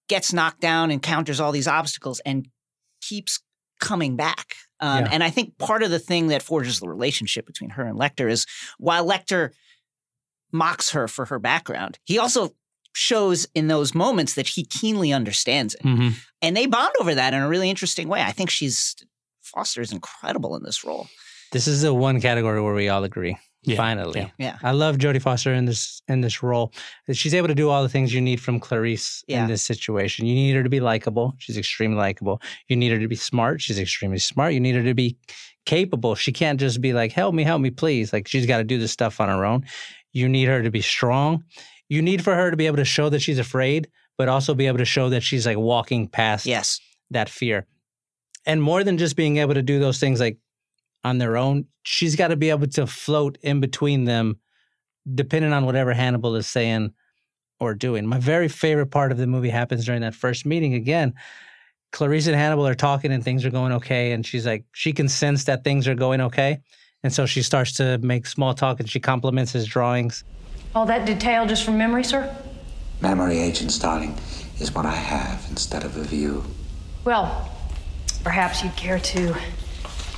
gets 0.08 0.34
knocked 0.34 0.62
down, 0.62 0.92
encounters 0.92 1.40
all 1.40 1.52
these 1.52 1.68
obstacles, 1.68 2.20
and 2.26 2.48
keeps 3.02 3.40
coming 3.80 4.16
back. 4.16 4.56
Um, 4.80 5.04
Yeah. 5.04 5.10
And 5.12 5.24
I 5.24 5.30
think 5.30 5.58
part 5.58 5.84
of 5.84 5.92
the 5.92 6.00
thing 6.00 6.28
that 6.28 6.42
forges 6.42 6.80
the 6.80 6.90
relationship 6.90 7.46
between 7.46 7.72
her 7.72 7.86
and 7.86 8.00
Lecter 8.00 8.30
is 8.30 8.46
while 8.78 9.06
Lecter 9.08 9.52
mocks 10.52 10.92
her 10.92 11.08
for 11.08 11.26
her 11.26 11.40
background, 11.40 12.00
he 12.04 12.18
also 12.18 12.56
shows 12.96 13.46
in 13.54 13.68
those 13.68 13.94
moments 13.94 14.34
that 14.36 14.48
he 14.48 14.64
keenly 14.66 15.12
understands 15.14 15.76
it. 15.76 15.84
Mhm. 15.84 16.14
And 16.42 16.56
they 16.56 16.66
bond 16.66 16.94
over 17.00 17.14
that 17.14 17.34
in 17.34 17.42
a 17.42 17.48
really 17.50 17.70
interesting 17.70 18.08
way. 18.08 18.22
I 18.22 18.32
think 18.32 18.50
she's 18.50 18.96
Foster 19.44 19.82
is 19.82 19.92
incredible 19.92 20.56
in 20.56 20.64
this 20.64 20.84
role. 20.84 21.08
This 21.52 21.68
is 21.68 21.82
the 21.84 21.94
one 21.94 22.20
category 22.20 22.62
where 22.62 22.74
we 22.74 22.90
all 22.90 23.04
agree. 23.04 23.38
Yeah. 23.64 23.78
Finally. 23.78 24.20
Yeah. 24.22 24.30
Yeah. 24.38 24.58
I 24.64 24.72
love 24.72 24.98
Jodie 24.98 25.22
Foster 25.22 25.54
in 25.54 25.66
this 25.66 26.02
in 26.08 26.22
this 26.22 26.42
role. 26.44 26.72
She's 27.12 27.34
able 27.34 27.48
to 27.48 27.56
do 27.56 27.70
all 27.70 27.82
the 27.84 27.90
things 27.90 28.14
you 28.14 28.22
need 28.22 28.40
from 28.40 28.60
Clarice 28.60 29.24
Yeah. 29.28 29.42
in 29.44 29.48
this 29.50 29.64
situation. 29.64 30.26
You 30.26 30.36
need 30.36 30.56
her 30.56 30.64
to 30.64 30.70
be 30.70 30.80
likable. 30.80 31.34
She's 31.40 31.58
extremely 31.58 31.98
likable. 31.98 32.42
You 32.70 32.76
need 32.76 32.92
her 32.92 33.00
to 33.00 33.08
be 33.08 33.16
smart. 33.16 33.62
She's 33.62 33.80
extremely 33.80 34.20
smart. 34.20 34.54
You 34.54 34.60
need 34.60 34.76
her 34.76 34.84
to 34.84 34.94
be 34.94 35.18
capable. 35.66 36.14
She 36.16 36.32
can't 36.32 36.60
just 36.60 36.80
be 36.80 36.94
like, 36.94 37.12
"Help 37.12 37.34
me, 37.34 37.44
help 37.44 37.60
me, 37.62 37.72
please." 37.72 38.14
Like 38.14 38.28
she's 38.28 38.46
got 38.46 38.58
to 38.60 38.64
do 38.64 38.78
this 38.78 38.92
stuff 38.92 39.20
on 39.20 39.30
her 39.30 39.46
own. 39.46 39.66
You 40.14 40.30
need 40.30 40.48
her 40.48 40.62
to 40.62 40.70
be 40.72 40.82
strong. 40.82 41.44
You 41.90 42.02
need 42.02 42.24
for 42.24 42.36
her 42.36 42.52
to 42.52 42.58
be 42.58 42.66
able 42.68 42.78
to 42.78 42.86
show 42.86 43.10
that 43.10 43.20
she's 43.20 43.40
afraid, 43.40 43.88
but 44.18 44.28
also 44.28 44.54
be 44.54 44.68
able 44.68 44.80
to 44.80 44.86
show 44.86 45.10
that 45.10 45.22
she's 45.22 45.46
like 45.46 45.58
walking 45.58 46.08
past 46.08 46.46
Yes. 46.46 46.80
that 47.12 47.30
fear. 47.30 47.66
And 48.46 48.62
more 48.62 48.84
than 48.84 48.98
just 48.98 49.16
being 49.16 49.38
able 49.38 49.54
to 49.56 49.62
do 49.62 49.80
those 49.80 50.00
things 50.00 50.20
like 50.20 50.38
on 51.04 51.18
their 51.18 51.38
own, 51.38 51.66
she's 51.84 52.16
got 52.16 52.30
to 52.30 52.36
be 52.36 52.50
able 52.50 52.68
to 52.68 52.88
float 52.88 53.38
in 53.42 53.60
between 53.60 54.06
them, 54.06 54.40
depending 55.14 55.54
on 55.54 55.66
whatever 55.66 55.94
Hannibal 55.94 56.36
is 56.36 56.48
saying 56.48 56.94
or 57.60 57.74
doing. 57.74 58.06
My 58.06 58.20
very 58.20 58.48
favorite 58.48 58.88
part 58.88 59.12
of 59.12 59.18
the 59.18 59.28
movie 59.28 59.50
happens 59.50 59.86
during 59.86 60.02
that 60.02 60.16
first 60.16 60.46
meeting. 60.46 60.74
Again, 60.74 61.14
Clarice 61.92 62.28
and 62.28 62.36
Hannibal 62.36 62.68
are 62.68 62.76
talking 62.76 63.12
and 63.12 63.24
things 63.24 63.46
are 63.46 63.50
going 63.52 63.72
okay. 63.74 64.12
And 64.12 64.26
she's 64.26 64.46
like, 64.46 64.66
she 64.74 64.92
can 64.92 65.08
sense 65.08 65.46
that 65.46 65.64
things 65.64 65.88
are 65.88 65.96
going 65.96 66.22
okay. 66.22 66.60
And 67.04 67.14
so 67.14 67.26
she 67.26 67.42
starts 67.44 67.74
to 67.74 67.98
make 68.00 68.26
small 68.26 68.54
talk 68.54 68.80
and 68.80 68.90
she 68.90 69.00
compliments 69.00 69.52
his 69.54 69.66
drawings. 69.68 70.24
All 70.76 70.86
that 70.88 71.06
detail 71.06 71.46
just 71.46 71.64
from 71.64 71.78
memory, 71.78 72.04
sir? 72.04 72.36
Memory, 73.00 73.40
Agent 73.40 73.72
Starling, 73.72 74.18
is 74.60 74.76
what 74.76 74.86
I 74.86 74.92
have 74.92 75.46
instead 75.50 75.86
of 75.86 75.96
a 75.96 76.04
view. 76.04 76.44
Well, 77.06 77.50
perhaps 78.26 78.62
you'd 78.62 78.76
care 78.76 79.00
to 79.00 79.34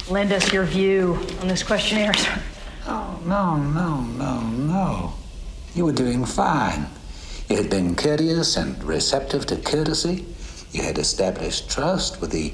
lend 0.10 0.34
us 0.34 0.52
your 0.52 0.64
view 0.64 1.20
on 1.42 1.48
this 1.48 1.62
questionnaire, 1.62 2.16
sir. 2.16 2.42
Oh, 2.88 3.22
no, 3.24 3.58
no, 3.58 4.02
no, 4.02 4.42
no. 4.42 5.14
You 5.76 5.86
were 5.86 5.92
doing 5.92 6.26
fine. 6.26 6.88
You 7.50 7.58
had 7.58 7.70
been 7.70 7.96
courteous 7.96 8.58
and 8.58 8.84
receptive 8.84 9.46
to 9.48 9.58
courtesy. 9.58 10.26
You 10.72 10.82
had 10.82 10.98
established 10.98 11.70
trust 11.70 12.20
with 12.20 12.32
the 12.32 12.52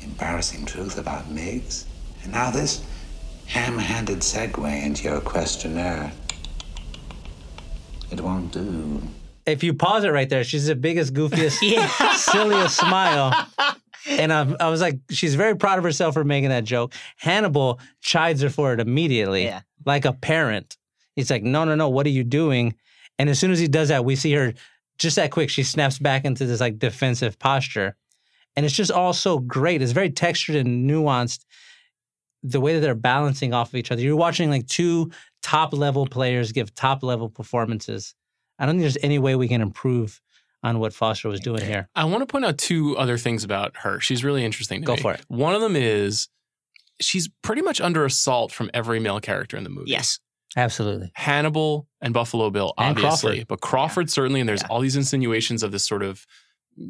embarrassing 0.00 0.66
truth 0.66 0.96
about 0.96 1.28
Miggs. 1.28 1.86
And 2.22 2.32
now 2.32 2.52
this 2.52 2.84
ham 3.46 3.78
handed 3.78 4.20
segue 4.20 4.84
into 4.84 5.04
your 5.08 5.20
questionnaire. 5.20 6.12
It 8.12 8.20
won't 8.20 8.52
do. 8.52 9.02
If 9.46 9.64
you 9.64 9.74
pause 9.74 10.04
it 10.04 10.10
right 10.10 10.28
there, 10.28 10.44
she's 10.44 10.66
the 10.66 10.76
biggest, 10.76 11.14
goofiest, 11.14 11.58
silliest 12.16 12.76
smile. 12.76 13.48
And 14.08 14.32
I, 14.32 14.54
I 14.60 14.68
was 14.68 14.80
like, 14.80 14.98
she's 15.10 15.34
very 15.34 15.56
proud 15.56 15.78
of 15.78 15.84
herself 15.84 16.14
for 16.14 16.22
making 16.24 16.50
that 16.50 16.64
joke. 16.64 16.92
Hannibal 17.16 17.80
chides 18.00 18.42
her 18.42 18.50
for 18.50 18.72
it 18.72 18.80
immediately, 18.80 19.44
Yeah. 19.44 19.62
like 19.84 20.04
a 20.04 20.12
parent. 20.12 20.76
He's 21.16 21.30
like, 21.30 21.42
no, 21.42 21.64
no, 21.64 21.74
no, 21.74 21.88
what 21.88 22.06
are 22.06 22.10
you 22.10 22.22
doing? 22.24 22.74
And 23.18 23.28
as 23.28 23.38
soon 23.38 23.50
as 23.50 23.58
he 23.58 23.66
does 23.68 23.88
that, 23.88 24.04
we 24.04 24.14
see 24.16 24.32
her 24.32 24.54
just 24.98 25.16
that 25.16 25.30
quick. 25.30 25.50
She 25.50 25.62
snaps 25.62 25.98
back 25.98 26.24
into 26.24 26.44
this 26.46 26.60
like 26.60 26.78
defensive 26.78 27.38
posture. 27.38 27.96
And 28.54 28.66
it's 28.66 28.74
just 28.76 28.90
all 28.92 29.12
so 29.12 29.38
great. 29.38 29.82
It's 29.82 29.92
very 29.92 30.10
textured 30.10 30.56
and 30.56 30.88
nuanced. 30.88 31.44
The 32.42 32.60
way 32.60 32.74
that 32.74 32.80
they're 32.80 32.94
balancing 32.94 33.52
off 33.54 33.68
of 33.68 33.76
each 33.76 33.90
other. 33.92 34.02
You're 34.02 34.16
watching 34.16 34.50
like 34.50 34.66
two 34.66 35.10
top 35.42 35.72
level 35.72 36.06
players 36.06 36.52
give 36.52 36.74
top 36.74 37.02
level 37.02 37.28
performances. 37.28 38.14
I 38.58 38.66
don't 38.66 38.74
think 38.74 38.82
there's 38.82 38.98
any 39.02 39.18
way 39.18 39.36
we 39.36 39.48
can 39.48 39.60
improve 39.60 40.20
on 40.64 40.78
what 40.78 40.92
Foster 40.92 41.28
was 41.28 41.40
doing 41.40 41.64
here. 41.64 41.88
I 41.94 42.04
want 42.04 42.22
to 42.22 42.26
point 42.26 42.44
out 42.44 42.58
two 42.58 42.96
other 42.96 43.18
things 43.18 43.42
about 43.44 43.76
her. 43.78 43.98
She's 44.00 44.22
really 44.24 44.44
interesting 44.44 44.80
to 44.82 44.86
Go 44.86 44.94
me. 44.96 45.00
for 45.02 45.12
it. 45.14 45.24
One 45.28 45.54
of 45.54 45.60
them 45.60 45.74
is 45.76 46.28
she's 47.00 47.28
pretty 47.42 47.62
much 47.62 47.80
under 47.80 48.04
assault 48.04 48.52
from 48.52 48.70
every 48.72 49.00
male 49.00 49.18
character 49.20 49.56
in 49.56 49.64
the 49.64 49.70
movie. 49.70 49.90
Yes. 49.90 50.18
Absolutely. 50.56 51.10
Hannibal 51.14 51.88
and 52.02 52.12
Buffalo 52.12 52.50
Bill, 52.50 52.74
And 52.76 52.96
obviously, 52.98 53.30
Crawford. 53.38 53.48
but 53.48 53.60
Crawford 53.60 54.10
certainly, 54.10 54.40
and 54.40 54.48
there's 54.48 54.60
Yeah. 54.62 54.68
all 54.68 54.80
these 54.80 54.96
insinuations 54.96 55.62
of 55.62 55.72
this 55.72 55.84
sort 55.84 56.02
of 56.02 56.26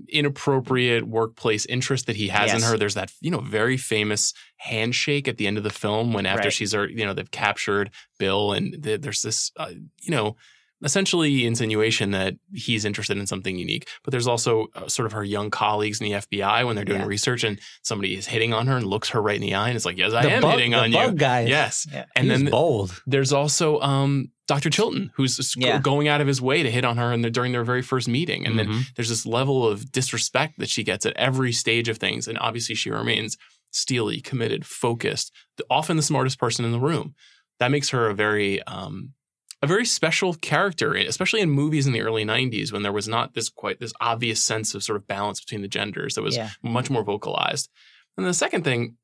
inappropriate 0.08 1.06
workplace 1.06 1.66
interest 1.66 2.06
that 2.06 2.16
he 2.16 2.28
has 2.28 2.52
in 2.52 2.62
her. 2.62 2.76
There's 2.76 2.94
that 2.94 3.12
you 3.20 3.30
know 3.30 3.40
very 3.40 3.76
famous 3.76 4.32
handshake 4.56 5.28
at 5.28 5.36
the 5.38 5.46
end 5.46 5.58
of 5.58 5.64
the 5.64 5.70
film 5.70 6.12
when 6.12 6.26
after 6.26 6.44
Right. 6.46 6.52
she's 6.52 6.74
uh, 6.74 6.82
you 6.82 7.04
know 7.04 7.14
they've 7.14 7.30
captured 7.30 7.90
Bill, 8.18 8.52
and 8.52 8.74
there's 8.82 9.22
this 9.22 9.50
uh, 9.56 9.70
you 10.00 10.10
know 10.10 10.36
essentially 10.84 11.46
insinuation 11.46 12.10
that 12.10 12.34
he's 12.52 12.84
interested 12.84 13.16
in 13.16 13.24
something 13.24 13.56
unique. 13.56 13.88
But 14.02 14.10
there's 14.10 14.26
also 14.26 14.66
uh, 14.74 14.88
sort 14.88 15.06
of 15.06 15.12
her 15.12 15.22
young 15.22 15.48
colleagues 15.48 16.00
in 16.00 16.06
the 16.10 16.12
FBI 16.18 16.66
when 16.66 16.74
they're 16.74 16.84
doing 16.84 17.02
Yeah. 17.02 17.06
research 17.06 17.44
and 17.44 17.60
somebody 17.82 18.16
is 18.16 18.26
hitting 18.26 18.52
on 18.52 18.66
her 18.66 18.76
and 18.78 18.86
looks 18.86 19.10
her 19.10 19.22
right 19.22 19.36
in 19.36 19.42
the 19.42 19.54
eye 19.54 19.68
and 19.68 19.76
it's 19.76 19.84
like, 19.84 19.96
yes, 19.96 20.12
I 20.12 20.22
The 20.22 20.32
am 20.32 20.42
bug- 20.42 20.54
hitting 20.58 20.74
on 20.74 20.90
bug 20.90 21.12
you. 21.12 21.18
guy. 21.18 21.42
Yes. 21.42 21.86
Yeah. 21.88 22.06
And 22.16 22.28
He's 22.28 22.42
then 22.42 22.50
bold. 22.50 23.00
there's 23.06 23.32
also 23.32 23.78
um, 23.78 24.32
Dr. 24.54 24.70
Chilton, 24.70 25.10
who's 25.14 25.54
Yeah. 25.56 25.78
going 25.80 26.08
out 26.08 26.20
of 26.20 26.26
his 26.26 26.40
way 26.40 26.62
to 26.62 26.70
hit 26.70 26.84
on 26.84 26.96
her 26.98 27.12
in 27.12 27.22
the, 27.22 27.30
during 27.30 27.52
their 27.52 27.64
very 27.64 27.80
first 27.82 28.06
meeting. 28.08 28.44
And 28.46 28.58
then 28.58 28.68
Mhm. 28.68 28.94
there's 28.96 29.08
this 29.08 29.24
level 29.24 29.66
of 29.66 29.90
disrespect 29.90 30.58
that 30.58 30.68
she 30.68 30.82
gets 30.82 31.06
at 31.06 31.16
every 31.16 31.52
stage 31.52 31.88
of 31.88 31.96
things. 31.98 32.28
And 32.28 32.38
obviously, 32.38 32.74
she 32.74 32.90
remains 32.90 33.38
steely, 33.70 34.20
committed, 34.20 34.66
focused, 34.66 35.32
often 35.70 35.96
the 35.96 36.02
smartest 36.02 36.38
person 36.38 36.64
in 36.66 36.72
the 36.72 36.80
room. 36.80 37.14
That 37.60 37.70
makes 37.70 37.88
her 37.90 38.08
a 38.08 38.14
very 38.14 38.62
um, 38.64 39.14
a 39.62 39.66
very 39.66 39.86
special 39.86 40.34
character, 40.34 40.92
especially 40.94 41.40
in 41.40 41.48
movies 41.48 41.86
in 41.86 41.92
the 41.92 42.00
early 42.02 42.24
'90s 42.24 42.72
when 42.72 42.82
there 42.82 42.92
was 42.92 43.06
not 43.08 43.32
this 43.34 43.48
quite 43.48 43.78
this 43.80 43.92
obvious 44.00 44.42
sense 44.42 44.74
of 44.74 44.82
sort 44.82 44.96
of 44.96 45.06
balance 45.06 45.40
between 45.40 45.62
the 45.62 45.68
genders 45.68 46.14
that 46.16 46.22
was 46.22 46.36
Yeah. 46.36 46.50
much 46.62 46.90
more 46.90 47.04
vocalized. 47.04 47.70
And 48.18 48.26
the 48.26 48.34
second 48.34 48.64
thing 48.64 48.96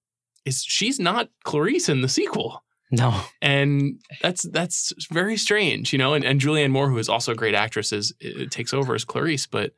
is 0.45 0.65
she's 0.65 0.99
not 1.01 1.31
Clarice 1.45 1.89
in 1.89 2.01
the 2.03 2.09
sequel 2.09 2.63
No. 2.91 3.21
and 3.43 4.01
that's 4.23 4.43
that's 4.51 4.93
very 5.13 5.37
strange, 5.37 5.93
you 5.93 5.99
know. 5.99 6.15
And, 6.15 6.25
and 6.25 6.41
Julianne 6.41 6.71
Moore, 6.71 6.89
who 6.89 6.99
is 6.99 7.09
also 7.09 7.33
a 7.33 7.35
great 7.35 7.55
actress, 7.55 7.93
is 7.93 8.15
it 8.21 8.51
takes 8.51 8.73
over 8.73 8.95
as 8.95 9.05
Clarice, 9.05 9.47
but 9.47 9.73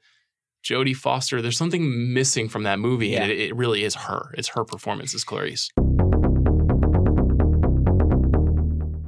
Jodie 0.65 0.95
Foster, 0.95 1.41
there's 1.43 1.57
something 1.59 2.13
missing 2.15 2.49
from 2.49 2.63
that 2.65 2.79
movie, 2.79 3.17
and 3.17 3.31
it, 3.31 3.39
it 3.41 3.57
really 3.57 3.83
is 3.85 3.95
her. 3.95 4.33
It's 4.37 4.49
her 4.49 4.65
performance 4.65 5.15
as 5.15 5.25
Clarice. 5.25 5.71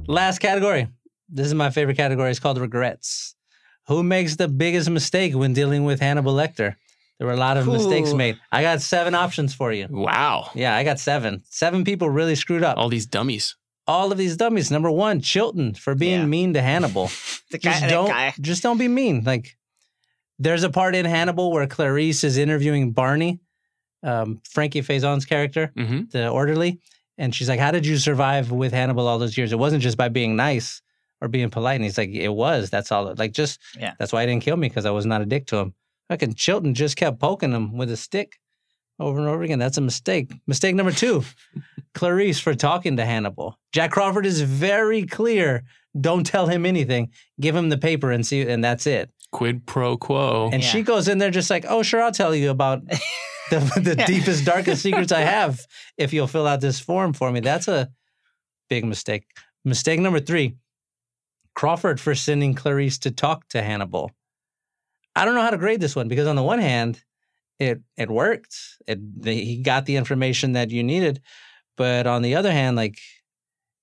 Last 0.07 0.39
category. 0.39 0.87
This 1.29 1.47
is 1.47 1.53
my 1.53 1.69
favorite 1.69 1.97
category. 1.97 2.29
It's 2.29 2.39
called 2.39 2.59
regrets. 2.59 3.35
Who 3.87 4.03
makes 4.03 4.35
the 4.35 4.47
biggest 4.47 4.89
mistake 4.89 5.33
when 5.33 5.53
dealing 5.53 5.85
with 5.85 5.99
Hannibal 5.99 6.33
Lecter? 6.33 6.75
There 7.19 7.27
were 7.27 7.33
a 7.33 7.37
lot 7.37 7.57
of 7.57 7.67
mistakes 7.67 8.13
made. 8.13 8.37
I 8.51 8.61
got 8.63 8.81
seven 8.81 9.15
options 9.15 9.53
for 9.53 9.71
you. 9.71 9.87
Wow, 9.89 10.49
Yeah, 10.55 10.75
I 10.75 10.83
got 10.83 10.99
seven. 10.99 11.43
Seven 11.49 11.83
people 11.83 12.09
really 12.09 12.35
screwed 12.35 12.63
up. 12.63 12.77
all 12.77 12.89
these 12.89 13.05
dummies. 13.05 13.55
All 13.87 14.11
of 14.11 14.17
these 14.17 14.37
dummies. 14.37 14.71
Number 14.71 14.89
one, 14.89 15.19
Chilton 15.21 15.73
for 15.73 15.93
being 15.95 16.21
Yeah. 16.21 16.25
mean 16.25 16.53
to 16.53 16.61
Hannibal. 16.61 17.09
The 17.51 17.59
guy, 17.59 17.71
just 17.79 17.89
don't 17.89 18.07
guy. 18.07 18.33
just 18.41 18.63
don't 18.63 18.79
be 18.79 18.87
mean. 18.87 19.23
Like 19.25 19.55
there's 20.39 20.63
a 20.63 20.69
part 20.71 20.95
in 20.95 21.05
Hannibal 21.05 21.51
where 21.51 21.67
Clarice 21.67 22.23
is 22.23 22.37
interviewing 22.37 22.91
Barney, 22.93 23.41
um, 24.01 24.41
Frankie 24.49 24.81
Faison's 24.81 25.25
character, 25.25 25.71
hmm 25.77 26.01
the 26.11 26.29
orderly, 26.29 26.79
and 27.19 27.33
she's 27.35 27.47
like, 27.47 27.59
"How 27.59 27.69
did 27.71 27.85
you 27.85 27.97
survive 27.97 28.51
with 28.51 28.73
Hannibal 28.73 29.07
all 29.07 29.19
those 29.19 29.37
years? 29.37 29.51
It 29.51 29.59
wasn't 29.59 29.83
just 29.83 29.97
by 29.97 30.09
being 30.09 30.35
nice 30.35 30.81
or 31.21 31.27
being 31.27 31.49
polite." 31.51 31.75
And 31.75 31.83
he's 31.83 31.97
like, 31.97 32.09
"It 32.09 32.33
was. 32.33 32.71
That's 32.71 32.91
all. 32.91 33.13
Like 33.15 33.33
just 33.33 33.59
Yeah. 33.79 33.93
that's 33.99 34.11
why 34.11 34.21
he 34.21 34.27
didn't 34.27 34.43
kill 34.43 34.57
me 34.57 34.67
because 34.67 34.85
I 34.87 34.91
was 34.91 35.05
not 35.05 35.21
a 35.21 35.25
dick 35.27 35.45
to 35.47 35.57
him." 35.57 35.73
Fucking 36.09 36.33
Chilton 36.33 36.73
just 36.73 36.95
kept 36.95 37.19
poking 37.19 37.51
him 37.51 37.77
with 37.77 37.91
a 37.91 37.97
stick 37.97 38.39
over 38.99 39.19
and 39.19 39.27
over 39.27 39.43
again. 39.43 39.59
That's 39.59 39.77
a 39.77 39.81
mistake. 39.81 40.31
Mistake 40.47 40.73
number 40.75 40.91
two, 40.91 41.23
Clarice 41.93 42.39
for 42.39 42.53
talking 42.55 42.97
to 42.97 43.05
Hannibal. 43.05 43.57
Jack 43.71 43.91
Crawford 43.91 44.25
is 44.25 44.41
very 44.41 45.03
clear. 45.05 45.63
Don't 45.99 46.25
tell 46.25 46.47
him 46.47 46.65
anything. 46.65 47.11
Give 47.39 47.55
him 47.55 47.69
the 47.69 47.77
paper 47.77 48.11
and 48.11 48.25
see, 48.25 48.41
and 48.41 48.63
that's 48.63 48.87
it. 48.87 49.11
Quid 49.31 49.65
pro 49.65 49.97
quo. 49.97 50.49
And 50.51 50.61
Yeah. 50.63 50.69
she 50.69 50.81
goes 50.81 51.07
in 51.07 51.17
there 51.19 51.31
just 51.31 51.49
like, 51.49 51.65
"Oh, 51.67 51.83
sure, 51.83 52.01
I'll 52.01 52.11
tell 52.11 52.33
you 52.35 52.49
about 52.49 52.81
the, 53.51 53.59
the 53.83 53.95
Yeah. 53.97 54.05
deepest, 54.05 54.45
darkest 54.45 54.81
secrets 54.81 55.11
I 55.11 55.21
have 55.37 55.59
if 55.97 56.13
you'll 56.13 56.27
fill 56.27 56.47
out 56.47 56.61
this 56.61 56.79
form 56.79 57.13
for 57.13 57.31
me." 57.31 57.39
That's 57.39 57.67
a 57.67 57.89
big 58.69 58.85
mistake. 58.85 59.25
Mistake 59.65 59.99
number 59.99 60.19
three: 60.19 60.55
Crawford 61.55 61.99
for 61.99 62.15
sending 62.15 62.53
Clarice 62.55 62.97
to 62.99 63.11
talk 63.11 63.47
to 63.49 63.61
Hannibal. 63.61 64.11
I 65.15 65.25
don't 65.25 65.35
know 65.35 65.41
how 65.43 65.51
to 65.51 65.57
grade 65.57 65.79
this 65.79 65.95
one 65.95 66.07
because 66.07 66.27
on 66.27 66.35
the 66.35 66.43
one 66.43 66.59
hand, 66.59 67.03
it 67.59 67.81
it 67.97 68.09
worked. 68.09 68.55
It 68.87 68.99
the, 69.21 69.33
he 69.33 69.57
got 69.61 69.85
the 69.85 69.95
information 69.95 70.53
that 70.53 70.71
you 70.71 70.83
needed, 70.83 71.21
but 71.77 72.07
on 72.07 72.21
the 72.21 72.35
other 72.35 72.51
hand, 72.51 72.75
like 72.75 72.99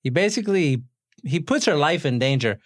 he 0.03 0.11
basically 0.11 0.83
he 1.25 1.41
puts 1.41 1.65
her 1.67 1.77
life 1.77 2.07
in 2.07 2.19
danger, 2.19 2.59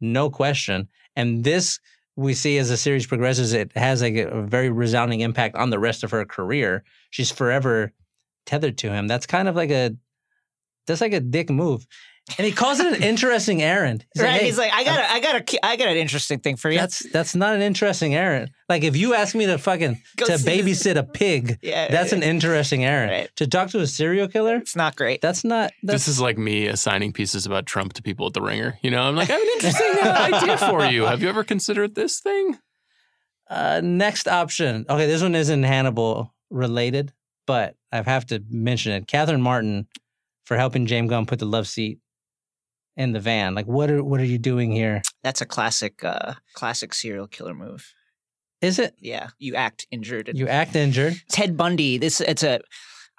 no 0.00 0.30
question. 0.30 0.88
And 1.16 1.44
this 1.44 1.80
we 2.16 2.34
see 2.34 2.58
as 2.58 2.68
the 2.68 2.76
series 2.76 3.06
progresses, 3.06 3.52
it 3.52 3.72
has 3.76 4.02
like 4.02 4.16
a, 4.16 4.42
very 4.42 4.68
resounding 4.68 5.20
impact 5.20 5.56
on 5.56 5.70
the 5.70 5.78
rest 5.78 6.04
of 6.04 6.10
her 6.10 6.24
career. 6.24 6.84
She's 7.10 7.30
forever 7.30 7.92
tethered 8.44 8.76
to 8.78 8.90
him. 8.90 9.08
That's 9.08 9.26
kind 9.26 9.48
of 9.48 9.56
like 9.56 9.70
a 9.70 9.96
that's 10.86 11.00
like 11.00 11.12
a 11.12 11.20
dick 11.20 11.48
move. 11.48 11.86
And 12.38 12.46
he 12.46 12.52
calls 12.52 12.78
it 12.78 12.86
an 12.96 13.02
interesting 13.02 13.60
errand. 13.62 14.06
He's 14.14 14.22
right? 14.22 14.40
"Hey, 14.40 14.46
He's 14.46 14.56
like, 14.56 14.72
I 14.72 14.84
got, 14.84 15.00
a, 15.00 15.10
I 15.12 15.20
got, 15.20 15.34
a, 15.54 15.66
I 15.66 15.76
got 15.76 15.88
an 15.88 15.96
interesting 15.96 16.38
thing 16.38 16.56
for 16.56 16.70
you. 16.70 16.78
that's 16.78 17.00
that's 17.10 17.34
not 17.34 17.54
an 17.56 17.62
interesting 17.62 18.14
errand. 18.14 18.52
Like 18.68 18.84
if 18.84 18.96
you 18.96 19.14
ask 19.14 19.34
me 19.34 19.46
to 19.46 19.58
fucking 19.58 20.00
Go 20.16 20.26
to 20.26 20.38
see 20.38 20.62
this- 20.62 20.82
babysit 20.84 20.96
a 20.96 21.02
pig, 21.02 21.58
Yeah, 21.62 21.88
that's 21.90 22.12
an 22.12 22.22
interesting 22.22 22.84
errand. 22.84 23.10
Right. 23.10 23.30
To 23.36 23.46
talk 23.48 23.70
to 23.70 23.80
a 23.80 23.86
serial 23.88 24.28
killer, 24.28 24.56
it's 24.56 24.76
not 24.76 24.94
great. 24.96 25.20
that's 25.20 25.42
not. 25.44 25.72
That's, 25.82 26.06
This 26.06 26.08
is 26.08 26.20
like 26.20 26.38
me 26.38 26.68
assigning 26.68 27.12
pieces 27.12 27.44
about 27.44 27.66
Trump 27.66 27.92
to 27.94 28.02
people 28.02 28.26
at 28.28 28.34
the 28.34 28.40
Ringer. 28.40 28.78
You 28.82 28.92
know, 28.92 29.02
I'm 29.02 29.16
like, 29.16 29.28
I 29.28 29.32
have 29.32 29.42
an 29.42 29.48
interesting 29.54 29.92
uh, 30.02 30.30
idea 30.32 30.58
for 30.58 30.84
you. 30.86 31.02
Have 31.06 31.22
you 31.22 31.28
ever 31.28 31.42
considered 31.44 31.94
this 31.96 32.20
thing? 32.20 32.56
uh, 33.50 33.80
next 33.84 34.28
option. 34.28 34.86
Okay, 34.88 35.06
this 35.06 35.20
one 35.22 35.34
isn't 35.34 35.64
Hannibal 35.64 36.32
related, 36.50 37.12
but 37.46 37.74
I 37.90 38.00
have 38.00 38.26
to 38.26 38.42
mention 38.48 38.92
it. 38.92 39.06
Catherine 39.08 39.42
Martin 39.42 39.88
for 40.44 40.56
helping 40.56 40.86
James 40.86 41.10
Gumb 41.10 41.26
put 41.26 41.38
the 41.40 41.44
love 41.46 41.66
seat 41.66 41.98
in 42.96 43.12
the 43.12 43.20
van. 43.20 43.54
Like, 43.54 43.66
what 43.66 43.90
are 43.90 44.02
what 44.02 44.20
are 44.20 44.24
you 44.24 44.38
doing 44.38 44.70
here? 44.72 45.02
That's 45.22 45.40
a 45.40 45.46
classic, 45.46 46.04
uh, 46.04 46.34
classic 46.54 46.94
serial 46.94 47.26
killer 47.26 47.54
move. 47.54 47.92
Is 48.60 48.78
it 48.78 48.94
Yeah, 49.00 49.28
you 49.38 49.54
act 49.56 49.86
injured. 49.90 50.28
And 50.28 50.38
you 50.38 50.46
act 50.48 50.76
injured? 50.76 51.14
Ted 51.28 51.56
Bundy. 51.56 51.98
This 51.98 52.20
it's 52.20 52.42
a. 52.42 52.60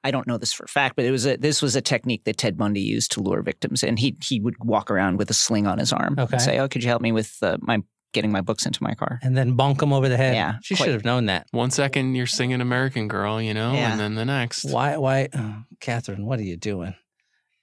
I 0.06 0.12
don't 0.12 0.28
know 0.28 0.38
this 0.38 0.52
for 0.52 0.66
a 0.66 0.68
fact, 0.68 0.98
but 0.98 1.06
it 1.06 1.12
was 1.12 1.26
a 1.26 1.38
this 1.38 1.62
was 1.62 1.76
a 1.78 1.82
technique 1.82 2.26
that 2.26 2.36
Ted 2.38 2.58
Bundy 2.58 2.82
used 2.82 3.12
to 3.14 3.22
lure 3.22 3.42
victims, 3.42 3.84
and 3.84 3.98
he 3.98 4.18
he 4.22 4.40
would 4.40 4.56
walk 4.64 4.92
around 4.92 5.18
with 5.18 5.30
a 5.30 5.34
sling 5.34 5.66
on 5.66 5.80
his 5.80 5.94
arm 5.94 6.16
Okay. 6.20 6.34
and 6.34 6.42
say, 6.42 6.60
"Oh, 6.60 6.68
could 6.68 6.84
you 6.84 6.90
help 6.90 7.02
me 7.02 7.12
with 7.14 7.38
uh, 7.42 7.58
my 7.62 7.80
getting 8.14 8.30
my 8.32 8.42
books 8.42 8.66
into 8.66 8.84
my 8.84 8.94
car?" 8.96 9.20
And 9.24 9.36
then 9.38 9.56
bonk 9.58 9.82
him 9.82 9.94
over 9.94 10.10
the 10.10 10.18
head. 10.18 10.36
Yeah, 10.36 10.56
she 10.62 10.76
should 10.76 10.90
have 10.90 11.06
known 11.06 11.28
that. 11.28 11.48
One 11.52 11.72
second 11.72 12.16
you're 12.16 12.26
singing 12.28 12.60
American 12.60 13.08
Girl, 13.08 13.42
you 13.42 13.54
know, 13.54 13.72
Yeah. 13.74 13.92
and 13.92 14.00
then 14.00 14.16
the 14.16 14.26
next. 14.26 14.66
Why? 14.66 14.98
Why, 14.98 15.30
oh, 15.34 15.64
Catherine? 15.80 16.26
What 16.26 16.38
are 16.40 16.44
you 16.44 16.58
doing? 16.58 16.96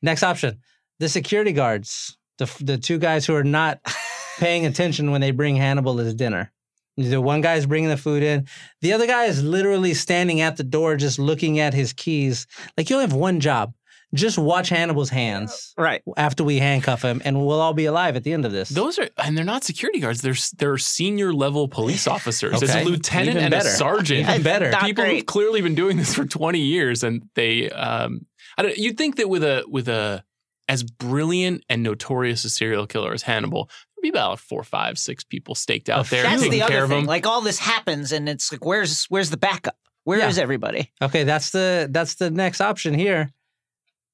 Next 0.01 0.23
option: 0.23 0.61
the 1.01 1.09
security 1.09 1.53
guards, 1.53 2.17
the 2.39 2.49
the 2.61 2.79
two 2.79 2.99
guys 2.99 3.27
who 3.27 3.35
are 3.35 3.43
not 3.45 3.81
paying 4.39 4.65
attention 4.67 5.11
when 5.11 5.21
they 5.21 5.33
bring 5.33 5.57
Hannibal 5.57 5.97
his 5.97 6.15
dinner. 6.15 6.53
The 6.97 7.21
one 7.21 7.41
guy's 7.41 7.67
bringing 7.67 7.89
the 7.91 7.97
food 7.97 8.23
in. 8.23 8.47
The 8.83 8.93
other 8.93 9.07
guy 9.07 9.25
is 9.25 9.43
literally 9.43 9.95
standing 9.95 10.41
at 10.43 10.57
the 10.57 10.65
door, 10.65 10.97
just 10.97 11.19
looking 11.19 11.59
at 11.59 11.73
his 11.75 11.93
keys. 11.93 12.47
Like 12.77 12.91
you 12.91 12.97
only 12.97 13.07
have 13.09 13.15
one 13.17 13.41
job: 13.41 13.73
just 14.13 14.37
watch 14.37 14.69
Hannibal's 14.69 15.09
hands 15.09 15.73
Right. 15.79 16.03
after 16.19 16.45
we 16.45 16.59
handcuff 16.59 17.01
him, 17.03 17.23
and 17.25 17.39
we'll 17.47 17.61
all 17.61 17.73
be 17.73 17.87
alive 17.87 18.17
at 18.17 18.25
the 18.25 18.33
end 18.35 18.45
of 18.45 18.53
this. 18.53 18.69
Those 18.69 18.99
are, 18.99 19.09
and 19.17 19.37
they're 19.39 19.45
not 19.47 19.65
security 19.65 20.01
guards. 20.01 20.21
They're 20.21 20.35
they're 20.59 20.77
senior 20.79 21.33
level 21.33 21.69
police 21.69 22.07
officers. 22.17 22.59
There's 22.61 22.71
Okay. 22.73 22.83
a 22.83 22.85
lieutenant 22.85 23.31
Even 23.31 23.45
and 23.45 23.53
better. 23.53 23.69
a 23.69 23.73
sergeant. 23.73 24.29
Even 24.29 24.43
better. 24.43 24.71
Not 24.71 24.83
People 24.85 25.05
great. 25.05 25.17
who've 25.19 25.27
clearly 25.27 25.63
been 25.63 25.77
doing 25.77 25.97
this 25.97 26.13
for 26.15 26.27
20 26.27 26.59
years, 26.61 27.03
and 27.03 27.23
they, 27.35 27.71
um, 27.71 28.27
I 28.59 28.63
don't. 28.63 28.77
You'd 28.77 28.99
think 28.99 29.17
that 29.17 29.29
with 29.31 29.45
a 29.45 29.65
with 29.69 29.89
a 29.89 30.23
as 30.71 30.85
brilliant 30.85 31.65
and 31.69 31.83
notorious 31.83 32.45
a 32.45 32.49
serial 32.51 32.87
killer 32.87 33.13
as 33.13 33.23
Hannibal, 33.23 33.69
there'd 33.97 34.03
be 34.05 34.09
about 34.09 34.39
four, 34.39 34.63
five, 34.63 34.99
six 34.99 35.25
people 35.25 35.55
staked 35.57 35.89
out 35.89 36.07
there 36.11 36.23
That's 36.23 36.43
taking 36.43 36.61
the 36.61 36.67
care 36.67 36.77
other 36.77 36.85
of 36.85 36.91
thing. 36.91 36.99
them. 37.01 37.07
Like 37.07 37.27
all 37.27 37.41
this 37.41 37.59
happens, 37.59 38.13
and 38.13 38.29
it's 38.29 38.53
like, 38.53 38.65
where's 38.65 39.05
where's 39.09 39.31
the 39.31 39.37
backup? 39.37 39.77
Where 40.05 40.27
is 40.27 40.37
Yeah. 40.37 40.43
everybody? 40.45 40.93
Okay, 41.03 41.25
that's 41.25 41.51
the 41.51 41.89
that's 41.91 42.15
the 42.15 42.31
next 42.31 42.61
option 42.61 42.95
here. 42.95 43.31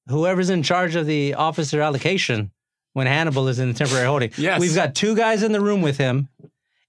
Whoever's 0.07 0.49
in 0.49 0.63
charge 0.63 0.95
of 0.95 1.05
the 1.05 1.35
officer 1.35 1.81
allocation 1.81 2.51
when 2.93 3.07
Hannibal 3.07 3.47
is 3.49 3.59
in 3.59 3.67
the 3.71 3.73
temporary 3.77 4.07
holding. 4.07 4.31
Yes. 4.37 4.59
We've 4.59 4.73
got 4.75 4.95
two 4.95 5.15
guys 5.15 5.43
in 5.43 5.51
the 5.51 5.61
room 5.61 5.81
with 5.81 5.97
him, 5.97 6.29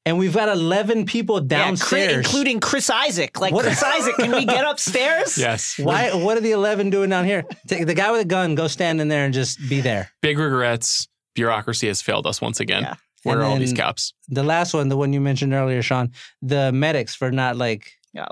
and 0.09 0.18
we've 0.18 0.34
got 0.34 0.48
eleven 0.48 1.04
people 1.04 1.36
Yeah, 1.36 1.40
Chris- 1.68 1.80
downstairs. 1.80 2.16
including 2.26 2.61
Chris 2.61 2.90
Isaak. 2.90 3.38
Like 3.40 3.52
What- 3.52 3.64
Chris 3.64 3.82
Isaak, 3.82 4.16
can 4.16 4.32
we 4.32 4.44
get 4.44 4.64
upstairs? 4.64 5.36
yes. 5.48 5.78
Why? 5.78 6.12
What 6.14 6.36
are 6.36 6.40
the 6.40 6.52
eleven 6.52 6.90
doing 6.90 7.11
down 7.11 7.24
here? 7.24 7.44
Take 7.68 7.86
the 7.86 7.94
guy 7.94 8.11
with 8.11 8.20
a 8.22 8.24
gun, 8.24 8.54
go 8.54 8.66
stand 8.68 9.00
in 9.00 9.09
there 9.09 9.24
and 9.24 9.34
just 9.34 9.59
be 9.68 9.80
there. 9.80 10.11
Big 10.22 10.38
regrets. 10.38 11.06
Bureaucracy 11.34 11.86
has 11.86 12.02
failed 12.02 12.26
us 12.26 12.40
once 12.40 12.59
again. 12.59 12.82
Yeah. 12.82 12.94
Where 13.22 13.36
And 13.36 13.44
are 13.44 13.50
all 13.50 13.59
these 13.59 13.72
cops? 13.72 14.12
The 14.28 14.42
last 14.42 14.74
one, 14.74 14.88
the 14.88 14.96
one 14.96 15.12
you 15.12 15.20
mentioned 15.20 15.52
earlier, 15.52 15.82
Sean, 15.82 16.11
the 16.42 16.72
medics 16.72 17.14
for 17.14 17.30
not 17.30 17.56
like, 17.56 17.92
Yeah. 18.12 18.26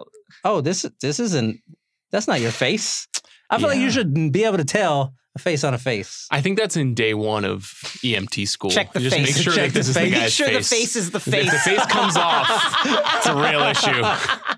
oh, 0.45 0.61
this 0.61 0.85
this 1.01 1.21
isn't 1.21 1.61
that's 2.11 2.27
not 2.29 2.41
your 2.41 2.51
face. 2.53 3.07
I 3.51 3.59
feel 3.59 3.69
like 3.69 3.79
you 3.79 3.91
should 3.91 4.33
be 4.33 4.45
able 4.45 4.57
to 4.59 4.65
tell 4.65 5.13
a 5.37 5.39
face 5.39 5.63
on 5.65 5.73
a 5.75 5.79
face. 5.79 6.27
I 6.31 6.41
think 6.41 6.59
that's 6.59 6.77
in 6.77 6.95
day 6.95 7.15
one 7.15 7.45
of 7.45 7.63
EMT 8.03 8.49
school. 8.49 8.71
Check 8.71 8.93
the 8.93 9.01
You 9.01 9.11
just 9.11 9.17
face. 9.17 9.37
make 9.37 9.45
sure 9.45 9.53
Check 9.53 9.73
this 9.73 9.87
the 9.87 9.91
is 9.91 9.97
face. 9.97 10.11
the 10.13 10.21
Make 10.21 10.31
sure 10.33 10.47
face. 10.49 10.69
the 10.71 10.75
face 10.77 10.97
is 10.97 11.11
the 11.13 11.21
face. 11.21 11.35
If 11.47 11.51
face. 11.53 11.65
the 11.65 11.71
face 11.71 11.87
comes 11.87 12.17
off, 12.17 12.49
it's 13.17 13.27
a 13.27 13.35
real 13.35 13.63
issue. 13.63 14.03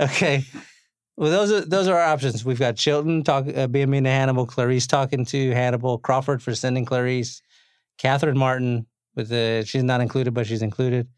Okay. 0.00 0.44
Well, 1.16 1.30
those 1.30 1.50
are 1.52 1.60
those 1.62 1.88
are 1.88 1.96
our 1.96 2.12
options. 2.12 2.44
We've 2.44 2.58
got 2.58 2.76
Chilton 2.76 3.22
talk, 3.24 3.46
uh, 3.54 3.66
being 3.66 3.90
mean 3.90 4.04
to 4.04 4.10
Hannibal, 4.10 4.46
Clarice 4.46 4.86
talking 4.86 5.24
to 5.26 5.50
Hannibal, 5.52 5.98
Crawford 5.98 6.42
for 6.42 6.54
sending 6.54 6.84
Clarice, 6.84 7.40
Catherine 7.98 8.36
Martin 8.38 8.86
with 9.16 9.28
the 9.28 9.64
she's 9.66 9.82
not 9.84 10.00
included 10.00 10.34
but 10.34 10.46
she's 10.46 10.62
included, 10.62 11.08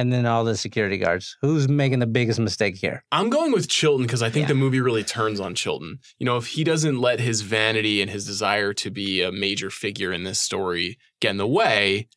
and 0.00 0.12
then 0.12 0.26
all 0.26 0.44
the 0.44 0.56
security 0.56 0.96
guards. 0.98 1.36
Who's 1.42 1.68
making 1.68 1.98
the 2.00 2.06
biggest 2.06 2.40
mistake 2.40 2.76
here? 2.76 3.04
I'm 3.12 3.30
going 3.30 3.52
with 3.52 3.68
Chilton 3.68 4.06
because 4.06 4.22
I 4.22 4.30
think 4.30 4.44
Yeah. 4.44 4.48
the 4.48 4.54
movie 4.54 4.80
really 4.80 5.04
turns 5.04 5.40
on 5.40 5.54
Chilton. 5.54 5.98
You 6.18 6.26
know, 6.26 6.36
if 6.36 6.46
he 6.48 6.64
doesn't 6.64 6.98
let 7.00 7.20
his 7.20 7.42
vanity 7.42 8.00
and 8.02 8.10
his 8.10 8.24
desire 8.26 8.72
to 8.74 8.90
be 8.90 9.22
a 9.22 9.30
major 9.30 9.70
figure 9.70 10.12
in 10.12 10.24
this 10.24 10.40
story 10.40 10.98
get 11.20 11.30
in 11.30 11.36
the 11.36 11.46
way, 11.46 12.08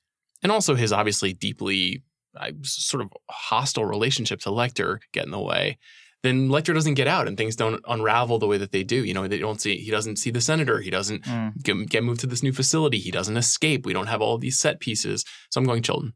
and 0.41 0.51
also 0.51 0.75
his 0.75 0.91
obviously 0.91 1.34
deeply 1.34 2.03
uh, 2.39 2.51
sort 2.63 3.01
of 3.03 3.09
hostile 3.29 3.86
relationship 3.86 4.39
to 4.41 4.49
Lecter 4.49 4.99
get 5.11 5.25
in 5.25 5.31
the 5.31 5.39
way, 5.39 5.77
then 6.23 6.47
Lecter 6.49 6.73
doesn't 6.73 6.93
get 6.95 7.07
out 7.07 7.27
and 7.27 7.38
things 7.38 7.55
don't 7.55 7.81
unravel 7.88 8.39
the 8.39 8.47
way 8.47 8.57
that 8.57 8.71
they 8.71 8.84
do. 8.84 9.03
You 9.03 9.13
know, 9.13 9.27
they 9.27 9.38
don't 9.39 9.61
see 9.61 9.77
he 9.77 9.91
doesn't 9.91 10.15
see 10.17 10.31
the 10.31 10.41
senator, 10.41 10.79
he 10.79 10.89
doesn't 10.89 11.23
Mm. 11.25 11.61
get, 11.61 11.89
get 11.89 12.03
moved 12.03 12.21
to 12.21 12.27
this 12.27 12.41
new 12.41 12.53
facility, 12.53 12.97
he 12.97 13.11
doesn't 13.11 13.38
escape. 13.38 13.86
We 13.86 13.93
don't 13.93 14.07
have 14.07 14.21
all 14.21 14.36
of 14.36 14.41
these 14.41 14.57
set 14.57 14.79
pieces. 14.79 15.23
So 15.51 15.59
I'm 15.61 15.67
going 15.67 15.84
Chilton. 15.84 16.13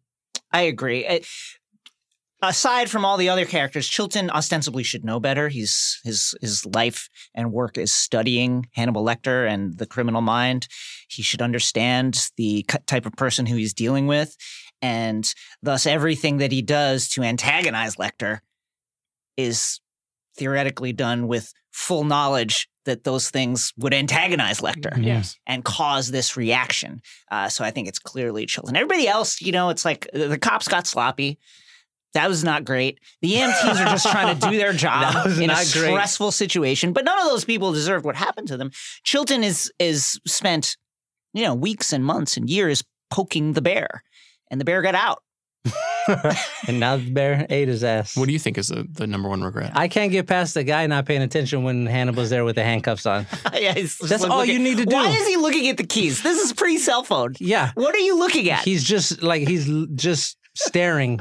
I 0.51 0.61
agree. 0.61 1.05
Uh, 1.05 1.19
aside 2.41 2.89
from 2.89 3.05
all 3.05 3.17
the 3.17 3.29
other 3.29 3.45
characters, 3.45 3.87
Chilton 3.87 4.29
ostensibly 4.29 4.83
should 4.83 5.03
know 5.03 5.19
better. 5.19 5.49
He's 5.49 5.99
his 6.03 6.35
his 6.41 6.65
life 6.65 7.09
and 7.33 7.51
work 7.51 7.77
is 7.77 7.91
studying 7.91 8.67
Hannibal 8.73 9.05
Lecter 9.05 9.49
and 9.49 9.77
the 9.77 9.85
criminal 9.85 10.21
mind. 10.21 10.67
He 11.09 11.23
should 11.23 11.41
understand 11.41 12.27
the 12.37 12.65
type 12.85 13.05
of 13.05 13.13
person 13.13 13.45
who 13.45 13.55
he's 13.55 13.73
dealing 13.73 14.07
with, 14.07 14.35
and 14.81 15.31
thus 15.61 15.85
everything 15.85 16.37
that 16.37 16.51
he 16.51 16.61
does 16.61 17.09
to 17.09 17.23
antagonize 17.23 17.95
Lecter 17.95 18.39
is 19.35 19.79
theoretically 20.37 20.93
done 20.93 21.27
with 21.27 21.53
full 21.71 22.03
knowledge 22.03 22.67
that 22.87 23.03
those 23.05 23.29
things 23.29 23.71
would 23.77 23.93
antagonize 23.93 24.59
Lecter 24.59 24.91
Yes. 25.01 25.37
and 25.45 25.63
cause 25.63 26.09
this 26.11 26.35
reaction. 26.35 27.01
Uh, 27.31 27.47
so 27.47 27.63
I 27.63 27.71
think 27.71 27.87
it's 27.87 27.99
clearly 27.99 28.45
Chilton. 28.47 28.75
Everybody 28.75 29.07
else, 29.07 29.39
you 29.41 29.51
know, 29.53 29.69
it's 29.69 29.85
like 29.85 30.09
the 30.11 30.27
the 30.27 30.37
cops 30.39 30.67
got 30.67 30.87
sloppy. 30.87 31.37
That 32.13 32.27
was 32.29 32.43
not 32.43 32.65
great. 32.65 32.99
The 33.21 33.33
EMTs 33.33 33.79
are 33.85 33.89
just 33.91 34.09
trying 34.09 34.37
to 34.39 34.49
do 34.49 34.57
their 34.57 34.73
job 34.85 35.27
in 35.27 35.43
a 35.43 35.47
not 35.47 35.57
great. 35.71 35.91
stressful 35.91 36.31
situation, 36.31 36.91
but 36.91 37.05
none 37.05 37.19
of 37.19 37.25
those 37.25 37.45
people 37.45 37.71
deserved 37.73 38.05
what 38.05 38.15
happened 38.15 38.47
to 38.47 38.57
them. 38.57 38.71
Chilton 39.03 39.43
is 39.43 39.71
is 39.77 40.19
spent, 40.25 40.75
you 41.33 41.43
know, 41.43 41.53
weeks 41.53 41.93
and 41.93 42.03
months 42.03 42.35
and 42.37 42.49
years 42.49 42.83
poking 43.11 43.53
the 43.53 43.61
bear, 43.61 44.03
and 44.49 44.59
the 44.59 44.65
bear 44.65 44.81
got 44.81 44.95
out. 44.95 45.21
and 46.67 46.79
now 46.79 46.97
the 46.97 47.09
bear 47.09 47.45
ate 47.49 47.67
his 47.67 47.83
ass. 47.83 48.15
What 48.15 48.25
do 48.27 48.33
you 48.33 48.39
think 48.39 48.57
is 48.57 48.67
the, 48.69 48.87
the 48.91 49.07
number 49.07 49.29
one 49.29 49.43
regret? 49.43 49.71
I 49.75 49.87
can't 49.87 50.11
get 50.11 50.27
past 50.27 50.53
the 50.53 50.63
guy 50.63 50.85
not 50.87 51.05
paying 51.05 51.21
attention 51.21 51.63
when 51.63 51.85
Hannibal's 51.85 52.29
there 52.29 52.45
with 52.45 52.55
the 52.55 52.63
handcuffs 52.63 53.05
on. 53.05 53.25
yeah, 53.53 53.73
he's 53.73 53.97
just 53.97 54.09
That's 54.09 54.23
all 54.23 54.39
looking- 54.39 54.53
you 54.55 54.59
need 54.59 54.77
to 54.77 54.85
do. 54.85 54.95
Why 54.95 55.09
is 55.09 55.27
he 55.27 55.37
looking 55.37 55.67
at 55.69 55.77
the 55.77 55.85
keys? 55.85 56.21
This 56.23 56.41
is 56.43 56.53
pre 56.53 56.77
cell 56.77 57.03
phone. 57.03 57.35
Yeah. 57.39 57.71
What 57.75 57.95
are 57.95 57.99
you 57.99 58.17
looking 58.17 58.49
at? 58.49 58.63
He's 58.63 58.83
just 58.83 59.21
like 59.21 59.47
he's 59.47 59.69
l- 59.69 59.87
just 59.95 60.37
staring 60.55 61.19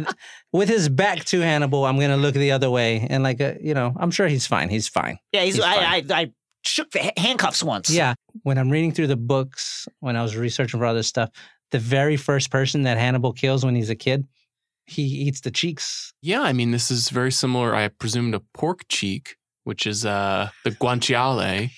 with 0.52 0.68
his 0.68 0.88
back 0.88 1.24
to 1.26 1.40
Hannibal. 1.40 1.84
I'm 1.84 1.98
gonna 1.98 2.16
look 2.16 2.34
the 2.34 2.52
other 2.52 2.70
way, 2.70 3.06
and 3.08 3.22
like 3.22 3.40
uh, 3.40 3.54
you 3.60 3.74
know, 3.74 3.94
I'm 3.98 4.10
sure 4.10 4.26
he's 4.28 4.46
fine. 4.46 4.68
He's 4.68 4.88
fine. 4.88 5.18
yeah, 5.32 5.42
he's. 5.42 5.54
he's 5.56 5.64
I, 5.64 5.74
fine. 5.74 6.12
I, 6.12 6.20
I 6.22 6.30
shook 6.62 6.90
the 6.90 7.12
handcuffs 7.16 7.62
once. 7.62 7.90
Yeah. 7.90 8.14
When 8.42 8.58
I'm 8.58 8.70
reading 8.70 8.92
through 8.92 9.08
the 9.08 9.16
books, 9.16 9.86
when 10.00 10.16
I 10.16 10.22
was 10.22 10.36
researching 10.36 10.80
for 10.80 10.86
other 10.86 11.02
stuff, 11.02 11.30
the 11.70 11.78
very 11.78 12.16
first 12.16 12.50
person 12.50 12.82
that 12.82 12.98
Hannibal 12.98 13.32
kills 13.32 13.64
when 13.64 13.74
he's 13.74 13.90
a 13.90 13.94
kid, 13.94 14.26
he 14.86 15.02
eats 15.02 15.40
the 15.40 15.50
cheeks. 15.50 16.12
Yeah, 16.22 16.42
I 16.42 16.52
mean, 16.52 16.70
this 16.70 16.90
is 16.90 17.08
very 17.08 17.32
similar, 17.32 17.74
I 17.74 17.88
presume, 17.88 18.32
to 18.32 18.40
pork 18.54 18.86
cheek, 18.88 19.36
which 19.64 19.86
is 19.86 20.04
uh, 20.04 20.50
the 20.64 20.70
guanciale. 20.70 21.70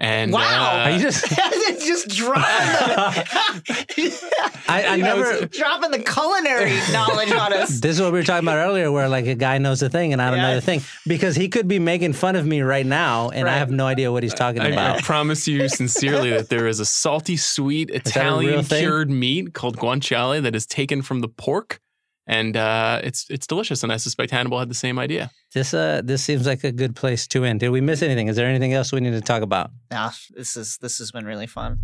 And 0.00 0.32
Wow. 0.32 0.40
uh, 0.40 0.84
Are 0.84 0.90
you 0.92 1.00
just? 1.00 1.24
just 1.84 2.08
dropping 2.08 2.42
the, 2.42 4.50
I, 4.68 4.84
I 4.86 4.96
never. 4.96 5.46
dropping 5.46 5.90
the 5.90 5.98
culinary 5.98 6.78
knowledge 6.92 7.32
on 7.32 7.52
us. 7.52 7.80
This 7.80 7.96
is 7.96 8.00
what 8.00 8.12
we 8.12 8.20
were 8.20 8.24
talking 8.24 8.46
about 8.46 8.58
earlier, 8.58 8.92
where 8.92 9.08
like 9.08 9.26
a 9.26 9.34
guy 9.34 9.58
knows 9.58 9.82
a 9.82 9.88
thing 9.88 10.12
and 10.12 10.22
I 10.22 10.30
don't 10.30 10.40
know 10.40 10.54
the 10.54 10.60
thing, 10.60 10.82
because 11.06 11.34
he 11.34 11.48
could 11.48 11.66
be 11.66 11.78
making 11.80 12.12
fun 12.12 12.36
of 12.36 12.46
me 12.46 12.60
right 12.62 12.86
now, 12.86 13.30
and 13.30 13.48
I 13.48 13.54
have 13.58 13.70
no 13.70 13.86
idea 13.86 14.12
what 14.12 14.22
he's 14.22 14.34
talking 14.34 14.60
I, 14.62 14.96
I 14.96 15.00
promise 15.00 15.48
you 15.48 15.68
sincerely 15.68 16.30
that 16.30 16.48
there 16.48 16.66
is 16.68 16.78
a 16.80 16.86
salty, 16.86 17.36
sweet 17.36 17.88
that 17.88 18.06
a 18.06 18.08
Italian 18.08 18.62
thing? 18.64 18.80
cured 18.80 19.10
meat 19.10 19.52
called 19.54 19.78
guanciale 19.78 20.40
that 20.42 20.54
is 20.54 20.66
taken 20.66 21.02
from 21.02 21.20
the 21.20 21.28
pork, 21.28 21.80
and 22.28 22.56
uh, 22.56 23.00
it's 23.02 23.26
it's 23.30 23.46
delicious. 23.46 23.82
And 23.82 23.90
I 23.90 23.96
suspect 23.96 24.30
Hannibal 24.30 24.58
had 24.58 24.68
the 24.68 24.74
same 24.74 24.98
idea. 24.98 25.30
This 25.54 25.72
uh, 25.74 26.02
this 26.04 26.22
seems 26.22 26.46
like 26.46 26.62
a 26.62 26.70
good 26.70 26.94
place 26.94 27.26
to 27.28 27.44
end. 27.44 27.60
Did 27.60 27.70
we 27.70 27.80
miss 27.80 28.02
anything? 28.02 28.28
Is 28.28 28.36
there 28.36 28.46
anything 28.46 28.74
else 28.74 28.92
we 28.92 29.00
need 29.00 29.12
to 29.12 29.20
talk 29.20 29.42
about? 29.42 29.70
Nah, 29.90 30.12
this 30.36 30.56
is 30.56 30.76
this 30.78 30.98
has 30.98 31.10
been 31.10 31.24
really 31.24 31.46
fun. 31.46 31.78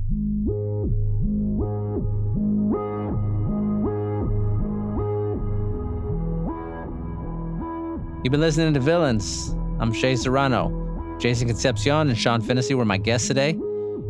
You've 8.23 8.33
been 8.33 8.41
listening 8.41 8.73
to 8.75 8.81
Villains. 8.81 9.55
I'm 9.81 9.93
Shea 9.93 10.17
Serrano. 10.17 10.83
Jason 11.19 11.47
Concepcion 11.47 12.09
and 12.09 12.19
Sean 12.19 12.41
Fennessey 12.41 12.75
were 12.75 12.85
my 12.85 12.97
guests 12.97 13.29
today. 13.29 13.53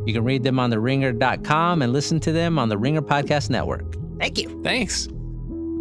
You 0.06 0.12
can 0.12 0.24
read 0.24 0.42
them 0.42 0.58
on 0.58 0.70
theringer.com 0.70 1.82
and 1.82 1.92
listen 1.92 2.20
to 2.20 2.32
them 2.32 2.58
on 2.58 2.68
the 2.68 2.78
Ringer 2.78 3.02
Podcast 3.02 3.50
Network. 3.50 3.96
Thank 4.18 4.38
you. 4.38 4.62
Thanks. 4.62 5.08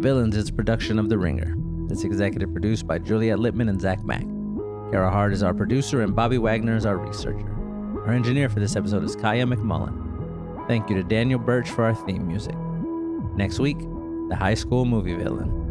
Villains 0.04 0.36
is 0.36 0.50
production 0.50 0.98
of 0.98 1.08
The 1.08 1.16
Ringer. 1.16 1.56
It's 1.90 2.04
executive 2.04 2.52
produced 2.52 2.86
by 2.86 2.98
Juliet 2.98 3.38
Litman 3.38 3.70
and 3.70 3.80
Zach 3.80 4.04
Mack. 4.04 4.26
Kara 4.90 5.10
Hart 5.10 5.32
is 5.32 5.42
our 5.42 5.54
producer 5.54 6.02
and 6.02 6.14
Bobby 6.14 6.36
Wagner 6.36 6.76
is 6.76 6.84
our 6.84 6.98
researcher. 6.98 7.48
Our 8.04 8.12
engineer 8.12 8.50
for 8.50 8.60
this 8.60 8.76
episode 8.76 9.02
is 9.02 9.16
Kaya 9.16 9.46
McMullen. 9.46 10.68
Thank 10.68 10.90
you 10.90 10.96
to 10.96 11.02
Daniel 11.02 11.38
Birch 11.38 11.70
for 11.70 11.84
our 11.84 11.94
theme 11.94 12.28
music. 12.28 12.54
Next 13.34 13.58
week, 13.58 13.78
the 14.28 14.36
high 14.38 14.52
school 14.52 14.84
movie 14.84 15.14
villain. 15.14 15.63